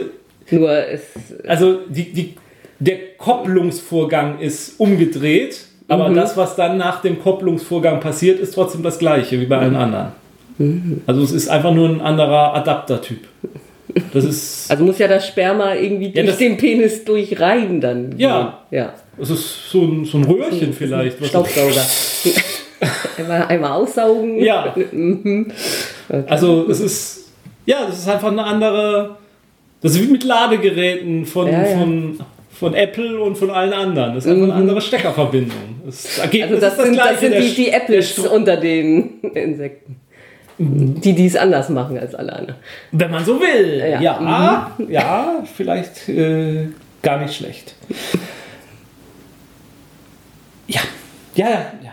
Nur 0.50 0.70
es. 0.70 1.02
Also 1.46 1.80
die, 1.88 2.12
die, 2.12 2.34
der 2.78 3.16
Kopplungsvorgang 3.18 4.40
ist 4.40 4.78
umgedreht, 4.78 5.66
aber 5.88 6.08
mhm. 6.08 6.14
das, 6.14 6.36
was 6.36 6.56
dann 6.56 6.76
nach 6.76 7.02
dem 7.02 7.20
Kopplungsvorgang 7.20 8.00
passiert, 8.00 8.40
ist 8.40 8.54
trotzdem 8.54 8.82
das 8.82 8.98
gleiche 8.98 9.40
wie 9.40 9.46
bei 9.46 9.58
allen 9.58 9.76
anderen. 9.76 10.12
Mhm. 10.58 11.02
Also 11.06 11.22
es 11.22 11.32
ist 11.32 11.48
einfach 11.48 11.74
nur 11.74 11.88
ein 11.88 12.00
anderer 12.00 12.54
Adaptertyp. 12.54 13.26
Das 14.12 14.24
ist. 14.24 14.54
Also 14.70 14.84
muss 14.84 14.98
ja 14.98 15.08
das 15.08 15.26
Sperma 15.26 15.74
irgendwie 15.74 16.10
ja, 16.14 16.22
durch 16.22 16.38
den 16.38 16.56
Penis 16.56 17.04
durchreiben 17.04 17.80
dann. 17.80 18.14
Ja. 18.18 18.60
Ja. 18.70 18.94
Es 19.20 19.30
ist 19.30 19.70
so 19.70 19.82
ein, 19.82 20.04
so 20.04 20.18
ein 20.18 20.24
Röhrchen 20.24 20.72
so, 20.72 20.72
vielleicht. 20.72 21.20
Ein 21.20 21.26
Staubsauger. 21.26 21.82
einmal, 23.18 23.46
einmal 23.46 23.72
aussaugen. 23.72 24.38
Ja. 24.38 24.74
Mhm. 24.92 25.52
okay. 26.08 26.24
Also 26.28 26.66
es 26.68 26.80
ist. 26.80 27.20
Ja, 27.66 27.86
das 27.86 27.98
ist 27.98 28.08
einfach 28.08 28.30
eine 28.30 28.44
andere. 28.44 29.16
Das 29.84 29.94
ist 29.94 30.02
wie 30.02 30.12
mit 30.12 30.24
Ladegeräten 30.24 31.26
von, 31.26 31.46
ja, 31.46 31.62
ja. 31.62 31.76
von, 31.76 32.18
von 32.50 32.72
Apple 32.72 33.20
und 33.20 33.36
von 33.36 33.50
allen 33.50 33.74
anderen. 33.74 34.14
Das 34.14 34.24
ist 34.24 34.30
einfach 34.30 34.44
eine 34.44 34.54
mhm. 34.54 34.60
andere 34.60 34.80
Steckerverbindung. 34.80 35.58
Das 35.84 36.16
Ergebnis 36.20 36.62
also 36.62 36.66
das, 36.68 36.76
das 36.78 36.86
sind, 36.86 36.96
das 36.98 37.20
sind 37.20 37.34
die, 37.34 37.54
die 37.54 37.68
Apples 37.68 38.18
unter 38.18 38.56
den 38.56 39.20
Insekten. 39.34 39.96
Die 40.56 41.12
dies 41.12 41.36
anders 41.36 41.68
machen 41.68 41.98
als 41.98 42.14
alle 42.14 42.32
anderen. 42.32 42.60
Wenn 42.92 43.10
man 43.10 43.26
so 43.26 43.38
will. 43.38 43.78
Ja, 43.78 44.00
ja, 44.00 44.72
mhm. 44.78 44.90
ja 44.90 45.44
vielleicht 45.54 46.08
äh, 46.08 46.68
gar 47.02 47.20
nicht 47.20 47.34
schlecht. 47.34 47.74
ja, 50.66 50.80
ja, 51.34 51.46
ja, 51.46 51.66
ja. 51.82 51.92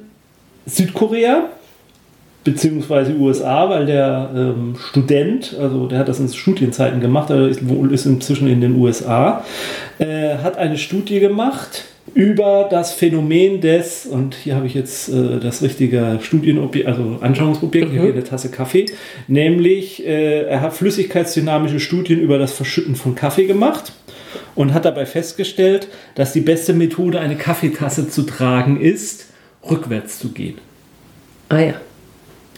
Südkorea 0.67 1.49
beziehungsweise 2.45 3.15
USA, 3.17 3.69
weil 3.69 3.87
der 3.87 4.31
ähm, 4.35 4.77
Student, 4.89 5.57
also 5.61 5.87
der 5.87 5.99
hat 5.99 6.09
das 6.09 6.21
in 6.21 6.29
Studienzeiten 6.29 7.01
gemacht, 7.01 7.31
er 7.31 7.49
ist, 7.49 7.61
ist 7.61 8.07
inzwischen 8.07 8.49
in 8.49 8.61
den 8.61 8.77
USA, 8.77 9.45
äh, 9.99 10.39
hat 10.39 10.57
eine 10.57 10.79
Studie 10.79 11.21
gemacht 11.21 11.85
über 12.15 12.69
das 12.71 12.93
Phänomen 12.93 13.61
des, 13.61 14.07
und 14.07 14.35
hier 14.35 14.57
habe 14.57 14.67
ich 14.67 14.75
jetzt 14.75 15.09
äh, 15.09 15.39
das 15.41 15.63
richtige 15.63 16.19
Studienobjekt, 16.23 16.87
also 16.87 17.19
Anschauungsobjekt, 17.21 17.89
mhm. 17.89 18.01
hier 18.01 18.13
eine 18.13 18.25
Tasse 18.25 18.51
Kaffee, 18.51 18.87
nämlich 19.29 20.07
äh, 20.07 20.43
er 20.43 20.61
hat 20.61 20.75
flüssigkeitsdynamische 20.75 21.81
Studien 21.81 22.21
über 22.21 22.39
das 22.39 22.53
Verschütten 22.53 22.97
von 22.97 23.15
Kaffee 23.15 23.47
gemacht 23.47 23.93
und 24.55 24.75
hat 24.75 24.85
dabei 24.85 25.07
festgestellt, 25.07 25.89
dass 26.15 26.33
die 26.33 26.41
beste 26.41 26.73
Methode, 26.73 27.21
eine 27.21 27.37
Kaffeetasse 27.37 28.09
zu 28.09 28.23
tragen, 28.23 28.81
ist, 28.81 29.27
rückwärts 29.69 30.19
zu 30.19 30.31
gehen. 30.31 30.59
Ah 31.49 31.59
ja. 31.59 31.75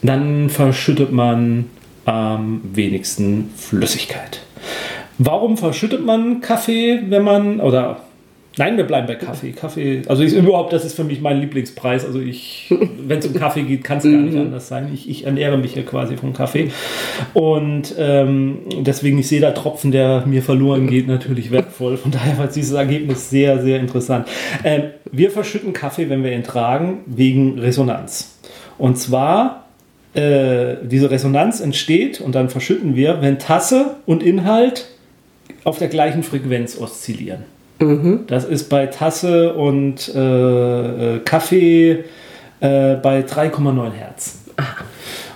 Dann 0.03 0.51
verschüttet 0.51 1.13
man 1.13 1.67
am 2.05 2.61
wenigsten 2.73 3.51
Flüssigkeit. 3.57 4.41
Warum 5.19 5.57
verschüttet 5.57 6.05
man 6.05 6.41
Kaffee, 6.41 7.01
wenn 7.09 7.23
man, 7.23 7.61
oder 7.61 8.01
Nein, 8.59 8.77
wir 8.77 8.85
bleiben 8.85 9.07
bei 9.07 9.15
Kaffee. 9.15 9.53
Kaffee, 9.53 10.03
also 10.09 10.23
ich, 10.23 10.35
überhaupt, 10.35 10.73
das 10.73 10.85
ist 10.85 10.95
für 10.95 11.05
mich 11.05 11.21
mein 11.21 11.41
Lieblingspreis. 11.41 12.05
Also 12.05 12.21
ich, 12.21 12.73
wenn 12.99 13.19
es 13.19 13.27
um 13.27 13.35
Kaffee 13.35 13.63
geht, 13.63 13.83
kann 13.83 13.99
es 13.99 14.05
gar 14.05 14.13
nicht 14.13 14.35
mhm. 14.35 14.41
anders 14.41 14.69
sein. 14.69 14.91
Ich, 14.93 15.09
ich, 15.09 15.25
ernähre 15.25 15.57
mich 15.57 15.75
ja 15.75 15.83
quasi 15.83 16.17
vom 16.17 16.35
Kaffee. 16.35 16.71
Und 17.33 17.95
ähm, 17.99 18.59
deswegen 18.81 19.19
ist 19.19 19.31
jeder 19.31 19.55
Tropfen, 19.55 19.91
der 19.91 20.25
mir 20.27 20.43
verloren 20.43 20.87
geht, 20.87 21.07
natürlich 21.09 21.51
wertvoll. 21.51 21.97
Von 21.97 22.11
daher 22.11 22.37
war 22.37 22.47
dieses 22.47 22.73
Ergebnis 22.73 23.31
sehr, 23.31 23.63
sehr 23.63 23.81
interessant. 23.81 24.29
Ähm, 24.65 24.85
wir 25.11 25.31
verschütten 25.31 25.73
Kaffee, 25.73 26.11
wenn 26.11 26.23
wir 26.23 26.33
ihn 26.33 26.45
tragen, 26.45 27.01
wegen 27.07 27.59
Resonanz. 27.59 28.39
Und 28.77 28.99
zwar 28.99 29.67
äh, 30.15 30.77
diese 30.83 31.11
Resonanz 31.11 31.61
entsteht 31.61 32.21
und 32.21 32.35
dann 32.35 32.51
verschütten 32.51 32.97
wir, 32.97 33.23
wenn 33.23 33.39
Tasse 33.39 33.97
und 34.05 34.23
Inhalt 34.23 34.89
auf 35.65 35.79
der 35.79 35.89
gleichen 35.89 36.23
Frequenz 36.23 36.79
oszillieren. 36.79 37.45
Mhm. 37.83 38.21
Das 38.29 38.45
ist 38.45 38.69
bei 38.69 38.87
Tasse 38.87 39.55
und 39.55 40.13
äh, 40.15 41.17
äh 41.17 41.19
Kaffee 41.21 42.05
äh, 42.61 42.95
bei 42.97 43.21
3,9 43.21 43.91
Hertz. 43.91 44.39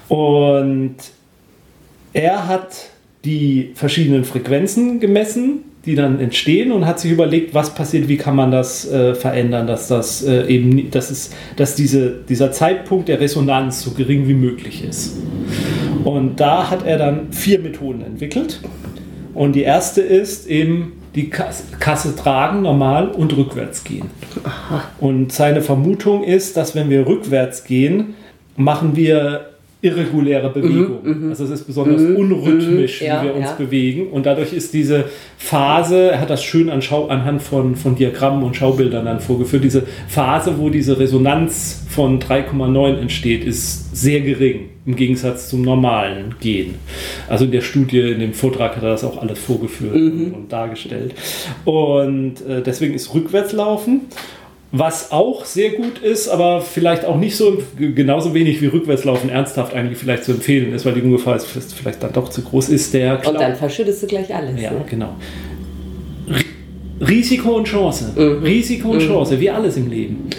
Und 0.08 0.94
er 2.12 2.46
hat 2.46 2.90
die 3.24 3.72
verschiedenen 3.74 4.24
Frequenzen 4.24 5.00
gemessen, 5.00 5.64
die 5.84 5.96
dann 5.96 6.20
entstehen 6.20 6.72
und 6.72 6.86
hat 6.86 7.00
sich 7.00 7.10
überlegt, 7.10 7.54
was 7.54 7.74
passiert, 7.74 8.08
wie 8.08 8.16
kann 8.16 8.36
man 8.36 8.50
das 8.50 8.90
äh, 8.90 9.14
verändern, 9.14 9.66
dass 9.66 9.88
das 9.88 10.22
äh, 10.22 10.46
eben, 10.46 10.90
dass 10.90 11.10
es, 11.10 11.30
dass 11.56 11.74
diese, 11.74 12.10
dieser 12.28 12.52
Zeitpunkt 12.52 13.08
der 13.08 13.20
Resonanz 13.20 13.82
so 13.82 13.92
gering 13.92 14.28
wie 14.28 14.34
möglich 14.34 14.84
ist. 14.84 15.16
Und 16.04 16.40
da 16.40 16.70
hat 16.70 16.84
er 16.84 16.98
dann 16.98 17.32
vier 17.32 17.58
Methoden 17.58 18.02
entwickelt. 18.02 18.60
Und 19.34 19.54
die 19.54 19.62
erste 19.62 20.00
ist 20.00 20.46
eben 20.46 20.92
die 21.16 21.30
Kasse 21.30 22.14
tragen 22.14 22.62
normal 22.62 23.08
und 23.08 23.34
rückwärts 23.36 23.82
gehen. 23.82 24.10
Aha. 24.44 24.84
Und 25.00 25.32
seine 25.32 25.62
Vermutung 25.62 26.22
ist, 26.22 26.56
dass 26.56 26.74
wenn 26.74 26.90
wir 26.90 27.06
rückwärts 27.06 27.64
gehen, 27.64 28.14
machen 28.56 28.94
wir 28.96 29.55
irreguläre 29.86 30.50
Bewegung. 30.50 30.98
Mhm, 31.02 31.24
mhm. 31.24 31.28
also 31.30 31.44
es 31.44 31.50
ist 31.50 31.66
besonders 31.66 32.02
mhm, 32.02 32.16
unrhythmisch, 32.16 33.00
mhm, 33.00 33.04
wie 33.04 33.26
wir 33.26 33.34
uns 33.34 33.46
ja. 33.46 33.54
bewegen. 33.54 34.08
Und 34.08 34.26
dadurch 34.26 34.52
ist 34.52 34.74
diese 34.74 35.04
Phase, 35.38 36.10
er 36.10 36.20
hat 36.20 36.30
das 36.30 36.42
schön 36.42 36.68
an 36.68 36.82
Schau, 36.82 37.06
anhand 37.06 37.42
von, 37.42 37.76
von 37.76 37.94
Diagrammen 37.94 38.42
und 38.42 38.56
Schaubildern 38.56 39.04
dann 39.04 39.20
vorgeführt, 39.20 39.64
diese 39.64 39.84
Phase, 40.08 40.58
wo 40.58 40.70
diese 40.70 40.98
Resonanz 40.98 41.84
von 41.88 42.20
3,9 42.20 42.98
entsteht, 42.98 43.44
ist 43.44 43.96
sehr 43.96 44.20
gering 44.20 44.70
im 44.84 44.96
Gegensatz 44.96 45.48
zum 45.48 45.62
normalen 45.62 46.34
Gehen. 46.40 46.74
Also 47.28 47.44
in 47.44 47.52
der 47.52 47.60
Studie, 47.60 48.00
in 48.00 48.20
dem 48.20 48.34
Vortrag 48.34 48.76
hat 48.76 48.82
er 48.82 48.90
das 48.90 49.04
auch 49.04 49.20
alles 49.20 49.38
vorgeführt 49.38 49.94
mhm. 49.94 50.34
und 50.34 50.52
dargestellt. 50.52 51.14
Und 51.64 52.34
äh, 52.46 52.62
deswegen 52.62 52.94
ist 52.94 53.14
Rückwärtslaufen 53.14 54.02
was 54.72 55.12
auch 55.12 55.44
sehr 55.44 55.70
gut 55.70 55.98
ist, 55.98 56.28
aber 56.28 56.60
vielleicht 56.60 57.04
auch 57.04 57.16
nicht 57.16 57.36
so 57.36 57.58
genauso 57.78 58.34
wenig 58.34 58.60
wie 58.60 58.66
Rückwärtslaufen 58.66 59.30
ernsthaft 59.30 59.74
eigentlich 59.74 59.98
vielleicht 59.98 60.24
zu 60.24 60.32
empfehlen 60.32 60.74
ist, 60.74 60.84
weil 60.84 60.94
die 60.94 61.02
Gefahr 61.02 61.36
ist 61.36 61.46
vielleicht 61.46 62.02
dann 62.02 62.12
doch 62.12 62.28
zu 62.28 62.42
groß 62.42 62.70
ist. 62.70 62.92
Der 62.92 63.18
Klau 63.18 63.30
und 63.30 63.40
dann 63.40 63.54
verschüttest 63.54 64.02
du 64.02 64.06
gleich 64.06 64.34
alles. 64.34 64.60
Ja, 64.60 64.72
ne? 64.72 64.84
genau. 64.88 65.14
Risiko 67.00 67.56
und 67.56 67.66
Chance. 67.66 68.12
Mhm. 68.16 68.42
Risiko 68.42 68.90
und 68.90 69.02
mhm. 69.02 69.06
Chance, 69.06 69.40
wie 69.40 69.50
alles 69.50 69.76
im 69.76 69.88
Leben. 69.88 70.30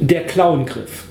Der 0.00 0.24
Klauengriff 0.24 1.04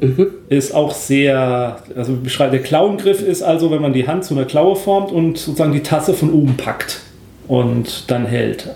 mhm. 0.00 0.26
ist 0.48 0.74
auch 0.74 0.92
sehr, 0.92 1.82
also 1.94 2.16
beschreibt, 2.16 2.52
der 2.52 2.62
Klauengriff 2.62 3.22
ist 3.22 3.42
also, 3.42 3.70
wenn 3.70 3.82
man 3.82 3.92
die 3.92 4.06
Hand 4.06 4.24
zu 4.24 4.34
einer 4.34 4.46
Klaue 4.46 4.76
formt 4.76 5.12
und 5.12 5.38
sozusagen 5.38 5.72
die 5.72 5.82
Tasse 5.82 6.14
von 6.14 6.32
oben 6.32 6.56
packt 6.56 7.00
und 7.46 8.10
dann 8.10 8.24
hält. 8.24 8.68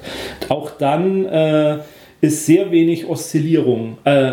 Auch 0.48 0.70
dann 0.70 1.24
äh, 1.24 1.78
ist 2.20 2.46
sehr 2.46 2.70
wenig 2.70 3.06
Oszillierung, 3.08 3.98
äh, 4.04 4.32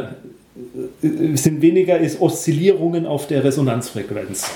sind 1.34 1.62
weniger 1.62 1.98
ist 1.98 2.22
Oszillierungen 2.22 3.06
auf 3.06 3.28
der 3.28 3.44
Resonanzfrequenz. 3.44 4.52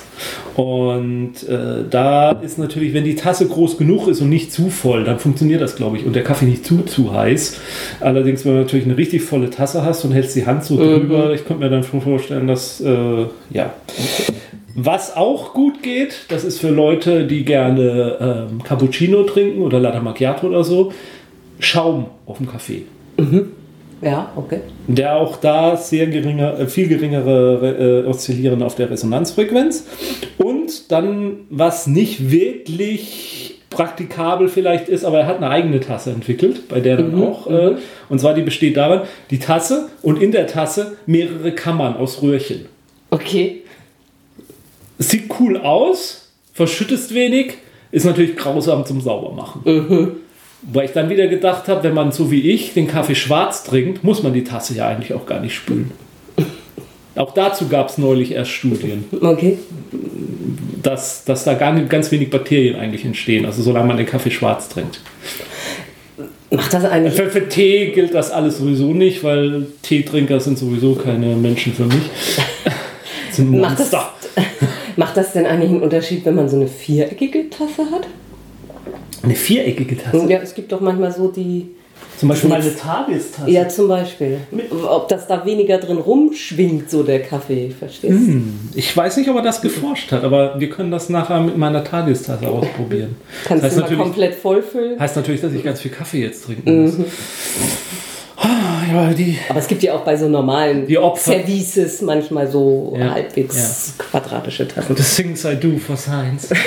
Und 0.56 1.44
äh, 1.48 1.84
da 1.90 2.32
ist 2.32 2.58
natürlich, 2.58 2.94
wenn 2.94 3.04
die 3.04 3.16
Tasse 3.16 3.48
groß 3.48 3.78
genug 3.78 4.08
ist 4.08 4.22
und 4.22 4.30
nicht 4.30 4.54
zu 4.54 4.70
voll, 4.70 5.04
dann 5.04 5.20
funktioniert 5.20 5.62
das, 5.62 5.76
glaube 5.76 5.98
ich. 5.98 6.06
Und 6.06 6.16
der 6.16 6.24
Kaffee 6.24 6.46
nicht 6.46 6.66
zu, 6.66 6.84
zu 6.84 7.14
heiß. 7.14 7.60
Allerdings, 8.00 8.46
wenn 8.46 8.54
du 8.54 8.60
natürlich 8.60 8.86
eine 8.86 8.98
richtig 8.98 9.24
volle 9.24 9.50
Tasse 9.50 9.84
hast 9.84 10.06
und 10.06 10.14
hältst 10.14 10.36
die 10.38 10.46
Hand 10.46 10.64
so 10.64 10.78
drüber, 10.78 11.28
mhm. 11.28 11.34
ich 11.34 11.46
könnte 11.46 11.64
mir 11.64 11.70
dann 11.70 11.84
schon 11.84 12.02
vorstellen, 12.02 12.48
dass, 12.48 12.80
äh, 12.80 13.26
ja. 13.52 13.74
Was 14.76 15.18
auch 15.18 15.54
gut 15.54 15.84
geht, 15.84 16.26
das 16.30 16.46
ist 16.46 16.60
für 16.60 16.70
Leute, 16.70 17.28
die 17.28 17.44
gerne 17.44 18.48
ähm, 18.50 18.64
Cappuccino 18.64 19.24
trinken 19.24 19.62
oder 19.62 19.80
Latte 19.80 20.00
Macchiato 20.00 20.48
oder 20.48 20.64
so, 20.64 20.94
Schaum 21.60 22.06
auf 22.26 22.38
dem 22.38 22.50
Kaffee. 22.50 22.84
Mhm. 23.20 23.52
Ja, 24.02 24.32
okay. 24.36 24.62
Der 24.88 25.18
auch 25.18 25.38
da 25.38 25.76
sehr 25.76 26.08
geringer, 26.08 26.60
äh, 26.60 26.68
viel 26.68 26.88
geringere 26.88 28.04
äh, 28.06 28.08
Oszillieren 28.08 28.64
auf 28.64 28.76
der 28.76 28.90
Resonanzfrequenz. 28.90 29.86
Und 30.38 30.92
dann, 30.92 31.42
was 31.50 31.88
nicht 31.88 32.32
wirklich 32.32 33.60
praktikabel 33.70 34.48
vielleicht 34.48 34.90
ist, 34.90 35.04
aber 35.04 35.20
er 35.20 35.28
hat 35.28 35.38
eine 35.38 35.50
eigene 35.50 35.80
Tasse 35.80 36.12
entwickelt, 36.12 36.68
bei 36.70 36.80
der 36.80 36.98
dann 36.98 37.16
mhm, 37.16 37.24
auch. 37.24 37.48
Äh, 37.48 37.72
mhm. 37.72 37.78
und 38.10 38.20
zwar 38.20 38.34
die 38.34 38.42
besteht 38.42 38.78
darin, 38.78 39.02
die 39.30 39.40
Tasse 39.40 39.90
und 40.02 40.22
in 40.22 40.32
der 40.32 40.48
Tasse 40.48 40.98
mehrere 41.06 41.52
Kammern 41.52 41.96
aus 41.96 42.22
Röhrchen. 42.22 42.66
Okay. 43.12 43.64
Sieht 44.98 45.30
cool 45.40 45.58
aus, 45.58 46.30
verschüttest 46.54 47.14
wenig, 47.14 47.58
ist 47.92 48.06
natürlich 48.06 48.36
grausam 48.36 48.86
zum 48.86 49.02
Saubermachen. 49.02 49.62
Mhm. 49.66 50.12
Weil 50.62 50.86
ich 50.86 50.92
dann 50.92 51.10
wieder 51.10 51.28
gedacht 51.28 51.68
habe, 51.68 51.84
wenn 51.84 51.94
man 51.94 52.12
so 52.12 52.32
wie 52.32 52.52
ich 52.52 52.74
den 52.74 52.88
Kaffee 52.88 53.16
schwarz 53.16 53.64
trinkt, 53.64 54.04
muss 54.04 54.24
man 54.24 54.34
die 54.34 54.44
Tasse 54.44 54.76
ja 54.76 54.88
eigentlich 54.88 55.14
auch 55.14 55.26
gar 55.26 55.40
nicht 55.40 55.56
spülen. 55.56 55.92
Auch 57.16 57.34
dazu 57.34 57.68
gab 57.68 57.90
es 57.90 57.98
neulich 57.98 58.32
erst 58.32 58.52
Studien. 58.52 59.04
Okay. 59.20 59.58
Dass, 60.82 61.26
dass 61.26 61.44
da 61.44 61.54
gar 61.56 61.74
nicht, 61.74 61.90
ganz 61.90 62.12
wenig 62.12 62.30
Bakterien 62.30 62.78
eigentlich 62.78 63.04
entstehen, 63.04 63.46
also 63.46 63.62
solange 63.62 63.88
man 63.88 63.98
den 63.98 64.06
Kaffee 64.06 64.32
schwarz 64.32 64.70
trinkt. 64.70 65.02
Macht 66.52 66.74
das 66.74 66.86
eigentlich. 66.86 67.14
Für, 67.14 67.30
für, 67.30 67.48
Tee 67.48 67.92
gilt 67.92 68.14
das 68.14 68.32
alles 68.32 68.58
sowieso 68.58 68.94
nicht, 68.94 69.24
weil 69.24 69.68
Teetrinker 69.82 70.40
sind 70.40 70.58
sowieso 70.58 70.96
keine 70.96 71.36
Menschen 71.36 71.74
für 71.74 71.86
mich. 71.86 72.10
Macht 73.38 73.80
das, 73.80 73.92
macht 74.98 75.16
das 75.16 75.32
denn 75.32 75.46
eigentlich 75.46 75.70
einen 75.70 75.82
Unterschied, 75.82 76.26
wenn 76.26 76.36
man 76.36 76.50
so 76.50 76.58
eine 76.58 76.68
viereckige 76.68 77.50
Tasse 77.50 77.90
hat? 77.92 78.08
Eine 79.30 79.38
viereckige 79.38 79.96
Tasse? 79.96 80.26
Ja, 80.28 80.40
es 80.40 80.56
gibt 80.56 80.72
doch 80.72 80.82
manchmal 80.82 81.12
so 81.12 81.28
die 81.28 81.68
zum 82.18 82.30
Beispiel 82.30 82.50
meine 82.50 82.76
Tagestasse. 82.76 83.50
Ja, 83.50 83.70
zum 83.70 83.88
Beispiel. 83.88 84.40
Ob 84.90 85.08
das 85.08 85.28
da 85.28 85.46
weniger 85.46 85.78
drin 85.78 85.98
rumschwingt, 85.98 86.90
so 86.90 87.04
der 87.04 87.22
Kaffee, 87.22 87.70
verstehst 87.78 88.14
du? 88.14 88.18
Hm. 88.18 88.60
Ich 88.76 88.96
weiß 88.96 89.18
nicht, 89.18 89.30
ob 89.30 89.38
er 89.38 89.42
das 89.42 89.62
geforscht 89.62 90.12
hat, 90.12 90.24
aber 90.24 90.60
wir 90.60 90.70
können 90.70 90.92
das 90.92 91.08
nachher 91.10 91.40
mit 91.40 91.58
meiner 91.58 91.84
Tagestasse 91.84 92.48
ausprobieren. 92.48 93.16
Kannst 93.46 93.64
das 93.64 93.78
heißt 93.78 93.92
du 93.92 93.96
mal 93.96 94.04
komplett 94.04 94.36
vollfüllen? 94.36 95.00
Heißt 95.00 95.16
natürlich, 95.16 95.42
dass 95.42 95.54
ich 95.54 95.64
ganz 95.64 95.80
viel 95.80 95.92
Kaffee 95.92 96.22
jetzt 96.22 96.44
trinken 96.44 96.84
muss. 96.84 96.98
Mhm. 96.98 97.06
Ah, 98.36 98.82
ja, 98.92 99.14
aber 99.50 99.60
es 99.60 99.68
gibt 99.68 99.84
ja 99.84 99.94
auch 99.94 100.02
bei 100.02 100.18
so 100.18 100.28
normalen 100.28 100.88
Services 100.88 102.02
manchmal 102.02 102.50
so 102.50 102.98
ja, 102.98 103.12
halbwegs 103.12 103.94
quadratische 103.98 104.68
Tassen. 104.68 104.96
The 104.96 105.04
things 105.04 105.46
I 105.46 105.56
do 105.56 105.78
for 105.78 105.96
science. 105.96 106.50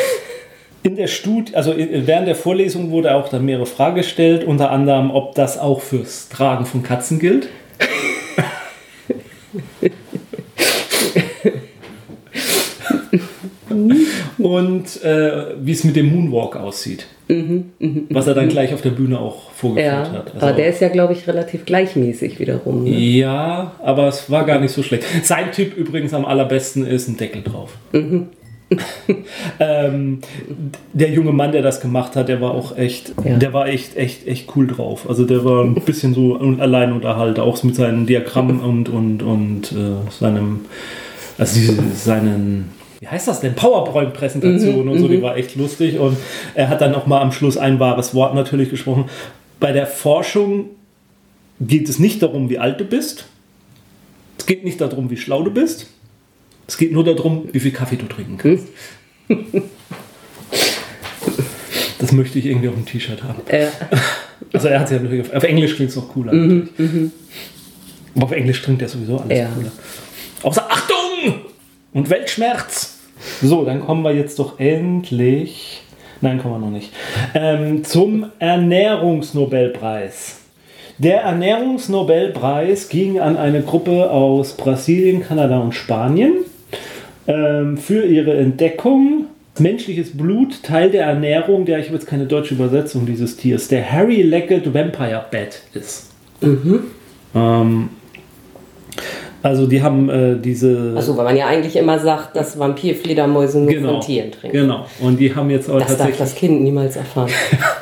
In 0.85 0.97
der 0.97 1.07
Studie, 1.07 1.55
also 1.55 1.75
während 1.77 2.27
der 2.27 2.35
Vorlesung 2.35 2.91
wurde 2.91 3.15
auch 3.15 3.29
dann 3.29 3.45
mehrere 3.45 3.67
Fragen 3.67 3.95
gestellt, 3.97 4.43
unter 4.45 4.71
anderem, 4.71 5.13
ob 5.13 5.35
das 5.37 5.59
auch 5.59 5.81
fürs 5.81 6.29
Tragen 6.29 6.67
von 6.67 6.83
Katzen 6.83 7.21
gilt. 7.21 7.49
und 14.39 15.05
äh, 15.05 15.55
wie 15.61 15.73
es 15.73 15.85
mit 15.85 15.95
dem 15.95 16.13
Moonwalk 16.13 16.57
aussieht. 16.57 17.07
Mhm, 17.29 17.71
mh, 17.79 18.01
was 18.11 18.27
er 18.27 18.35
dann 18.35 18.49
gleich 18.49 18.75
auf 18.75 18.83
der 18.83 18.91
Bühne 18.91 19.21
auch 19.21 19.51
vorgeführt 19.53 20.09
ja, 20.09 20.13
hat. 20.13 20.35
Also, 20.35 20.47
aber 20.47 20.57
der 20.57 20.67
ist 20.67 20.81
ja, 20.81 20.89
glaube 20.89 21.13
ich, 21.13 21.27
relativ 21.27 21.65
gleichmäßig 21.65 22.41
wiederum. 22.41 22.85
Ne? 22.85 22.91
Ja, 22.91 23.73
aber 23.83 24.09
es 24.09 24.31
war 24.31 24.45
gar 24.45 24.61
nicht 24.61 24.73
so 24.73 24.83
schlecht. 24.83 25.05
Sein 25.23 25.53
Typ 25.53 25.77
übrigens 25.77 26.13
am 26.13 26.25
allerbesten 26.25 26.85
ist 26.87 27.09
ein 27.09 27.17
Deckel 27.17 27.43
drauf. 27.43 27.77
Mhm. 27.93 28.29
Ähm, 29.61 30.19
der 30.93 31.11
junge 31.11 31.33
Mann, 31.33 31.53
der 31.53 31.63
das 31.63 31.81
gemacht 31.81 32.17
hat, 32.17 32.29
der 32.29 32.41
war 32.41 32.53
auch 32.53 32.77
echt, 32.77 33.15
ja. 33.25 33.37
der 33.37 33.53
war 33.53 33.69
echt, 33.69 33.97
echt, 33.97 34.27
echt 34.27 34.55
cool 34.57 34.67
drauf. 34.67 35.09
Also 35.09 35.25
der 35.25 35.45
war 35.45 35.65
ein 35.65 35.75
bisschen 35.75 36.15
so 36.15 36.37
Alleinunterhalter, 36.37 37.43
auch 37.43 37.63
mit 37.63 37.75
seinen 37.75 38.07
Diagrammen 38.07 38.61
und, 38.61 38.89
und, 38.89 39.23
und 39.23 39.73
äh, 39.73 40.11
seinem, 40.11 40.61
also 41.39 41.61
seinen, 41.95 42.71
wie 43.01 43.09
heißt 43.09 43.29
das 43.29 43.41
denn? 43.41 43.55
PowerPoint-Präsentation 43.55 44.85
mhm, 44.85 44.93
und 44.93 44.99
so, 44.99 45.09
die 45.09 45.19
mhm. 45.19 45.23
war 45.23 45.37
echt 45.37 45.57
lustig. 45.57 45.99
Und 45.99 46.17
er 46.55 46.69
hat 46.69 46.81
dann 46.81 46.95
auch 46.95 47.07
mal 47.07 47.21
am 47.21 47.33
Schluss 47.33 47.57
ein 47.57 47.81
wahres 47.81 48.15
Wort 48.15 48.35
natürlich 48.35 48.71
gesprochen. 48.71 49.07
Bei 49.59 49.73
der 49.73 49.87
Forschung 49.87 50.67
geht 51.61 51.89
es 51.89 51.99
nicht 51.99 52.23
darum, 52.23 52.49
wie 52.51 52.59
alt 52.59 52.81
du 52.81 52.85
bist. 52.85 53.27
Es 54.39 54.47
geht 54.47 54.65
nicht 54.65 54.81
darum, 54.81 55.11
wie 55.11 55.17
schlau 55.17 55.43
du 55.43 55.51
bist 55.51 55.89
es 56.73 56.79
geht 56.79 56.91
nur 56.91 57.05
darum, 57.05 57.51
wie 57.53 57.61
viel 57.61 57.71
Kaffee 57.71 57.97
du 57.97 58.07
trinken 58.07 58.39
kannst. 58.39 58.67
Hm? 59.29 59.45
Das 61.99 62.13
möchte 62.13 62.39
ich 62.39 62.47
irgendwie 62.47 62.69
auf 62.69 62.75
dem 62.75 62.87
T-Shirt 62.87 63.23
haben. 63.23 63.43
Ja. 63.53 63.69
Also 64.55 64.69
er 64.69 64.81
hat 64.81 64.87
es 64.87 64.93
ja 64.93 64.99
natürlich 64.99 65.29
auf, 65.29 65.35
auf 65.35 65.45
Englisch 65.45 65.77
klingt 65.77 65.91
es 65.91 65.97
noch 65.97 66.09
cooler. 66.09 66.33
Mhm, 66.33 66.71
mhm. 66.79 67.13
Aber 68.15 68.25
auf 68.25 68.33
Englisch 68.33 68.63
trinkt 68.63 68.81
er 68.81 68.89
sowieso 68.89 69.19
alles 69.19 69.39
ja. 69.39 69.51
cooler. 69.55 69.71
Außer 70.43 70.67
Achtung 70.71 71.43
und 71.93 72.09
Weltschmerz. 72.09 73.01
So, 73.43 73.67
dann 73.67 73.81
kommen 73.81 74.03
wir 74.03 74.15
jetzt 74.15 74.39
doch 74.39 74.59
endlich. 74.59 75.83
Nein, 76.23 76.39
kommen 76.39 76.55
wir 76.55 76.59
noch 76.59 76.71
nicht. 76.71 76.91
Ähm, 77.35 77.85
zum 77.85 78.31
Ernährungsnobelpreis. 78.39 80.41
Der 80.97 81.21
Ernährungsnobelpreis 81.21 82.89
ging 82.89 83.21
an 83.21 83.37
eine 83.37 83.61
Gruppe 83.61 84.11
aus 84.11 84.57
Brasilien, 84.57 85.23
Kanada 85.23 85.61
und 85.61 85.75
Spanien 85.75 86.47
ähm, 87.27 87.77
für 87.77 88.05
ihre 88.05 88.35
Entdeckung. 88.35 89.27
Menschliches 89.59 90.17
Blut, 90.17 90.63
Teil 90.63 90.91
der 90.91 91.05
Ernährung, 91.05 91.67
der 91.67 91.79
ich 91.79 91.87
habe 91.87 91.97
jetzt 91.97 92.07
keine 92.07 92.25
deutsche 92.25 92.55
Übersetzung 92.55 93.05
dieses 93.05 93.37
Tiers, 93.37 93.69
der 93.69 93.91
Harry-Legged 93.91 94.73
Vampire 94.73 95.27
Bat 95.31 95.61
ist. 95.75 96.11
Mhm. 96.41 96.85
Ähm, 97.35 97.91
also 99.43 99.67
die 99.67 99.83
haben 99.83 100.09
äh, 100.09 100.37
diese. 100.37 100.95
Achso, 100.97 101.17
weil 101.17 101.25
man 101.25 101.37
ja 101.37 101.47
eigentlich 101.47 101.75
immer 101.75 101.99
sagt, 101.99 102.37
dass 102.37 102.59
Vampirfledermäuse 102.59 103.59
nur 103.59 103.73
genau, 103.73 103.93
von 103.95 104.01
Tieren 104.01 104.31
trinken. 104.31 104.57
Genau. 104.57 104.87
Und 105.01 105.19
die 105.19 105.35
haben 105.35 105.51
jetzt 105.51 105.69
auch 105.69 105.79
das 105.79 105.89
tatsächlich. 105.89 106.19
Das 106.19 106.19
darf 106.19 106.29
das 106.29 106.39
Kind 106.39 106.63
niemals 106.63 106.97
erfahren. 106.97 107.31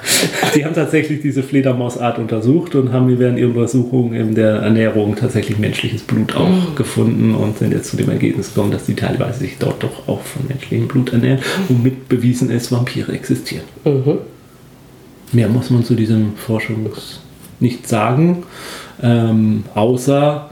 die 0.55 0.65
haben 0.65 0.75
tatsächlich 0.75 1.21
diese 1.21 1.43
Fledermausart 1.43 2.19
untersucht 2.19 2.75
und 2.75 2.93
haben 2.93 3.19
während 3.19 3.39
ihrer 3.39 3.51
Untersuchung 3.51 4.15
in 4.15 4.35
der 4.35 4.57
Ernährung 4.57 5.17
tatsächlich 5.17 5.59
menschliches 5.59 6.03
Blut 6.03 6.35
auch 6.35 6.49
mhm. 6.49 6.75
gefunden 6.77 7.35
und 7.35 7.59
sind 7.59 7.73
jetzt 7.73 7.91
zu 7.91 7.97
dem 7.99 8.09
Ergebnis 8.09 8.55
gekommen, 8.55 8.73
dass 8.73 8.87
die 8.87 8.95
teilweise 8.95 9.41
sich 9.41 9.59
dort 9.59 9.83
doch 9.83 10.09
auch 10.09 10.23
von 10.23 10.47
menschlichem 10.49 10.89
Blut 10.89 11.13
ernähren, 11.13 11.41
womit 11.69 12.09
bewiesen 12.09 12.51
ist, 12.51 12.73
Vampire 12.73 13.13
existieren. 13.13 13.65
Mhm. 13.85 14.19
Mehr 15.33 15.49
muss 15.49 15.71
man 15.71 15.85
zu 15.85 15.95
diesem 15.95 16.37
Forschungs 16.37 17.21
nicht 17.61 17.87
sagen, 17.87 18.45
ähm, 19.03 19.65
außer 19.75 20.50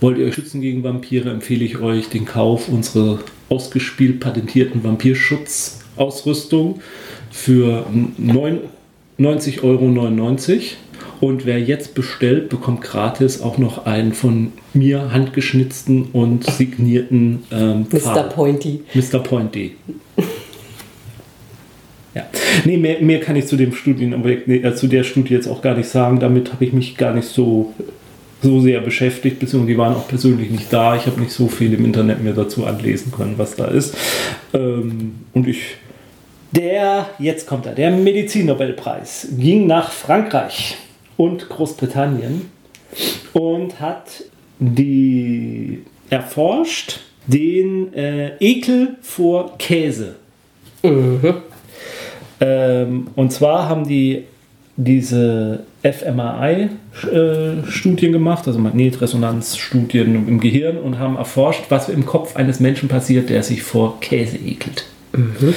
Wollt 0.00 0.18
ihr 0.18 0.26
euch 0.26 0.34
schützen 0.34 0.60
gegen 0.60 0.84
Vampire, 0.84 1.30
empfehle 1.30 1.64
ich 1.64 1.80
euch 1.80 2.08
den 2.08 2.24
Kauf 2.24 2.68
unserer 2.68 3.18
ausgespielt 3.48 4.20
patentierten 4.20 4.84
Vampirschutzausrüstung 4.84 6.80
für 7.30 7.84
99,99 8.20 9.62
Euro. 9.62 9.86
Und 11.20 11.46
wer 11.46 11.60
jetzt 11.60 11.94
bestellt, 11.94 12.48
bekommt 12.48 12.80
gratis 12.80 13.42
auch 13.42 13.58
noch 13.58 13.86
einen 13.86 14.12
von 14.12 14.52
mir 14.72 15.12
handgeschnitzten 15.12 16.10
und 16.12 16.44
signierten 16.44 17.42
ähm, 17.50 17.86
Mr. 17.90 18.22
Pointy. 18.22 18.82
Mr. 18.94 19.18
Pointy. 19.18 19.74
ja. 22.14 22.24
Nee, 22.64 22.76
mehr, 22.76 23.00
mehr 23.00 23.18
kann 23.18 23.34
ich 23.34 23.48
zu 23.48 23.56
dem 23.56 23.72
Studienobjekt, 23.72 24.46
nee, 24.46 24.58
äh, 24.58 24.76
zu 24.76 24.86
der 24.86 25.02
Studie 25.02 25.34
jetzt 25.34 25.48
auch 25.48 25.60
gar 25.60 25.76
nicht 25.76 25.88
sagen. 25.88 26.20
Damit 26.20 26.52
habe 26.52 26.64
ich 26.64 26.72
mich 26.72 26.96
gar 26.96 27.12
nicht 27.12 27.26
so 27.26 27.74
so 28.42 28.60
sehr 28.60 28.80
beschäftigt, 28.80 29.40
beziehungsweise 29.40 29.72
die 29.72 29.78
waren 29.78 29.94
auch 29.94 30.08
persönlich 30.08 30.50
nicht 30.50 30.72
da. 30.72 30.96
Ich 30.96 31.06
habe 31.06 31.20
nicht 31.20 31.32
so 31.32 31.48
viel 31.48 31.72
im 31.74 31.84
Internet 31.84 32.22
mir 32.22 32.34
dazu 32.34 32.66
anlesen 32.66 33.12
können, 33.12 33.34
was 33.36 33.56
da 33.56 33.66
ist. 33.66 33.96
Ähm, 34.54 35.16
und 35.32 35.48
ich, 35.48 35.76
der, 36.52 37.10
jetzt 37.18 37.46
kommt 37.46 37.66
er, 37.66 37.74
der 37.74 37.90
Medizinnobelpreis 37.90 39.28
ging 39.36 39.66
nach 39.66 39.90
Frankreich 39.90 40.76
und 41.16 41.48
Großbritannien 41.48 42.50
und 43.32 43.80
hat 43.80 44.24
die 44.60 45.82
erforscht 46.10 47.00
den 47.26 47.92
äh, 47.92 48.36
Ekel 48.38 48.96
vor 49.02 49.58
Käse. 49.58 50.16
Mhm. 50.82 51.42
Ähm, 52.40 53.08
und 53.16 53.32
zwar 53.32 53.68
haben 53.68 53.86
die 53.86 54.24
diese 54.78 55.64
fMRI-Studien 55.82 56.70
gemacht, 58.12 58.46
also 58.46 58.60
Magnetresonanzstudien 58.60 60.28
im 60.28 60.38
Gehirn 60.40 60.78
und 60.78 61.00
haben 61.00 61.16
erforscht, 61.16 61.64
was 61.68 61.88
im 61.88 62.06
Kopf 62.06 62.36
eines 62.36 62.60
Menschen 62.60 62.88
passiert, 62.88 63.28
der 63.28 63.42
sich 63.42 63.64
vor 63.64 63.98
Käse 64.00 64.36
ekelt. 64.36 64.86
Mhm. 65.12 65.54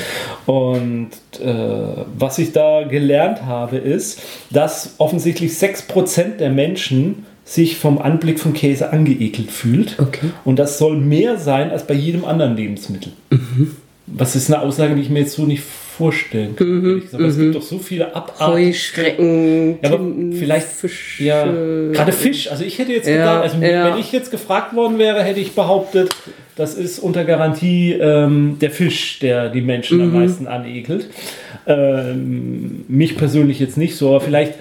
Und 0.47 1.11
äh, 1.39 2.03
was 2.17 2.39
ich 2.39 2.51
da 2.51 2.81
gelernt 2.83 3.45
habe, 3.45 3.77
ist, 3.77 4.23
dass 4.49 4.95
offensichtlich 4.97 5.51
6% 5.51 6.37
der 6.37 6.49
Menschen 6.49 7.27
sich 7.45 7.77
vom 7.77 7.99
Anblick 7.99 8.39
von 8.39 8.53
Käse 8.53 8.91
angeekelt 8.91 9.51
fühlt. 9.51 9.99
Okay. 9.99 10.31
Und 10.45 10.57
das 10.57 10.79
soll 10.79 10.97
mehr 10.97 11.37
sein 11.37 11.69
als 11.69 11.85
bei 11.85 11.93
jedem 11.93 12.25
anderen 12.25 12.55
Lebensmittel. 12.55 13.11
Mhm. 13.29 13.75
Was 14.13 14.35
ist 14.35 14.51
eine 14.51 14.61
Aussage, 14.61 14.95
die 14.95 15.01
ich 15.01 15.09
mir 15.09 15.19
jetzt 15.19 15.33
so 15.33 15.43
nicht 15.43 15.63
vorstellen 16.01 16.55
kann. 16.55 16.67
Mhm, 16.67 17.03
aber 17.11 17.25
es 17.25 17.37
gibt 17.37 17.49
mhm. 17.49 17.53
doch 17.53 17.61
so 17.61 17.77
viele 17.77 18.15
Abarten. 18.15 18.47
Heuschrecken, 18.47 19.77
ja, 19.81 19.91
aber 19.91 19.99
vielleicht 20.33 20.67
Fisch. 20.67 21.19
Ja, 21.19 21.45
gerade 21.45 22.11
Fisch. 22.11 22.49
Also 22.49 22.63
ich 22.63 22.79
hätte 22.79 22.91
jetzt 22.91 23.07
ja, 23.07 23.17
gedacht, 23.17 23.43
also 23.43 23.57
ja. 23.57 23.91
wenn 23.91 23.99
ich 23.99 24.11
jetzt 24.11 24.31
gefragt 24.31 24.75
worden 24.75 24.97
wäre, 24.97 25.23
hätte 25.23 25.39
ich 25.39 25.53
behauptet, 25.53 26.15
das 26.55 26.73
ist 26.73 26.99
unter 26.99 27.23
Garantie 27.23 27.93
ähm, 27.93 28.57
der 28.59 28.71
Fisch, 28.71 29.19
der 29.19 29.49
die 29.49 29.61
Menschen 29.61 29.97
mhm. 29.97 30.03
am 30.03 30.13
meisten 30.13 30.47
anekelt. 30.47 31.07
Ähm, 31.67 32.85
mich 32.87 33.17
persönlich 33.17 33.59
jetzt 33.59 33.77
nicht 33.77 33.95
so, 33.95 34.09
aber 34.09 34.21
vielleicht 34.21 34.55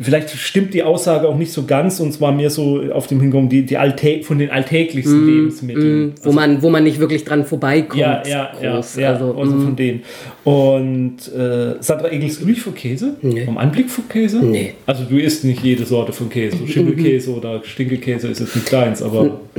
vielleicht 0.00 0.30
stimmt 0.30 0.74
die 0.74 0.82
Aussage 0.82 1.28
auch 1.28 1.36
nicht 1.36 1.52
so 1.52 1.64
ganz 1.64 1.98
und 2.00 2.12
zwar 2.12 2.32
mehr 2.32 2.50
so 2.50 2.82
auf 2.92 3.06
dem 3.06 3.20
Hintergrund 3.20 3.50
die, 3.50 3.66
die 3.66 3.76
Alltä 3.76 4.22
von 4.22 4.38
den 4.38 4.50
alltäglichsten 4.50 5.24
mm, 5.24 5.28
Lebensmitteln. 5.28 6.06
Mm, 6.06 6.12
wo, 6.22 6.28
also, 6.28 6.32
man, 6.32 6.62
wo 6.62 6.70
man 6.70 6.84
nicht 6.84 7.00
wirklich 7.00 7.24
dran 7.24 7.44
vorbeikommt. 7.44 8.00
Ja, 8.00 8.22
ja, 8.26 8.52
groß. 8.60 8.96
ja, 8.96 9.12
also, 9.12 9.34
also 9.34 9.56
mm. 9.56 9.64
von 9.64 9.76
denen. 9.76 10.02
Und 10.44 11.16
äh, 11.34 11.74
Sandra, 11.80 12.12
ekelst 12.12 12.42
du 12.42 12.54
vor 12.54 12.74
Käse? 12.74 13.16
Nee. 13.22 13.44
Vom 13.44 13.58
Anblick 13.58 13.90
von 13.90 14.08
Käse? 14.08 14.38
Nee. 14.38 14.74
Also 14.86 15.04
du 15.04 15.18
isst 15.18 15.44
nicht 15.44 15.62
jede 15.64 15.84
Sorte 15.84 16.12
von 16.12 16.28
Käse. 16.28 16.56
Schimmelkäse 16.66 17.34
oder 17.34 17.62
Stinkelkäse 17.64 18.28
ist 18.28 18.40
jetzt 18.40 18.54
nicht 18.54 18.72
deins, 18.72 19.02
aber... 19.02 19.40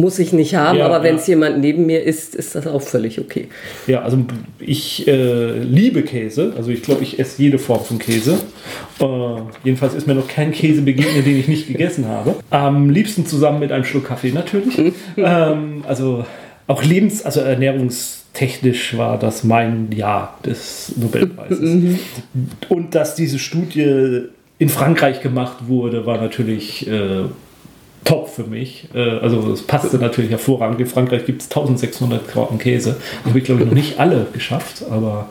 Muss 0.00 0.18
ich 0.18 0.32
nicht 0.32 0.54
haben, 0.54 0.78
ja, 0.78 0.86
aber 0.86 1.02
wenn 1.02 1.16
es 1.16 1.26
jemand 1.26 1.58
neben 1.58 1.84
mir 1.84 2.02
isst, 2.02 2.34
ist 2.34 2.54
das 2.54 2.66
auch 2.66 2.80
völlig 2.80 3.20
okay. 3.20 3.48
Ja, 3.86 4.00
also 4.00 4.24
ich 4.58 5.06
äh, 5.06 5.58
liebe 5.58 6.02
Käse. 6.02 6.54
Also 6.56 6.70
ich 6.70 6.82
glaube, 6.82 7.02
ich 7.02 7.18
esse 7.18 7.42
jede 7.42 7.58
Form 7.58 7.84
von 7.84 7.98
Käse. 7.98 8.38
Äh, 8.98 9.04
jedenfalls 9.62 9.92
ist 9.92 10.06
mir 10.06 10.14
noch 10.14 10.26
kein 10.26 10.52
Käse 10.52 10.80
begegnet, 10.80 11.26
den 11.26 11.38
ich 11.38 11.48
nicht 11.48 11.68
gegessen 11.68 12.08
habe. 12.08 12.36
Am 12.48 12.88
liebsten 12.88 13.26
zusammen 13.26 13.60
mit 13.60 13.72
einem 13.72 13.84
Schluck 13.84 14.06
Kaffee 14.06 14.32
natürlich. 14.32 14.78
Ähm, 15.16 15.84
also 15.86 16.24
auch 16.66 16.82
lebens-, 16.82 17.24
also 17.24 17.40
ernährungstechnisch 17.40 18.96
war 18.96 19.18
das 19.18 19.44
mein 19.44 19.92
Jahr 19.92 20.38
des 20.46 20.94
Nobelpreises. 20.96 21.60
Mhm. 21.60 21.98
Und 22.68 22.94
dass 22.94 23.16
diese 23.16 23.38
Studie 23.38 24.28
in 24.58 24.68
Frankreich 24.68 25.20
gemacht 25.20 25.68
wurde, 25.68 26.06
war 26.06 26.18
natürlich 26.18 26.86
äh, 26.86 27.24
top 28.04 28.28
für 28.28 28.44
mich. 28.44 28.88
Äh, 28.94 29.18
also 29.18 29.52
es 29.52 29.62
passte 29.62 29.98
natürlich 29.98 30.30
hervorragend. 30.30 30.80
In 30.80 30.86
Frankreich 30.86 31.26
gibt 31.26 31.42
es 31.42 31.48
1600 31.48 32.28
Krauten 32.28 32.58
Käse. 32.58 32.96
Habe 33.24 33.38
ich 33.38 33.44
glaube 33.44 33.62
ich 33.62 33.66
noch 33.66 33.74
nicht 33.74 33.98
alle 33.98 34.26
geschafft, 34.32 34.84
aber. 34.90 35.30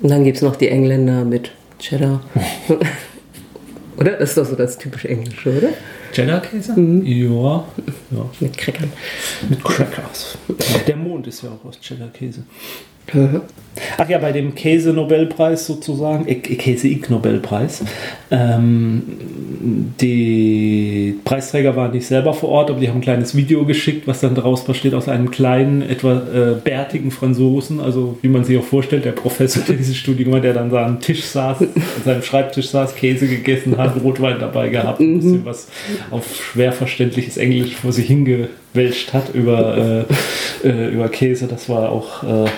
Und 0.00 0.10
dann 0.10 0.24
gibt 0.24 0.36
es 0.36 0.42
noch 0.42 0.56
die 0.56 0.68
Engländer 0.68 1.24
mit 1.24 1.50
Cheddar. 1.78 2.22
oder? 3.96 4.12
Das 4.12 4.30
ist 4.30 4.38
doch 4.38 4.46
so 4.46 4.56
das 4.56 4.78
typisch 4.78 5.04
Englische, 5.04 5.56
oder? 5.56 5.68
Cheddar-Käse? 6.12 6.72
Mhm. 6.78 7.06
Ja. 7.06 7.64
ja. 8.10 8.30
Mit 8.40 8.56
Crackern. 8.56 8.92
Mit 9.48 9.62
Crackers. 9.62 10.38
Der 10.86 10.96
Mond 10.96 11.26
ist 11.26 11.42
ja 11.42 11.50
auch 11.50 11.64
aus 11.68 11.80
Cheddar-Käse. 11.80 12.42
Ach 13.96 14.08
ja, 14.08 14.18
bei 14.18 14.32
dem 14.32 14.54
Käse-Nobelpreis 14.54 15.66
sozusagen, 15.66 16.26
äh, 16.26 16.34
Käse-Ig-Nobelpreis, 16.34 17.84
ähm, 18.30 19.02
die 20.00 21.18
Preisträger 21.24 21.76
waren 21.76 21.92
nicht 21.92 22.06
selber 22.06 22.34
vor 22.34 22.48
Ort, 22.48 22.70
aber 22.70 22.80
die 22.80 22.88
haben 22.88 22.98
ein 22.98 23.02
kleines 23.02 23.36
Video 23.36 23.64
geschickt, 23.64 24.06
was 24.08 24.20
dann 24.20 24.34
daraus 24.34 24.64
besteht 24.64 24.94
aus 24.94 25.08
einem 25.08 25.30
kleinen, 25.30 25.82
etwa 25.82 26.14
äh, 26.14 26.54
bärtigen 26.62 27.10
Franzosen, 27.10 27.80
also 27.80 28.18
wie 28.22 28.28
man 28.28 28.44
sich 28.44 28.58
auch 28.58 28.64
vorstellt, 28.64 29.04
der 29.04 29.12
Professor, 29.12 29.62
der 29.62 29.76
dieses 29.76 29.96
Studium 29.96 30.34
hat, 30.34 30.44
der 30.44 30.54
dann 30.54 30.70
da 30.70 30.86
am 30.86 31.00
Tisch 31.00 31.24
saß, 31.24 31.60
an 31.62 31.68
seinem 32.04 32.22
Schreibtisch 32.22 32.70
saß, 32.70 32.96
Käse 32.96 33.28
gegessen 33.28 33.76
hat, 33.78 34.02
Rotwein 34.02 34.38
dabei 34.40 34.68
gehabt, 34.68 35.00
ein 35.00 35.18
bisschen 35.18 35.40
mhm. 35.40 35.44
was 35.44 35.68
auf 36.10 36.24
schwer 36.34 36.72
verständliches 36.72 37.36
Englisch 37.36 37.76
vor 37.76 37.92
sich 37.92 38.06
hingewälzt 38.06 39.12
hat 39.12 39.32
über, 39.34 40.06
äh, 40.64 40.68
äh, 40.68 40.88
über 40.88 41.08
Käse. 41.08 41.46
Das 41.46 41.68
war 41.68 41.90
auch 41.90 42.22
äh, 42.24 42.48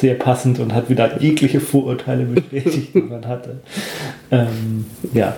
sehr 0.00 0.14
passend 0.14 0.58
und 0.58 0.74
hat 0.74 0.88
wieder 0.90 1.20
jegliche 1.20 1.60
Vorurteile 1.60 2.24
bestätigt, 2.24 2.94
die 2.94 3.02
man 3.02 3.26
hatte. 3.26 3.60
Ähm, 4.30 4.86
ja. 5.12 5.36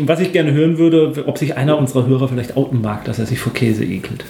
Was 0.00 0.20
ich 0.20 0.32
gerne 0.32 0.52
hören 0.52 0.78
würde, 0.78 1.24
ob 1.26 1.38
sich 1.38 1.56
einer 1.56 1.78
unserer 1.78 2.06
Hörer 2.06 2.28
vielleicht 2.28 2.56
outen 2.56 2.80
mag, 2.80 3.04
dass 3.04 3.18
er 3.18 3.26
sich 3.26 3.38
vor 3.38 3.52
Käse 3.52 3.84
ekelt. 3.84 4.24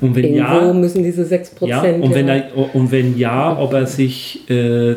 Und 0.00 0.14
wenn 0.14 0.24
Irgendwo 0.24 0.66
ja, 0.66 0.72
müssen 0.72 1.02
diese 1.02 1.22
6%. 1.22 1.66
Ja, 1.66 1.82
und, 1.82 2.14
wenn 2.14 2.28
er, 2.28 2.44
und 2.74 2.92
wenn 2.92 3.18
ja, 3.18 3.58
ob 3.58 3.72
er 3.72 3.86
sich 3.86 4.48
äh, 4.50 4.96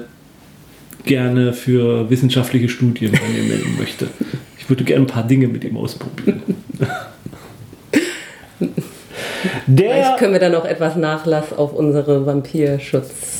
gerne 1.05 1.53
für 1.53 2.09
wissenschaftliche 2.09 2.69
Studien 2.69 3.11
bei 3.11 3.27
mir 3.33 3.47
melden 3.47 3.75
möchte. 3.77 4.07
Ich 4.57 4.69
würde 4.69 4.83
gerne 4.83 5.05
ein 5.05 5.07
paar 5.07 5.25
Dinge 5.25 5.47
mit 5.47 5.63
ihm 5.63 5.77
ausprobieren. 5.77 6.43
Der, 9.67 9.91
Vielleicht 9.91 10.17
können 10.17 10.33
wir 10.33 10.39
dann 10.39 10.51
noch 10.51 10.65
etwas 10.65 10.95
Nachlass 10.95 11.53
auf 11.53 11.73
unsere 11.73 12.25
Vampirschutz 12.25 13.38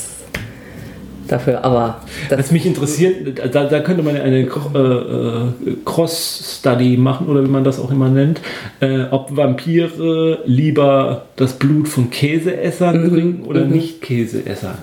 dafür, 1.30 1.64
aber. 1.64 2.00
Was 2.28 2.50
mich 2.50 2.66
interessiert, 2.66 3.40
da, 3.52 3.64
da 3.64 3.80
könnte 3.80 4.02
man 4.02 4.16
eine 4.16 4.40
äh, 4.40 4.42
äh, 4.42 5.76
Cross-Study 5.84 6.96
machen 6.96 7.28
oder 7.28 7.44
wie 7.44 7.48
man 7.48 7.64
das 7.64 7.78
auch 7.78 7.90
immer 7.90 8.08
nennt, 8.08 8.40
äh, 8.80 9.04
ob 9.10 9.36
Vampire 9.36 10.40
lieber 10.44 11.26
das 11.36 11.54
Blut 11.54 11.88
von 11.88 12.10
Käseessern 12.10 13.04
mhm. 13.04 13.10
trinken 13.10 13.44
oder 13.46 13.64
mhm. 13.64 13.72
nicht 13.72 14.02
Käseessern. 14.02 14.78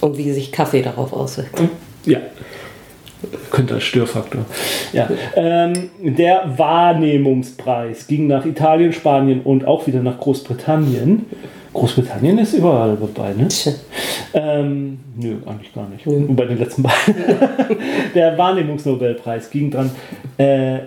Und 0.00 0.18
wie 0.18 0.32
sich 0.32 0.52
Kaffee 0.52 0.82
darauf 0.82 1.12
auswirkt. 1.12 1.60
Ja. 2.04 2.18
Könnte 3.50 3.74
als 3.74 3.84
Störfaktor. 3.84 4.46
Ja. 4.92 5.10
Ähm, 5.36 5.90
der 6.00 6.54
Wahrnehmungspreis 6.56 8.06
ging 8.06 8.26
nach 8.26 8.46
Italien, 8.46 8.92
Spanien 8.92 9.42
und 9.42 9.66
auch 9.66 9.86
wieder 9.86 10.02
nach 10.02 10.18
Großbritannien. 10.18 11.26
Großbritannien 11.72 12.38
ist 12.38 12.54
überall 12.54 12.96
dabei, 12.96 13.32
ne? 13.32 13.48
Ähm, 14.34 14.98
nö, 15.16 15.36
eigentlich 15.46 15.72
gar 15.72 15.88
nicht. 15.88 16.06
Und 16.06 16.34
bei 16.36 16.44
den 16.44 16.58
letzten 16.58 16.82
beiden. 16.82 17.14
der 18.14 18.36
Wahrnehmungsnobelpreis 18.36 19.50
ging 19.50 19.70
dran 19.70 19.90
äh, 20.36 20.80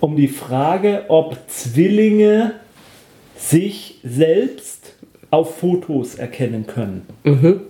um 0.00 0.16
die 0.16 0.28
Frage, 0.28 1.04
ob 1.08 1.36
Zwillinge 1.48 2.52
sich 3.36 3.98
selbst 4.02 4.94
auf 5.30 5.58
Fotos 5.58 6.14
erkennen 6.14 6.66
können. 6.66 7.06
Mhm. 7.24 7.60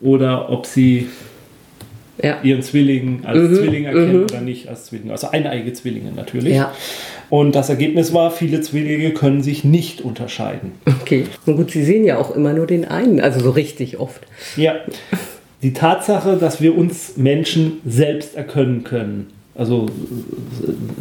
Oder 0.00 0.50
ob 0.50 0.64
sie 0.66 1.08
ja. 2.22 2.40
ihren 2.42 2.62
Zwilling 2.62 3.24
als 3.24 3.38
mhm. 3.38 3.54
Zwilling 3.56 3.84
erkennen 3.84 4.16
mhm. 4.18 4.24
oder 4.24 4.40
nicht 4.40 4.68
als 4.68 4.86
Zwilling. 4.86 5.10
Also 5.10 5.28
eineige 5.28 5.72
Zwillinge 5.72 6.12
natürlich. 6.12 6.54
Ja. 6.54 6.72
Und 7.30 7.54
das 7.54 7.68
Ergebnis 7.68 8.12
war, 8.12 8.32
viele 8.32 8.60
Zwillinge 8.60 9.12
können 9.12 9.42
sich 9.42 9.64
nicht 9.64 10.02
unterscheiden. 10.02 10.72
Okay. 11.00 11.26
Und 11.46 11.56
gut, 11.56 11.70
sie 11.70 11.84
sehen 11.84 12.04
ja 12.04 12.18
auch 12.18 12.34
immer 12.34 12.52
nur 12.52 12.66
den 12.66 12.84
einen, 12.84 13.20
also 13.20 13.40
so 13.40 13.50
richtig 13.50 13.98
oft. 13.98 14.26
Ja. 14.56 14.74
Die 15.62 15.72
Tatsache, 15.72 16.36
dass 16.36 16.60
wir 16.60 16.76
uns 16.76 17.16
Menschen 17.16 17.80
selbst 17.86 18.34
erkennen 18.34 18.82
können, 18.84 19.28
also 19.54 19.86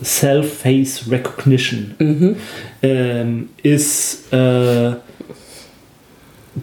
Self-Face 0.03 1.09
Recognition, 1.09 1.95
mhm. 1.97 2.36
ähm, 2.84 3.49
ist 3.63 4.32
äh, 4.34 4.93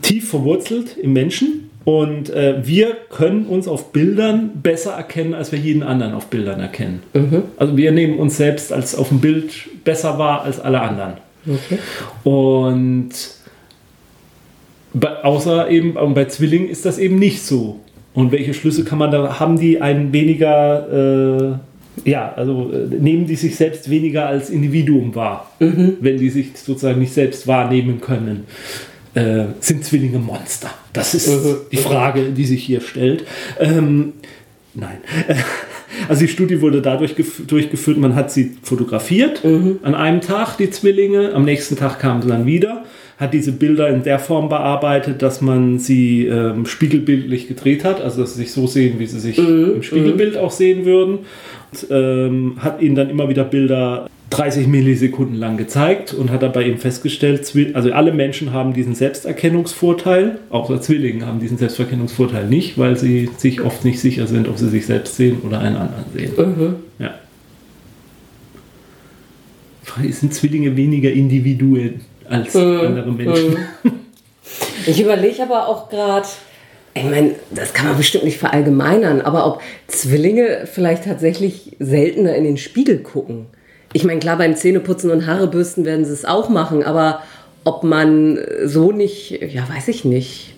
tief 0.03 0.31
verwurzelt 0.31 0.97
im 0.97 1.12
Menschen 1.12 1.66
und 1.87 2.30
äh, 2.30 2.66
wir 2.66 2.97
können 3.11 3.47
uns 3.47 3.68
auf 3.68 3.93
Bildern 3.93 4.61
besser 4.61 4.95
erkennen, 4.95 5.34
als 5.34 5.53
wir 5.53 5.59
jeden 5.61 5.84
anderen 5.84 6.14
auf 6.14 6.26
Bildern 6.26 6.59
erkennen. 6.59 7.05
Mhm. 7.14 7.45
Also 7.57 7.76
wir 7.76 7.93
nehmen 7.93 8.18
uns 8.18 8.37
selbst 8.37 8.72
als 8.72 8.97
auf 8.97 9.11
dem 9.11 9.20
Bild 9.20 9.53
besser 9.84 10.18
wahr 10.18 10.43
als 10.43 10.59
alle 10.59 10.80
anderen. 10.80 11.12
Okay. 11.47 11.78
Und 12.24 13.11
bei, 14.95 15.22
außer 15.22 15.70
eben 15.70 15.95
bei 16.12 16.24
Zwillingen 16.24 16.68
ist 16.68 16.84
das 16.84 16.99
eben 16.99 17.20
nicht 17.20 17.43
so. 17.43 17.78
Und 18.14 18.32
welche 18.32 18.53
Schlüsse 18.53 18.82
kann 18.82 18.99
man 18.99 19.12
da 19.12 19.39
haben, 19.39 19.57
die 19.57 19.80
ein 19.80 20.12
weniger 20.12 21.61
äh, 22.03 22.11
ja, 22.11 22.32
also 22.34 22.72
äh, 22.72 22.97
nehmen 22.97 23.28
die 23.28 23.37
sich 23.37 23.55
selbst 23.55 23.89
weniger 23.89 24.26
als 24.26 24.51
Individuum 24.51 25.14
wahr, 25.14 25.53
mhm. 25.61 25.99
wenn 26.01 26.18
die 26.18 26.30
sich 26.30 26.49
sozusagen 26.57 26.99
nicht 26.99 27.14
selbst 27.14 27.47
wahrnehmen 27.47 28.01
können 28.01 28.45
äh, 29.17 29.47
sind 29.61 29.85
Zwillinge 29.85 30.19
Monster? 30.19 30.71
Das 30.93 31.14
ist 31.14 31.29
mhm. 31.29 31.57
die 31.73 31.79
Frage, 31.79 32.31
die 32.31 32.45
sich 32.45 32.62
hier 32.62 32.81
stellt. 32.81 33.25
Ähm, 33.59 34.12
nein. 34.75 34.99
Also 36.09 36.23
die 36.23 36.29
Studie 36.29 36.61
wurde 36.61 36.83
dadurch 36.83 37.14
durchgeführt, 37.14 37.97
man 37.97 38.14
hat 38.14 38.31
sie 38.31 38.57
fotografiert 38.62 39.45
mhm. 39.45 39.79
an 39.83 39.95
einem 39.95 40.21
Tag, 40.21 40.57
die 40.57 40.69
Zwillinge, 40.69 41.33
am 41.33 41.45
nächsten 41.45 41.77
Tag 41.77 42.01
kamen 42.01 42.23
sie 42.23 42.29
dann 42.29 42.45
wieder, 42.45 42.85
hat 43.19 43.33
diese 43.33 43.53
Bilder 43.53 43.89
in 43.89 44.03
der 44.03 44.19
Form 44.19 44.49
bearbeitet, 44.49 45.23
dass 45.23 45.41
man 45.41 45.79
sie 45.79 46.27
ähm, 46.27 46.67
spiegelbildlich 46.67 47.49
gedreht 47.49 47.85
hat, 47.85 48.01
also 48.01 48.21
dass 48.21 48.35
sie 48.35 48.43
sich 48.43 48.53
so 48.53 48.67
sehen, 48.67 48.99
wie 48.99 49.07
sie 49.07 49.21
sich 49.21 49.39
mhm. 49.39 49.77
im 49.77 49.83
Spiegelbild 49.83 50.35
mhm. 50.35 50.41
auch 50.41 50.51
sehen 50.51 50.85
würden. 50.85 51.21
Und, 51.73 51.87
ähm, 51.91 52.57
hat 52.59 52.83
ihnen 52.83 52.95
dann 52.95 53.09
immer 53.09 53.29
wieder 53.29 53.45
Bilder 53.45 54.07
30 54.31 54.66
Millisekunden 54.66 55.37
lang 55.37 55.57
gezeigt 55.57 56.12
und 56.12 56.31
hat 56.31 56.43
dabei 56.43 56.66
eben 56.66 56.79
festgestellt, 56.79 57.51
also 57.74 57.93
alle 57.93 58.12
Menschen 58.12 58.53
haben 58.53 58.72
diesen 58.72 58.95
Selbsterkennungsvorteil, 58.95 60.39
auch 60.51 60.81
Zwillinge 60.81 61.27
haben 61.27 61.39
diesen 61.39 61.59
Selbsterkennungsvorteil 61.59 62.47
nicht, 62.47 62.77
weil 62.77 62.97
sie 62.97 63.31
sich 63.37 63.61
oft 63.61 63.85
nicht 63.85 64.01
sicher 64.01 64.27
sind, 64.27 64.49
ob 64.49 64.59
sie 64.59 64.68
sich 64.68 64.87
selbst 64.87 65.16
sehen 65.16 65.41
oder 65.47 65.61
einen 65.61 65.77
anderen 65.77 66.05
sehen. 66.12 66.33
Mhm. 66.37 66.77
Ja. 66.99 67.14
Sind 70.11 70.35
Zwillinge 70.35 70.77
weniger 70.77 71.11
Individuen 71.11 72.01
als 72.29 72.53
mhm. 72.55 72.81
andere 72.81 73.12
Menschen? 73.12 73.57
Mhm. 73.83 73.93
Ich 74.87 75.01
überlege 75.01 75.43
aber 75.43 75.66
auch 75.66 75.89
gerade, 75.89 76.29
ich 76.95 77.03
meine, 77.03 77.35
das 77.51 77.74
kann 77.74 77.89
man 77.89 77.97
bestimmt 77.97 78.22
nicht 78.22 78.39
verallgemeinern, 78.39 79.20
aber 79.20 79.45
ob 79.47 79.61
Zwillinge 79.89 80.68
vielleicht 80.72 81.05
tatsächlich 81.05 81.74
seltener 81.81 82.37
in 82.37 82.45
den 82.45 82.57
Spiegel 82.57 82.99
gucken. 82.99 83.47
Ich 83.93 84.05
meine, 84.05 84.20
klar, 84.20 84.37
beim 84.37 84.57
Zähneputzen 84.57 85.11
und 85.11 85.26
Haarebürsten 85.26 85.84
werden 85.84 86.05
sie 86.05 86.12
es 86.12 86.24
auch 86.24 86.49
machen, 86.49 86.82
aber 86.82 87.22
ob 87.64 87.82
man 87.82 88.39
so 88.64 88.93
nicht, 88.93 89.41
ja, 89.53 89.68
weiß 89.68 89.89
ich 89.89 90.05
nicht. 90.05 90.55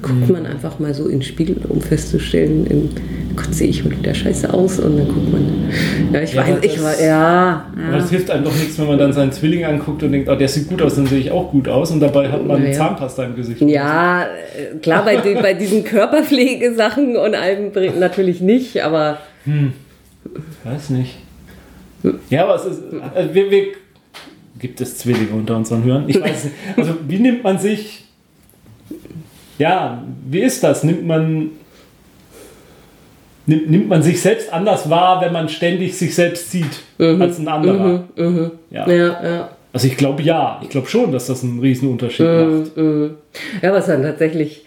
Guckt 0.00 0.28
mhm. 0.28 0.32
man 0.32 0.46
einfach 0.46 0.80
mal 0.80 0.94
so 0.94 1.04
in 1.04 1.18
den 1.18 1.22
Spiegel, 1.22 1.56
um 1.68 1.80
festzustellen, 1.80 2.66
in, 2.66 2.90
Gott, 3.36 3.54
sehe 3.54 3.68
ich 3.68 3.84
mit 3.84 4.04
der 4.04 4.14
Scheiße 4.14 4.52
aus 4.52 4.80
und 4.80 4.96
dann 4.96 5.06
guckt 5.06 5.32
man. 5.32 5.70
Ja, 6.12 6.20
ich 6.20 6.34
ja, 6.34 6.42
weiß, 6.42 6.58
ich 6.62 6.82
war, 6.82 7.00
ja. 7.00 7.66
Aber 7.88 7.96
es 7.98 8.10
hilft 8.10 8.30
einem 8.30 8.44
doch 8.44 8.54
nichts, 8.54 8.78
wenn 8.78 8.88
man 8.88 8.98
dann 8.98 9.12
seinen 9.12 9.32
Zwilling 9.32 9.64
anguckt 9.64 10.02
und 10.02 10.12
denkt, 10.12 10.28
oh, 10.28 10.34
der 10.34 10.48
sieht 10.48 10.68
gut 10.68 10.82
aus, 10.82 10.96
dann 10.96 11.06
sehe 11.06 11.20
ich 11.20 11.30
auch 11.30 11.50
gut 11.52 11.68
aus 11.68 11.92
und 11.92 12.00
dabei 12.00 12.30
hat 12.30 12.44
man 12.44 12.64
ja. 12.66 12.72
Zahnpasta 12.72 13.24
im 13.24 13.36
Gesicht. 13.36 13.60
Ja, 13.62 14.26
klar, 14.82 15.04
bei, 15.04 15.16
den, 15.16 15.40
bei 15.40 15.54
diesen 15.54 15.84
Körperpflegesachen 15.84 17.16
und 17.16 17.34
allem 17.34 17.70
natürlich 17.98 18.40
nicht, 18.40 18.82
aber. 18.82 19.18
Hm. 19.44 19.72
Weiß 20.64 20.90
nicht. 20.90 21.16
Ja, 22.30 22.44
aber 22.44 22.56
es 22.56 22.64
ist. 22.64 22.82
Also 23.14 23.34
wir, 23.34 23.50
wir, 23.50 23.66
gibt 24.58 24.80
es 24.80 24.98
Zwillinge 24.98 25.32
unter 25.32 25.56
unseren 25.56 25.84
Hörern. 25.84 26.08
Ich 26.08 26.20
weiß 26.20 26.44
nicht. 26.44 26.56
Also, 26.76 26.94
wie 27.06 27.18
nimmt 27.18 27.42
man 27.42 27.58
sich. 27.58 28.04
Ja, 29.58 30.02
wie 30.28 30.40
ist 30.40 30.62
das? 30.62 30.84
Nimmt 30.84 31.06
man. 31.06 31.50
Nimmt, 33.44 33.70
nimmt 33.70 33.88
man 33.88 34.02
sich 34.02 34.20
selbst 34.20 34.52
anders 34.52 34.88
wahr, 34.88 35.20
wenn 35.20 35.32
man 35.32 35.48
ständig 35.48 35.98
sich 35.98 36.14
selbst 36.14 36.52
sieht 36.52 36.80
als 36.98 37.38
ein 37.38 37.48
anderer? 37.48 38.04
Ja. 38.70 38.88
Ja, 38.88 38.96
ja. 38.96 39.50
Also 39.72 39.88
ich 39.88 39.96
glaube 39.96 40.22
ja, 40.22 40.60
ich 40.62 40.68
glaube 40.68 40.86
schon, 40.86 41.10
dass 41.10 41.26
das 41.26 41.42
einen 41.42 41.58
riesen 41.58 41.88
Unterschied 41.88 42.26
macht. 42.26 42.76
Ja, 42.76 43.70
aber 43.70 43.78
es 43.78 43.88
ist 43.88 43.88
dann 43.88 44.02
tatsächlich 44.02 44.64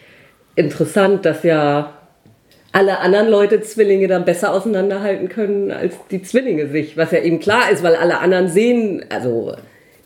interessant, 0.55 1.25
dass 1.25 1.43
ja 1.43 1.93
alle 2.75 2.99
anderen 2.99 3.29
Leute 3.29 3.61
Zwillinge 3.61 4.07
dann 4.07 4.25
besser 4.25 4.51
auseinanderhalten 4.51 5.29
können 5.29 5.71
als 5.71 5.95
die 6.11 6.21
Zwillinge 6.21 6.67
sich. 6.67 6.97
Was 6.97 7.11
ja 7.11 7.19
eben 7.19 7.39
klar 7.39 7.71
ist, 7.71 7.83
weil 7.83 7.95
alle 7.95 8.19
anderen 8.19 8.49
sehen, 8.49 9.05
also 9.07 9.53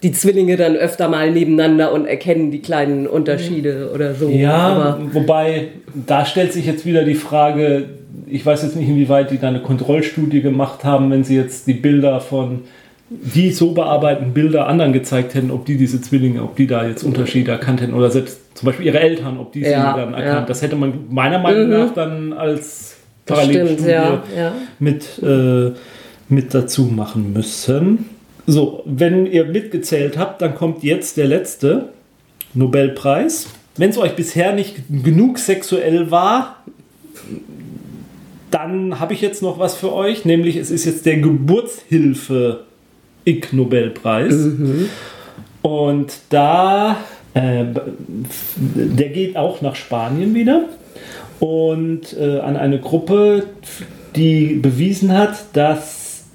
die 0.04 0.12
Zwillinge 0.12 0.56
dann 0.56 0.76
öfter 0.76 1.10
mal 1.10 1.32
nebeneinander 1.32 1.92
und 1.92 2.06
erkennen 2.06 2.52
die 2.52 2.62
kleinen 2.62 3.08
Unterschiede 3.08 3.90
oder 3.94 4.14
so. 4.14 4.30
Ja, 4.30 4.56
aber 4.56 5.00
wobei 5.14 5.70
da 6.06 6.26
stellt 6.26 6.54
sich 6.54 6.68
jetzt 6.68 6.86
wieder 6.86 7.06
die 7.06 7.16
Frage, 7.16 7.86
ich 8.28 8.46
weiß 8.46 8.62
jetzt 8.62 8.76
nicht, 8.76 8.88
inwieweit 8.88 9.32
die 9.32 9.40
da 9.40 9.48
eine 9.48 9.62
Kontrollstudie 9.62 10.42
gemacht 10.42 10.84
haben, 10.84 11.10
wenn 11.10 11.24
sie 11.24 11.36
jetzt 11.36 11.66
die 11.66 11.74
Bilder 11.74 12.22
von 12.22 12.62
die 13.10 13.52
so 13.52 13.72
bearbeiteten 13.72 14.34
Bilder 14.34 14.68
anderen 14.68 14.94
gezeigt 14.94 15.34
hätten, 15.34 15.50
ob 15.50 15.66
die 15.66 15.78
diese 15.78 16.00
Zwillinge, 16.00 16.44
ob 16.44 16.56
die 16.56 16.68
da 16.68 16.86
jetzt 16.86 17.04
Unterschiede 17.04 17.52
erkannt 17.52 17.82
hätten 17.82 17.94
oder 17.94 18.12
selbst 18.12 18.56
zum 18.56 18.68
Beispiel 18.68 18.86
ihre 18.86 19.00
Eltern, 19.00 19.40
ob 19.40 19.52
die 19.52 19.64
sie 19.64 19.72
Ja, 19.72 19.96
dann 19.98 20.14
erkannt. 20.14 20.42
ja. 20.42 20.46
Das 20.46 20.62
hätte 20.62 20.76
man 20.76 20.94
meiner 21.10 21.40
Meinung 21.40 21.70
nach 21.70 21.94
dann 21.94 22.34
als 22.34 22.98
Parallelstudie 23.26 23.92
ja. 23.92 24.22
mit, 24.80 25.22
äh, 25.24 25.72
mit 26.30 26.54
dazu 26.54 26.84
machen 26.84 27.34
müssen. 27.34 28.06
So, 28.46 28.84
wenn 28.86 29.26
ihr 29.26 29.46
mitgezählt 29.46 30.18
habt, 30.18 30.42
dann 30.42 30.56
kommt 30.56 30.84
jetzt 30.84 31.18
der 31.18 31.26
letzte 31.26 31.90
Nobelpreis. 32.54 33.48
Wenn 33.78 33.90
es 33.90 33.98
euch 33.98 34.16
bisher 34.16 34.54
nicht 34.54 34.78
genug 34.90 35.40
sexuell 35.40 36.12
war, 36.12 36.64
dann 38.52 39.00
habe 39.00 39.14
ich 39.14 39.22
jetzt 39.22 39.42
noch 39.42 39.60
was 39.60 39.76
für 39.76 39.94
euch, 39.94 40.26
nämlich 40.26 40.56
es 40.56 40.72
ist 40.72 40.86
jetzt 40.86 41.06
der 41.06 41.18
Geburtshilfe 41.18 42.66
Ig 43.30 43.54
Nobelpreis. 43.54 44.34
Und 45.62 46.14
da, 46.30 46.98
äh, 47.34 47.66
der 48.56 49.10
geht 49.10 49.36
auch 49.36 49.62
nach 49.62 49.76
Spanien 49.76 50.34
wieder 50.34 50.66
und 51.40 52.18
äh, 52.18 52.40
an 52.40 52.58
eine 52.58 52.80
Gruppe, 52.80 53.44
die 54.16 54.56
bewiesen 54.56 55.16
hat, 55.18 55.38
dass 55.54 56.26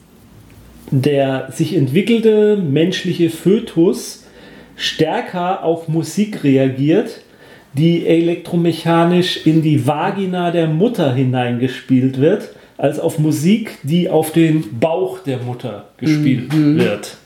der 0.90 1.49
sich 1.53 1.76
entwickelte 1.76 2.57
menschliche 2.57 3.30
Fötus 3.30 4.24
stärker 4.76 5.64
auf 5.64 5.88
Musik 5.88 6.45
reagiert, 6.45 7.20
die 7.74 8.07
elektromechanisch 8.07 9.47
in 9.47 9.62
die 9.62 9.86
Vagina 9.86 10.51
der 10.51 10.68
Mutter 10.68 11.12
hineingespielt 11.12 12.20
wird, 12.20 12.51
als 12.76 12.98
auf 12.98 13.18
Musik, 13.18 13.78
die 13.82 14.08
auf 14.08 14.32
den 14.32 14.78
Bauch 14.78 15.20
der 15.20 15.38
Mutter 15.38 15.86
gespielt 15.96 16.52
wird. 16.52 17.16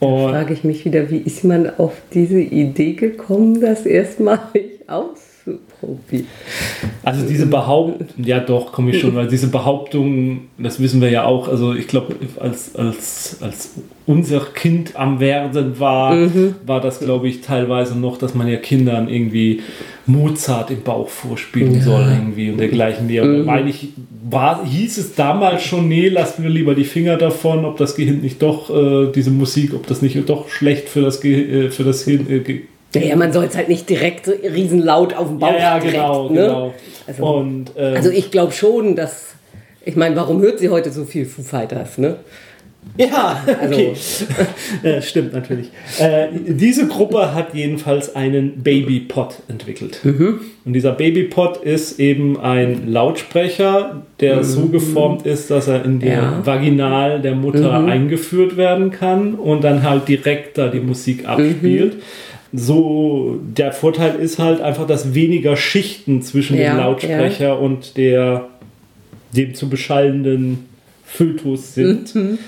Und 0.00 0.30
frage 0.30 0.52
ich 0.54 0.64
mich 0.64 0.84
wieder, 0.84 1.10
wie 1.10 1.18
ist 1.18 1.44
man 1.44 1.70
auf 1.78 1.92
diese 2.12 2.40
Idee 2.40 2.94
gekommen, 2.94 3.60
das 3.60 3.86
erstmalig 3.86 4.80
auszuprobieren? 5.46 6.26
Also 7.02 7.26
diese 7.26 7.46
Behauptung, 7.46 8.08
ja 8.16 8.40
doch, 8.40 8.72
komme 8.72 8.92
ich 8.92 9.00
schon, 9.00 9.14
weil 9.14 9.28
diese 9.28 9.48
Behauptung, 9.48 10.42
das 10.58 10.80
wissen 10.80 11.00
wir 11.00 11.10
ja 11.10 11.24
auch, 11.24 11.48
also 11.48 11.74
ich 11.74 11.88
glaube, 11.88 12.14
als, 12.38 12.76
als, 12.76 13.38
als 13.40 13.74
unser 14.06 14.40
Kind 14.40 14.96
am 14.96 15.20
Werden 15.20 15.78
war, 15.78 16.16
war 16.66 16.80
das, 16.80 17.00
glaube 17.00 17.28
ich, 17.28 17.40
teilweise 17.40 17.98
noch, 17.98 18.18
dass 18.18 18.34
man 18.34 18.48
ja 18.48 18.56
Kindern 18.56 19.08
irgendwie 19.08 19.60
Mozart 20.06 20.70
im 20.70 20.82
Bauch 20.82 21.08
vorspielen 21.08 21.80
soll 21.80 22.02
irgendwie 22.02 22.50
und 22.50 22.58
dergleichen 22.58 23.06
mehr. 23.06 23.24
Da 23.24 23.44
meine 23.44 23.70
ich, 23.70 23.90
war, 24.28 24.64
hieß 24.64 24.98
es 24.98 25.14
damals 25.14 25.62
schon, 25.62 25.88
nee, 25.88 26.08
lassen 26.08 26.42
wir 26.42 26.50
lieber 26.50 26.74
die 26.74 26.84
Finger 26.84 27.16
davon, 27.16 27.64
ob 27.64 27.76
das 27.76 27.94
Gehirn 27.96 28.20
nicht 28.20 28.42
doch, 28.42 28.70
äh, 28.70 29.12
diese 29.12 29.30
Musik, 29.30 29.74
ob 29.74 29.86
das 29.86 30.02
nicht 30.02 30.18
doch 30.28 30.48
schlecht 30.48 30.88
für 30.88 31.02
das, 31.02 31.20
Ge 31.20 31.66
äh, 31.66 31.70
für 31.70 31.84
das 31.84 32.04
Hirn, 32.04 32.28
äh, 32.28 32.62
Naja, 32.94 33.16
man 33.16 33.32
soll 33.32 33.44
es 33.44 33.56
halt 33.56 33.68
nicht 33.68 33.88
direkt 33.88 34.26
so 34.26 34.32
riesenlaut 34.32 35.14
auf 35.14 35.28
dem 35.28 35.38
Bauch 35.38 35.52
ja, 35.52 35.58
ja, 35.58 35.78
direkt, 35.78 35.94
genau, 35.96 36.28
ne? 36.28 36.40
genau. 36.42 36.74
Also- 37.06 37.24
und, 37.26 37.70
ähm, 37.76 37.96
Also 37.96 38.10
ich 38.10 38.30
glaube 38.30 38.52
schon, 38.52 38.96
dass... 38.96 39.28
Ich 39.84 39.96
meine, 39.96 40.14
warum 40.14 40.40
hört 40.42 40.58
sie 40.60 40.68
heute 40.68 40.92
so 40.92 41.04
viel 41.04 41.24
Foo 41.26 41.42
Fighters, 41.42 41.98
ne? 41.98 42.16
Ja, 42.96 43.42
Also- 43.60 43.74
okay. 43.74 43.92
äh, 44.82 45.00
stimmt 45.02 45.32
natürlich. 45.32 45.70
Äh, 45.98 46.28
diese 46.46 46.86
Gruppe 46.88 47.32
hat 47.34 47.54
jedenfalls 47.54 48.14
einen 48.14 48.62
Babypod 48.62 49.36
entwickelt. 49.48 50.00
Und 50.04 50.72
dieser 50.72 50.92
Babypod 50.92 51.58
ist 51.58 51.98
eben 52.00 52.38
ein 52.40 52.88
Lautsprecher, 52.92 54.02
der 54.20 54.42
so 54.44 54.66
geformt 54.66 55.26
ist, 55.26 55.50
dass 55.50 55.68
er 55.68 55.84
in 55.84 56.00
der 56.00 56.12
Ja. 56.14 56.40
Vaginal 56.44 57.20
der 57.20 57.34
Mutter 57.36 57.72
eingeführt 57.84 58.56
werden 58.56 58.90
kann 58.90 59.34
und 59.34 59.62
dann 59.64 59.82
halt 59.88 60.08
direkt 60.08 60.58
da 60.58 60.68
die 60.68 60.80
Musik 60.80 61.26
abspielt. 61.28 61.96
So, 62.52 63.38
der 63.56 63.72
Vorteil 63.72 64.16
ist 64.16 64.38
halt 64.38 64.60
einfach, 64.60 64.86
dass 64.86 65.14
weniger 65.14 65.56
Schichten 65.56 66.20
zwischen 66.22 66.58
Ja, 66.58 66.72
dem 66.74 66.78
Lautsprecher 66.78 67.58
und 67.58 67.96
der 67.96 68.46
dem 69.34 69.54
zu 69.54 69.70
beschallenden 69.70 70.66
Fötus 71.04 71.74
sind. 71.74 72.14
Mhm. 72.14 72.38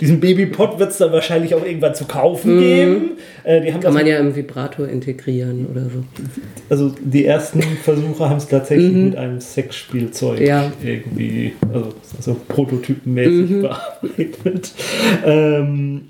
Diesen 0.00 0.18
Babypod 0.20 0.78
wird 0.78 0.90
es 0.90 0.98
dann 0.98 1.12
wahrscheinlich 1.12 1.54
auch 1.54 1.64
irgendwann 1.64 1.94
zu 1.94 2.04
kaufen 2.04 2.58
geben. 2.58 3.12
Äh, 3.44 3.60
die 3.62 3.72
haben 3.72 3.80
Kann 3.80 3.94
man 3.94 4.06
ja 4.06 4.18
im 4.18 4.34
Vibrator 4.34 4.88
integrieren 4.88 5.66
oder 5.70 5.84
so. 5.84 6.02
also 6.68 6.92
die 7.00 7.24
ersten 7.24 7.62
Versuche 7.62 8.28
haben 8.28 8.36
es 8.38 8.48
tatsächlich 8.48 8.92
mit 8.92 9.16
einem 9.16 9.40
Sexspielzeug 9.40 10.40
Mhm. 10.40 10.46
Ja. 10.46 10.72
irgendwie, 10.82 11.52
also, 11.72 11.94
also 12.16 12.36
prototypenmäßig 12.48 13.50
Mhm. 13.50 13.62
bearbeitet. 13.62 14.72
Ähm, 15.24 16.00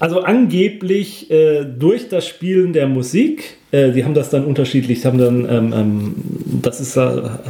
also 0.00 0.22
angeblich 0.22 1.30
äh, 1.30 1.64
durch 1.64 2.08
das 2.08 2.26
Spielen 2.26 2.72
der 2.72 2.86
Musik, 2.86 3.56
äh, 3.70 3.92
die 3.92 4.04
haben 4.04 4.14
das 4.14 4.30
dann 4.30 4.44
unterschiedlich, 4.44 5.04
haben 5.04 5.18
dann, 5.18 5.48
ähm, 5.48 5.72
ähm, 5.72 6.14
das 6.62 6.80
ist, 6.80 6.96
äh, 6.96 7.00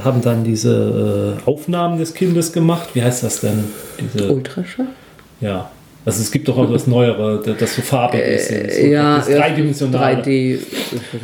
haben 0.04 0.22
dann 0.22 0.44
diese 0.44 1.38
äh, 1.46 1.48
Aufnahmen 1.48 1.98
des 1.98 2.14
Kindes 2.14 2.52
gemacht. 2.52 2.90
Wie 2.94 3.02
heißt 3.02 3.22
das 3.22 3.40
denn? 3.40 3.64
Diese, 4.00 4.32
Ultraschall? 4.32 4.86
ja. 5.40 5.70
Also 6.06 6.20
es 6.20 6.30
gibt 6.30 6.48
doch 6.48 6.58
auch 6.58 6.70
das 6.70 6.86
Neuere, 6.86 7.42
das 7.58 7.76
so 7.76 7.80
farbig 7.80 8.20
ist. 8.20 8.48
So, 8.48 8.54
Äh, 8.54 8.90
ja, 8.90 9.16
das 9.16 9.26
dreidimensionale. 9.26 10.22
3D. 10.22 10.58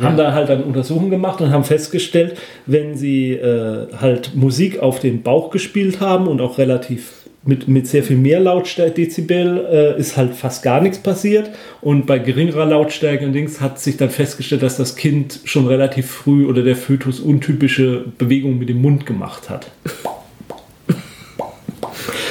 Haben 0.01 0.17
da 0.17 0.33
halt 0.33 0.49
dann 0.49 0.63
Untersuchungen 0.63 1.11
gemacht 1.11 1.39
und 1.39 1.51
haben 1.51 1.63
festgestellt, 1.63 2.35
wenn 2.65 2.97
sie 2.97 3.33
äh, 3.33 3.87
halt 3.95 4.31
Musik 4.33 4.79
auf 4.79 4.99
den 4.99 5.21
Bauch 5.21 5.51
gespielt 5.51 5.99
haben 5.99 6.27
und 6.27 6.41
auch 6.41 6.57
relativ 6.57 7.20
mit, 7.43 7.67
mit 7.67 7.87
sehr 7.87 8.03
viel 8.03 8.17
mehr 8.17 8.39
Lautstärke, 8.39 8.91
Dezibel, 8.93 9.65
äh, 9.71 9.99
ist 9.99 10.15
halt 10.15 10.35
fast 10.35 10.61
gar 10.63 10.79
nichts 10.81 10.99
passiert. 10.99 11.49
Und 11.81 12.05
bei 12.05 12.19
geringerer 12.19 12.65
Lautstärke 12.65 13.25
und 13.25 13.33
Dings 13.33 13.59
hat 13.61 13.79
sich 13.79 13.97
dann 13.97 14.11
festgestellt, 14.11 14.61
dass 14.61 14.77
das 14.77 14.95
Kind 14.95 15.39
schon 15.45 15.65
relativ 15.67 16.05
früh 16.09 16.45
oder 16.45 16.61
der 16.61 16.75
Fötus 16.75 17.19
untypische 17.19 18.05
Bewegungen 18.17 18.59
mit 18.59 18.69
dem 18.69 18.81
Mund 18.81 19.05
gemacht 19.05 19.49
hat. 19.49 19.71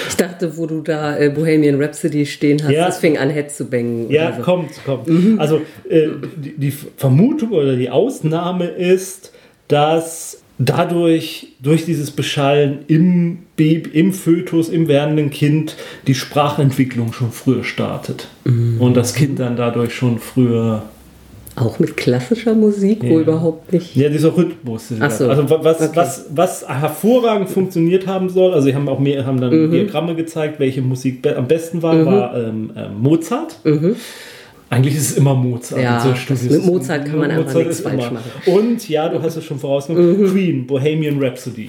Ich 0.09 0.17
dachte, 0.17 0.57
wo 0.57 0.67
du 0.67 0.81
da 0.83 1.19
äh, 1.19 1.31
Bohemian 1.31 1.81
Rhapsody 1.83 2.27
stehen 2.27 2.63
hast, 2.63 2.71
Ja. 2.71 2.87
das 2.87 2.99
fing 2.99 3.17
an, 3.17 3.31
Head 3.31 3.51
zu 3.51 3.65
bangen. 3.65 4.11
Ja, 4.11 4.35
so. 4.37 4.43
kommt, 4.43 4.71
kommt. 4.85 5.09
Also 5.41 5.63
äh, 5.89 6.09
die, 6.37 6.55
die 6.59 6.71
Vermutung 6.71 7.51
oder 7.53 7.75
die 7.75 7.89
Ausnahme 7.91 8.67
ist, 8.67 9.33
dass 9.69 10.40
dadurch, 10.65 11.49
durch 11.63 11.85
dieses 11.87 12.11
Beschallen 12.11 12.81
im 12.87 13.39
Baby, 13.57 13.91
im 13.99 14.13
Fötus, 14.13 14.69
im 14.69 14.87
werdenden 14.89 15.31
Kind, 15.31 15.77
die 16.07 16.15
Sprachentwicklung 16.15 17.13
schon 17.13 17.33
früher 17.33 17.65
startet. 17.65 18.29
Und 18.45 18.95
das 18.97 19.15
Kind 19.15 19.39
dann 19.41 19.57
dadurch 19.57 19.95
schon 19.95 20.19
früher 20.19 20.83
Auch 21.57 21.79
mit 21.81 21.97
klassischer 21.97 22.55
Musik, 22.55 23.03
wo 23.03 23.17
Ja. 23.17 23.21
überhaupt 23.23 23.73
nicht. 23.73 23.97
Ja, 23.97 24.09
dieser 24.09 24.35
Rhythmus. 24.37 24.89
So. 24.89 25.03
Also 25.03 25.51
wa- 25.51 25.59
was, 25.63 25.81
Okay. 25.81 25.91
was, 25.95 26.27
was 26.33 26.69
hervorragend 26.69 27.51
funktioniert 27.51 28.07
haben 28.07 28.29
soll, 28.31 28.53
also 28.55 28.67
sie 28.67 28.75
haben 28.75 28.89
auch 28.89 29.01
mehr, 29.01 29.27
haben 29.27 29.41
dann 29.41 29.67
Mhm. 29.67 29.71
Diagramme 29.73 30.15
gezeigt, 30.15 30.61
welche 30.61 30.81
Musik 30.81 31.27
am 31.27 31.49
besten 31.49 31.83
war, 31.83 32.07
war 32.07 32.37
ähm, 32.37 32.71
ähm, 32.77 33.03
Mozart. 33.03 33.57
Eigentlich 34.71 34.95
ist 34.95 35.11
es 35.11 35.17
immer 35.17 35.35
Mozart. 35.35 35.81
Mhm. 35.81 35.85
Ja, 35.85 36.15
in 36.31 36.37
so 36.37 36.55
mit 36.55 36.65
Mozart 36.65 37.05
kann 37.05 37.19
man 37.19 37.31
einfach 37.31 37.55
nichts 37.55 37.81
falsch 37.81 37.95
immer. 38.07 38.13
machen. 38.13 38.31
Und 38.47 38.89
ja, 38.89 39.09
du 39.09 39.21
hast 39.21 39.37
es 39.37 39.45
schon 39.45 39.59
vorausgenommen, 39.59 40.31
Queen, 40.31 40.67
Bohemian 40.67 41.23
Rhapsody. 41.23 41.69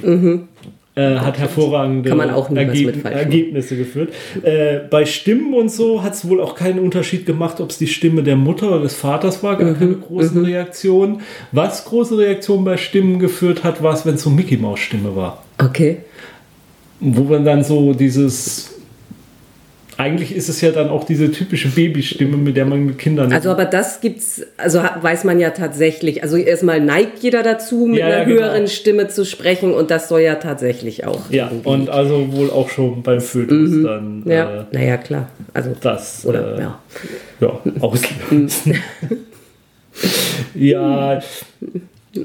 Äh, 0.94 1.16
hat 1.20 1.40
hervorragende 1.40 2.12
Mhm. 2.12 2.18
Machen. 2.18 2.58
Ergebnisse 2.58 3.78
geführt. 3.78 4.14
Äh, 4.44 4.80
bei 4.90 5.06
Stimmen 5.06 5.54
und 5.54 5.72
so 5.72 6.04
hat 6.04 6.14
es 6.16 6.28
wohl 6.28 6.42
auch 6.42 6.54
keinen 6.54 6.80
Unterschied 6.80 7.26
gemacht, 7.26 7.60
ob 7.62 7.70
es 7.72 7.78
die 7.78 7.88
Stimme 7.88 8.24
der 8.24 8.36
Mutter 8.36 8.68
oder 8.68 8.82
des 8.82 8.94
Vaters 8.96 9.42
war, 9.42 9.54
Mhm. 9.56 9.60
gar 9.60 9.74
keine 9.76 9.94
großen 9.96 10.44
Reaktionen. 10.46 11.22
Was 11.54 11.86
große 11.86 12.18
Reaktionen 12.18 12.66
bei 12.66 12.76
Stimmen 12.78 13.20
geführt 13.20 13.64
hat, 13.64 13.82
war 13.82 13.94
es, 13.94 14.06
wenn 14.06 14.16
es 14.16 14.22
so 14.24 14.30
Mickey 14.30 14.58
Maus 14.58 14.80
Stimme 14.82 15.16
war. 15.16 15.44
Okay. 15.60 15.98
Wo 17.00 17.24
man 17.24 17.46
dann 17.46 17.64
so 17.64 17.94
dieses 17.94 18.71
eigentlich 20.02 20.36
ist 20.36 20.50
es 20.50 20.62
ja 20.62 20.72
dann 20.72 20.90
auch 20.90 21.04
diese 21.04 21.32
typische 21.32 21.70
Babystimme, 21.70 22.36
mit 22.36 22.58
der 22.58 22.66
man 22.66 22.86
mit 22.86 22.98
Kindern. 22.98 23.32
Also, 23.32 23.52
aber 23.52 23.66
das 23.66 24.02
gibt's, 24.02 24.42
also 24.58 24.80
weiß 24.80 25.26
man 25.26 25.40
ja 25.40 25.52
tatsächlich. 25.52 26.24
Also 26.24 26.38
erstmal 26.38 26.82
neigt 26.82 27.20
jeder 27.20 27.44
dazu, 27.44 27.86
mit 27.86 28.00
Ja, 28.00 28.10
ja, 28.10 28.16
einer 28.16 28.26
genau. 28.26 28.42
höheren 28.42 28.68
Stimme 28.68 29.10
zu 29.10 29.26
sprechen 29.26 29.74
und 29.74 29.92
das 29.92 30.10
soll 30.10 30.22
ja 30.22 30.36
tatsächlich 30.36 31.06
auch. 31.06 31.30
ja, 31.30 31.50
irgendwie- 31.52 31.70
und 31.70 31.90
also 31.92 32.34
wohl 32.34 32.50
auch 32.50 32.70
schon 32.70 33.04
beim 33.04 33.22
Fötus 33.22 33.84
dann 33.84 34.24
ja, 34.26 34.62
äh, 34.62 34.64
naja, 34.72 34.98
klar. 34.98 35.30
Also, 35.54 35.76
das 35.80 36.26
oder, 36.26 36.58
äh, 36.58 36.62
ja. 36.62 36.80
ja, 37.40 37.60
auslösen. 37.80 38.80
ja, 40.56 41.22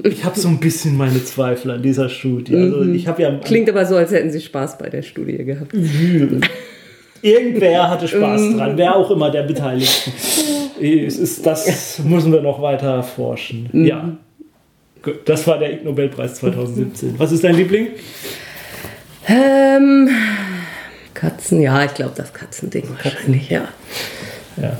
ich 0.03 0.25
habe 0.25 0.39
so 0.39 0.47
ein 0.47 0.59
bisschen 0.59 0.97
meine 0.97 1.23
Zweifel 1.23 1.71
an 1.71 1.83
dieser 1.83 2.09
Studie. 2.09 2.55
Also 2.55 2.81
ich 2.81 3.07
habe 3.07 3.21
ja 3.21 3.37
Klingt 3.37 3.69
aber 3.69 3.85
so, 3.85 3.95
als 3.95 4.11
hätten 4.11 4.31
sie 4.31 4.41
Spaß 4.41 4.79
bei 4.79 4.89
der 4.89 5.03
Studie 5.03 5.37
gehabt. 5.45 5.73
Irgendwer 7.21 7.89
hatte 7.89 8.07
Spaß 8.07 8.55
dran, 8.55 8.77
wer 8.77 8.95
auch 8.95 9.09
immer 9.11 9.29
der 9.31 9.43
Beteiligten. 9.43 10.11
Es 10.79 11.17
ist, 11.17 11.45
das 11.45 11.99
müssen 12.03 12.31
wir 12.31 12.41
noch 12.41 12.61
weiter 12.61 12.95
erforschen. 12.95 13.69
Ja. 13.73 14.15
Gut, 15.01 15.27
Das 15.27 15.45
war 15.47 15.57
der 15.57 15.73
Ig 15.73 15.83
Nobelpreis 15.83 16.35
2017. 16.35 17.15
Was 17.17 17.31
ist 17.31 17.43
dein 17.43 17.55
Liebling? 17.55 17.87
Ähm, 19.27 20.09
Katzen, 21.13 21.61
ja, 21.61 21.83
ich 21.83 21.93
glaube 21.93 22.13
das 22.15 22.33
Katzending 22.33 22.83
wahrscheinlich, 23.03 23.49
ja. 23.49 23.67
Ja. 24.61 24.77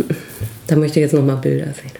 Da 0.68 0.76
möchte 0.76 1.00
ich 1.00 1.04
jetzt 1.04 1.14
noch 1.14 1.24
mal 1.24 1.36
Bilder 1.36 1.66
sehen. 1.74 1.92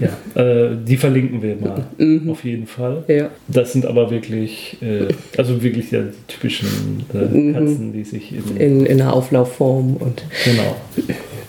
Ja, 0.00 0.42
äh, 0.42 0.76
die 0.86 0.96
verlinken 0.96 1.42
wir 1.42 1.56
mal. 1.56 1.86
Auf 2.30 2.44
jeden 2.44 2.66
Fall. 2.66 3.04
Ja. 3.08 3.30
Das 3.48 3.72
sind 3.72 3.86
aber 3.86 4.10
wirklich, 4.10 4.76
äh, 4.80 5.08
also 5.36 5.62
wirklich 5.62 5.90
ja, 5.90 6.00
die 6.02 6.32
typischen 6.32 7.04
äh, 7.12 7.52
Katzen, 7.52 7.92
die 7.92 8.04
sich 8.04 8.32
in, 8.32 8.56
In, 8.56 8.86
in 8.86 9.00
einer 9.00 9.12
Auflaufform 9.12 9.96
und 9.96 10.22
Genau. 10.44 10.76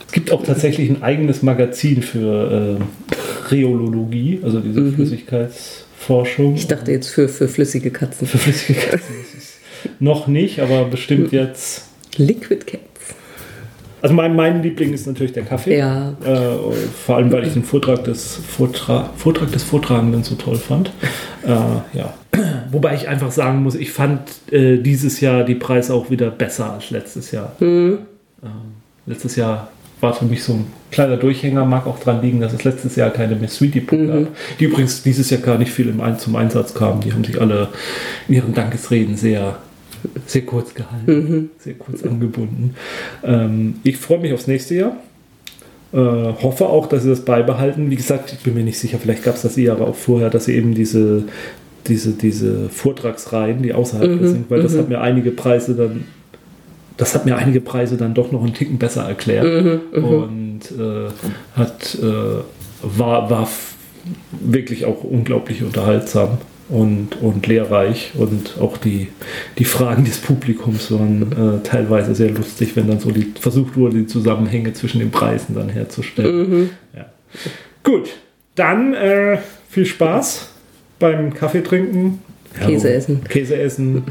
Es 0.05 0.11
gibt 0.11 0.31
auch 0.31 0.43
tatsächlich 0.43 0.89
ein 0.89 1.03
eigenes 1.03 1.43
Magazin 1.43 2.01
für 2.01 2.79
äh, 2.79 3.51
Rheologie, 3.51 4.39
also 4.43 4.59
diese 4.59 4.91
Flüssigkeitsforschung. 4.91 6.55
ich 6.55 6.67
dachte 6.67 6.91
jetzt 6.91 7.09
für, 7.09 7.29
für 7.29 7.47
flüssige 7.47 7.91
Katzen. 7.91 8.27
für 8.27 8.39
flüssige 8.39 8.79
Katzen 8.79 9.15
noch 9.99 10.27
nicht, 10.27 10.59
aber 10.59 10.85
bestimmt 10.85 11.31
jetzt. 11.31 11.83
Liquid 12.17 12.65
Cats. 12.65 12.88
Also 14.01 14.15
mein, 14.15 14.35
mein 14.35 14.63
Liebling 14.63 14.93
ist 14.93 15.07
natürlich 15.07 15.33
der 15.33 15.43
Kaffee. 15.43 15.77
Ja. 15.77 16.13
Äh, 16.23 16.37
vor 17.05 17.17
allem, 17.17 17.31
weil 17.31 17.45
ich 17.45 17.53
den 17.53 17.63
Vortrag 17.63 18.03
des, 18.03 18.35
Vortra 18.35 19.09
Vortrag 19.17 19.51
des 19.51 19.63
Vortragenden 19.63 20.23
so 20.23 20.35
toll 20.35 20.55
fand. 20.55 20.91
Äh, 21.45 21.49
ja. 21.97 22.13
Wobei 22.71 22.95
ich 22.95 23.07
einfach 23.07 23.31
sagen 23.31 23.63
muss, 23.63 23.75
ich 23.75 23.91
fand 23.91 24.21
äh, 24.51 24.77
dieses 24.77 25.19
Jahr 25.19 25.43
die 25.43 25.55
Preise 25.55 25.93
auch 25.93 26.09
wieder 26.09 26.29
besser 26.29 26.73
als 26.73 26.91
letztes 26.91 27.31
Jahr. 27.31 27.53
Mhm. 27.59 27.99
Ähm, 28.43 28.49
letztes 29.05 29.35
Jahr 29.35 29.69
war 30.01 30.13
für 30.13 30.25
mich 30.25 30.43
so 30.43 30.53
ein 30.53 30.67
kleiner 30.91 31.17
Durchhänger, 31.17 31.65
mag 31.65 31.85
auch 31.85 31.99
dran 31.99 32.21
liegen, 32.21 32.39
dass 32.39 32.53
es 32.53 32.63
letztes 32.63 32.95
Jahr 32.95 33.09
keine 33.09 33.35
Miss 33.35 33.55
Sweetie 33.55 33.81
Book 33.81 33.99
Mhm. 33.99 34.07
gab, 34.07 34.27
die 34.59 34.65
übrigens 34.65 35.03
dieses 35.03 35.29
Jahr 35.29 35.41
gar 35.41 35.57
nicht 35.57 35.71
viel 35.71 35.89
im 35.89 36.01
zum 36.17 36.35
Einsatz 36.35 36.73
kamen. 36.73 37.01
Die 37.01 37.11
haben 37.13 37.23
sich 37.23 37.39
alle 37.39 37.69
in 38.27 38.35
ihren 38.35 38.53
Dankesreden 38.53 39.17
sehr, 39.17 39.57
sehr 40.25 40.43
kurz 40.43 40.73
gehalten, 40.73 41.11
Mhm. 41.11 41.49
sehr 41.59 41.73
kurz 41.75 42.03
angebunden. 42.03 42.75
Ähm, 43.23 43.75
ich 43.83 43.97
freue 43.97 44.19
mich 44.19 44.33
aufs 44.33 44.47
nächste 44.47 44.75
Jahr. 44.75 44.97
Äh, 45.91 45.97
hoffe 45.97 46.67
auch, 46.67 46.85
dass 46.87 47.03
sie 47.03 47.09
das 47.09 47.21
beibehalten. 47.21 47.89
Wie 47.89 47.95
gesagt, 47.95 48.31
ich 48.33 48.39
bin 48.39 48.53
mir 48.53 48.63
nicht 48.63 48.77
sicher, 48.77 48.99
vielleicht 48.99 49.23
gab 49.23 49.35
es 49.35 49.41
das 49.41 49.55
Jahre 49.55 49.85
auch 49.87 49.95
vorher, 49.95 50.29
dass 50.29 50.45
sie 50.45 50.53
eben 50.55 50.75
diese, 50.75 51.23
diese, 51.87 52.11
diese 52.11 52.69
Vortragsreihen, 52.69 53.63
die 53.63 53.73
außerhalb 53.73 54.09
Mhm, 54.21 54.27
sind, 54.27 54.49
weil 54.51 54.61
das 54.61 54.77
hat 54.77 54.87
mir 54.89 55.01
einige 55.01 55.31
Preise 55.31 55.73
dann, 55.73 56.03
das 56.97 57.15
hat 57.15 57.25
mir 57.25 57.37
einige 57.37 57.59
Preise 57.61 57.97
dann 57.97 58.13
doch 58.13 58.31
noch 58.31 58.43
einen 58.43 58.53
Ticken 58.53 58.77
besser 58.77 59.03
erklärt 59.07 59.45
Mhm, 59.65 60.03
und 60.03 60.59
äh, 60.79 61.09
hat, 61.55 61.97
äh, 62.01 62.43
war, 62.83 63.29
war 63.31 63.49
wirklich 64.31 64.85
auch 64.85 65.03
unglaublich 65.03 65.63
unterhaltsam 65.63 66.37
und, 66.69 67.21
und 67.21 67.47
lehrreich 67.47 68.11
und 68.15 68.57
auch 68.59 68.77
die, 68.77 69.07
die 69.57 69.65
Fragen 69.65 70.05
des 70.05 70.19
Publikums 70.19 70.91
waren 70.91 71.31
äh, 71.31 71.67
teilweise 71.67 72.13
sehr 72.15 72.29
lustig, 72.29 72.75
wenn 72.75 72.87
dann 72.87 72.99
so 72.99 73.11
die, 73.11 73.33
versucht 73.39 73.75
wurde, 73.75 73.97
die 73.97 74.07
Zusammenhänge 74.07 74.73
zwischen 74.73 74.99
den 74.99 75.11
Preisen 75.11 75.55
dann 75.55 75.69
herzustellen. 75.69 76.69
Ja. 76.95 77.05
Gut, 77.83 78.09
dann 78.55 78.93
äh, 78.93 79.39
viel 79.69 79.85
Spaß 79.85 80.49
beim 80.99 81.33
Kaffee 81.33 81.61
trinken. 81.61 82.19
Käse 82.59 82.93
essen. 82.93 83.23
Käse 83.23 83.55
essen. 83.57 84.03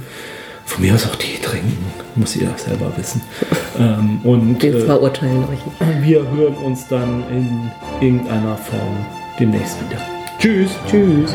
Von 0.64 0.84
mir 0.84 0.94
aus 0.94 1.06
auch 1.06 1.16
Tee 1.16 1.38
trinken, 1.40 1.76
muss 2.14 2.36
ihr 2.36 2.50
selber 2.56 2.92
wissen. 2.96 3.20
ähm, 3.78 4.20
und 4.22 4.62
Wir 4.62 4.74
äh, 4.74 4.80
verurteilen 4.80 5.44
euch 5.44 5.64
nicht. 5.64 6.02
wir 6.02 6.30
hören 6.30 6.54
uns 6.56 6.86
dann 6.88 7.22
in 7.30 7.70
irgendeiner 8.00 8.56
Form 8.56 9.06
demnächst 9.40 9.76
wieder. 9.88 10.00
Tschüss. 10.38 10.70
Tschüss. 10.88 11.34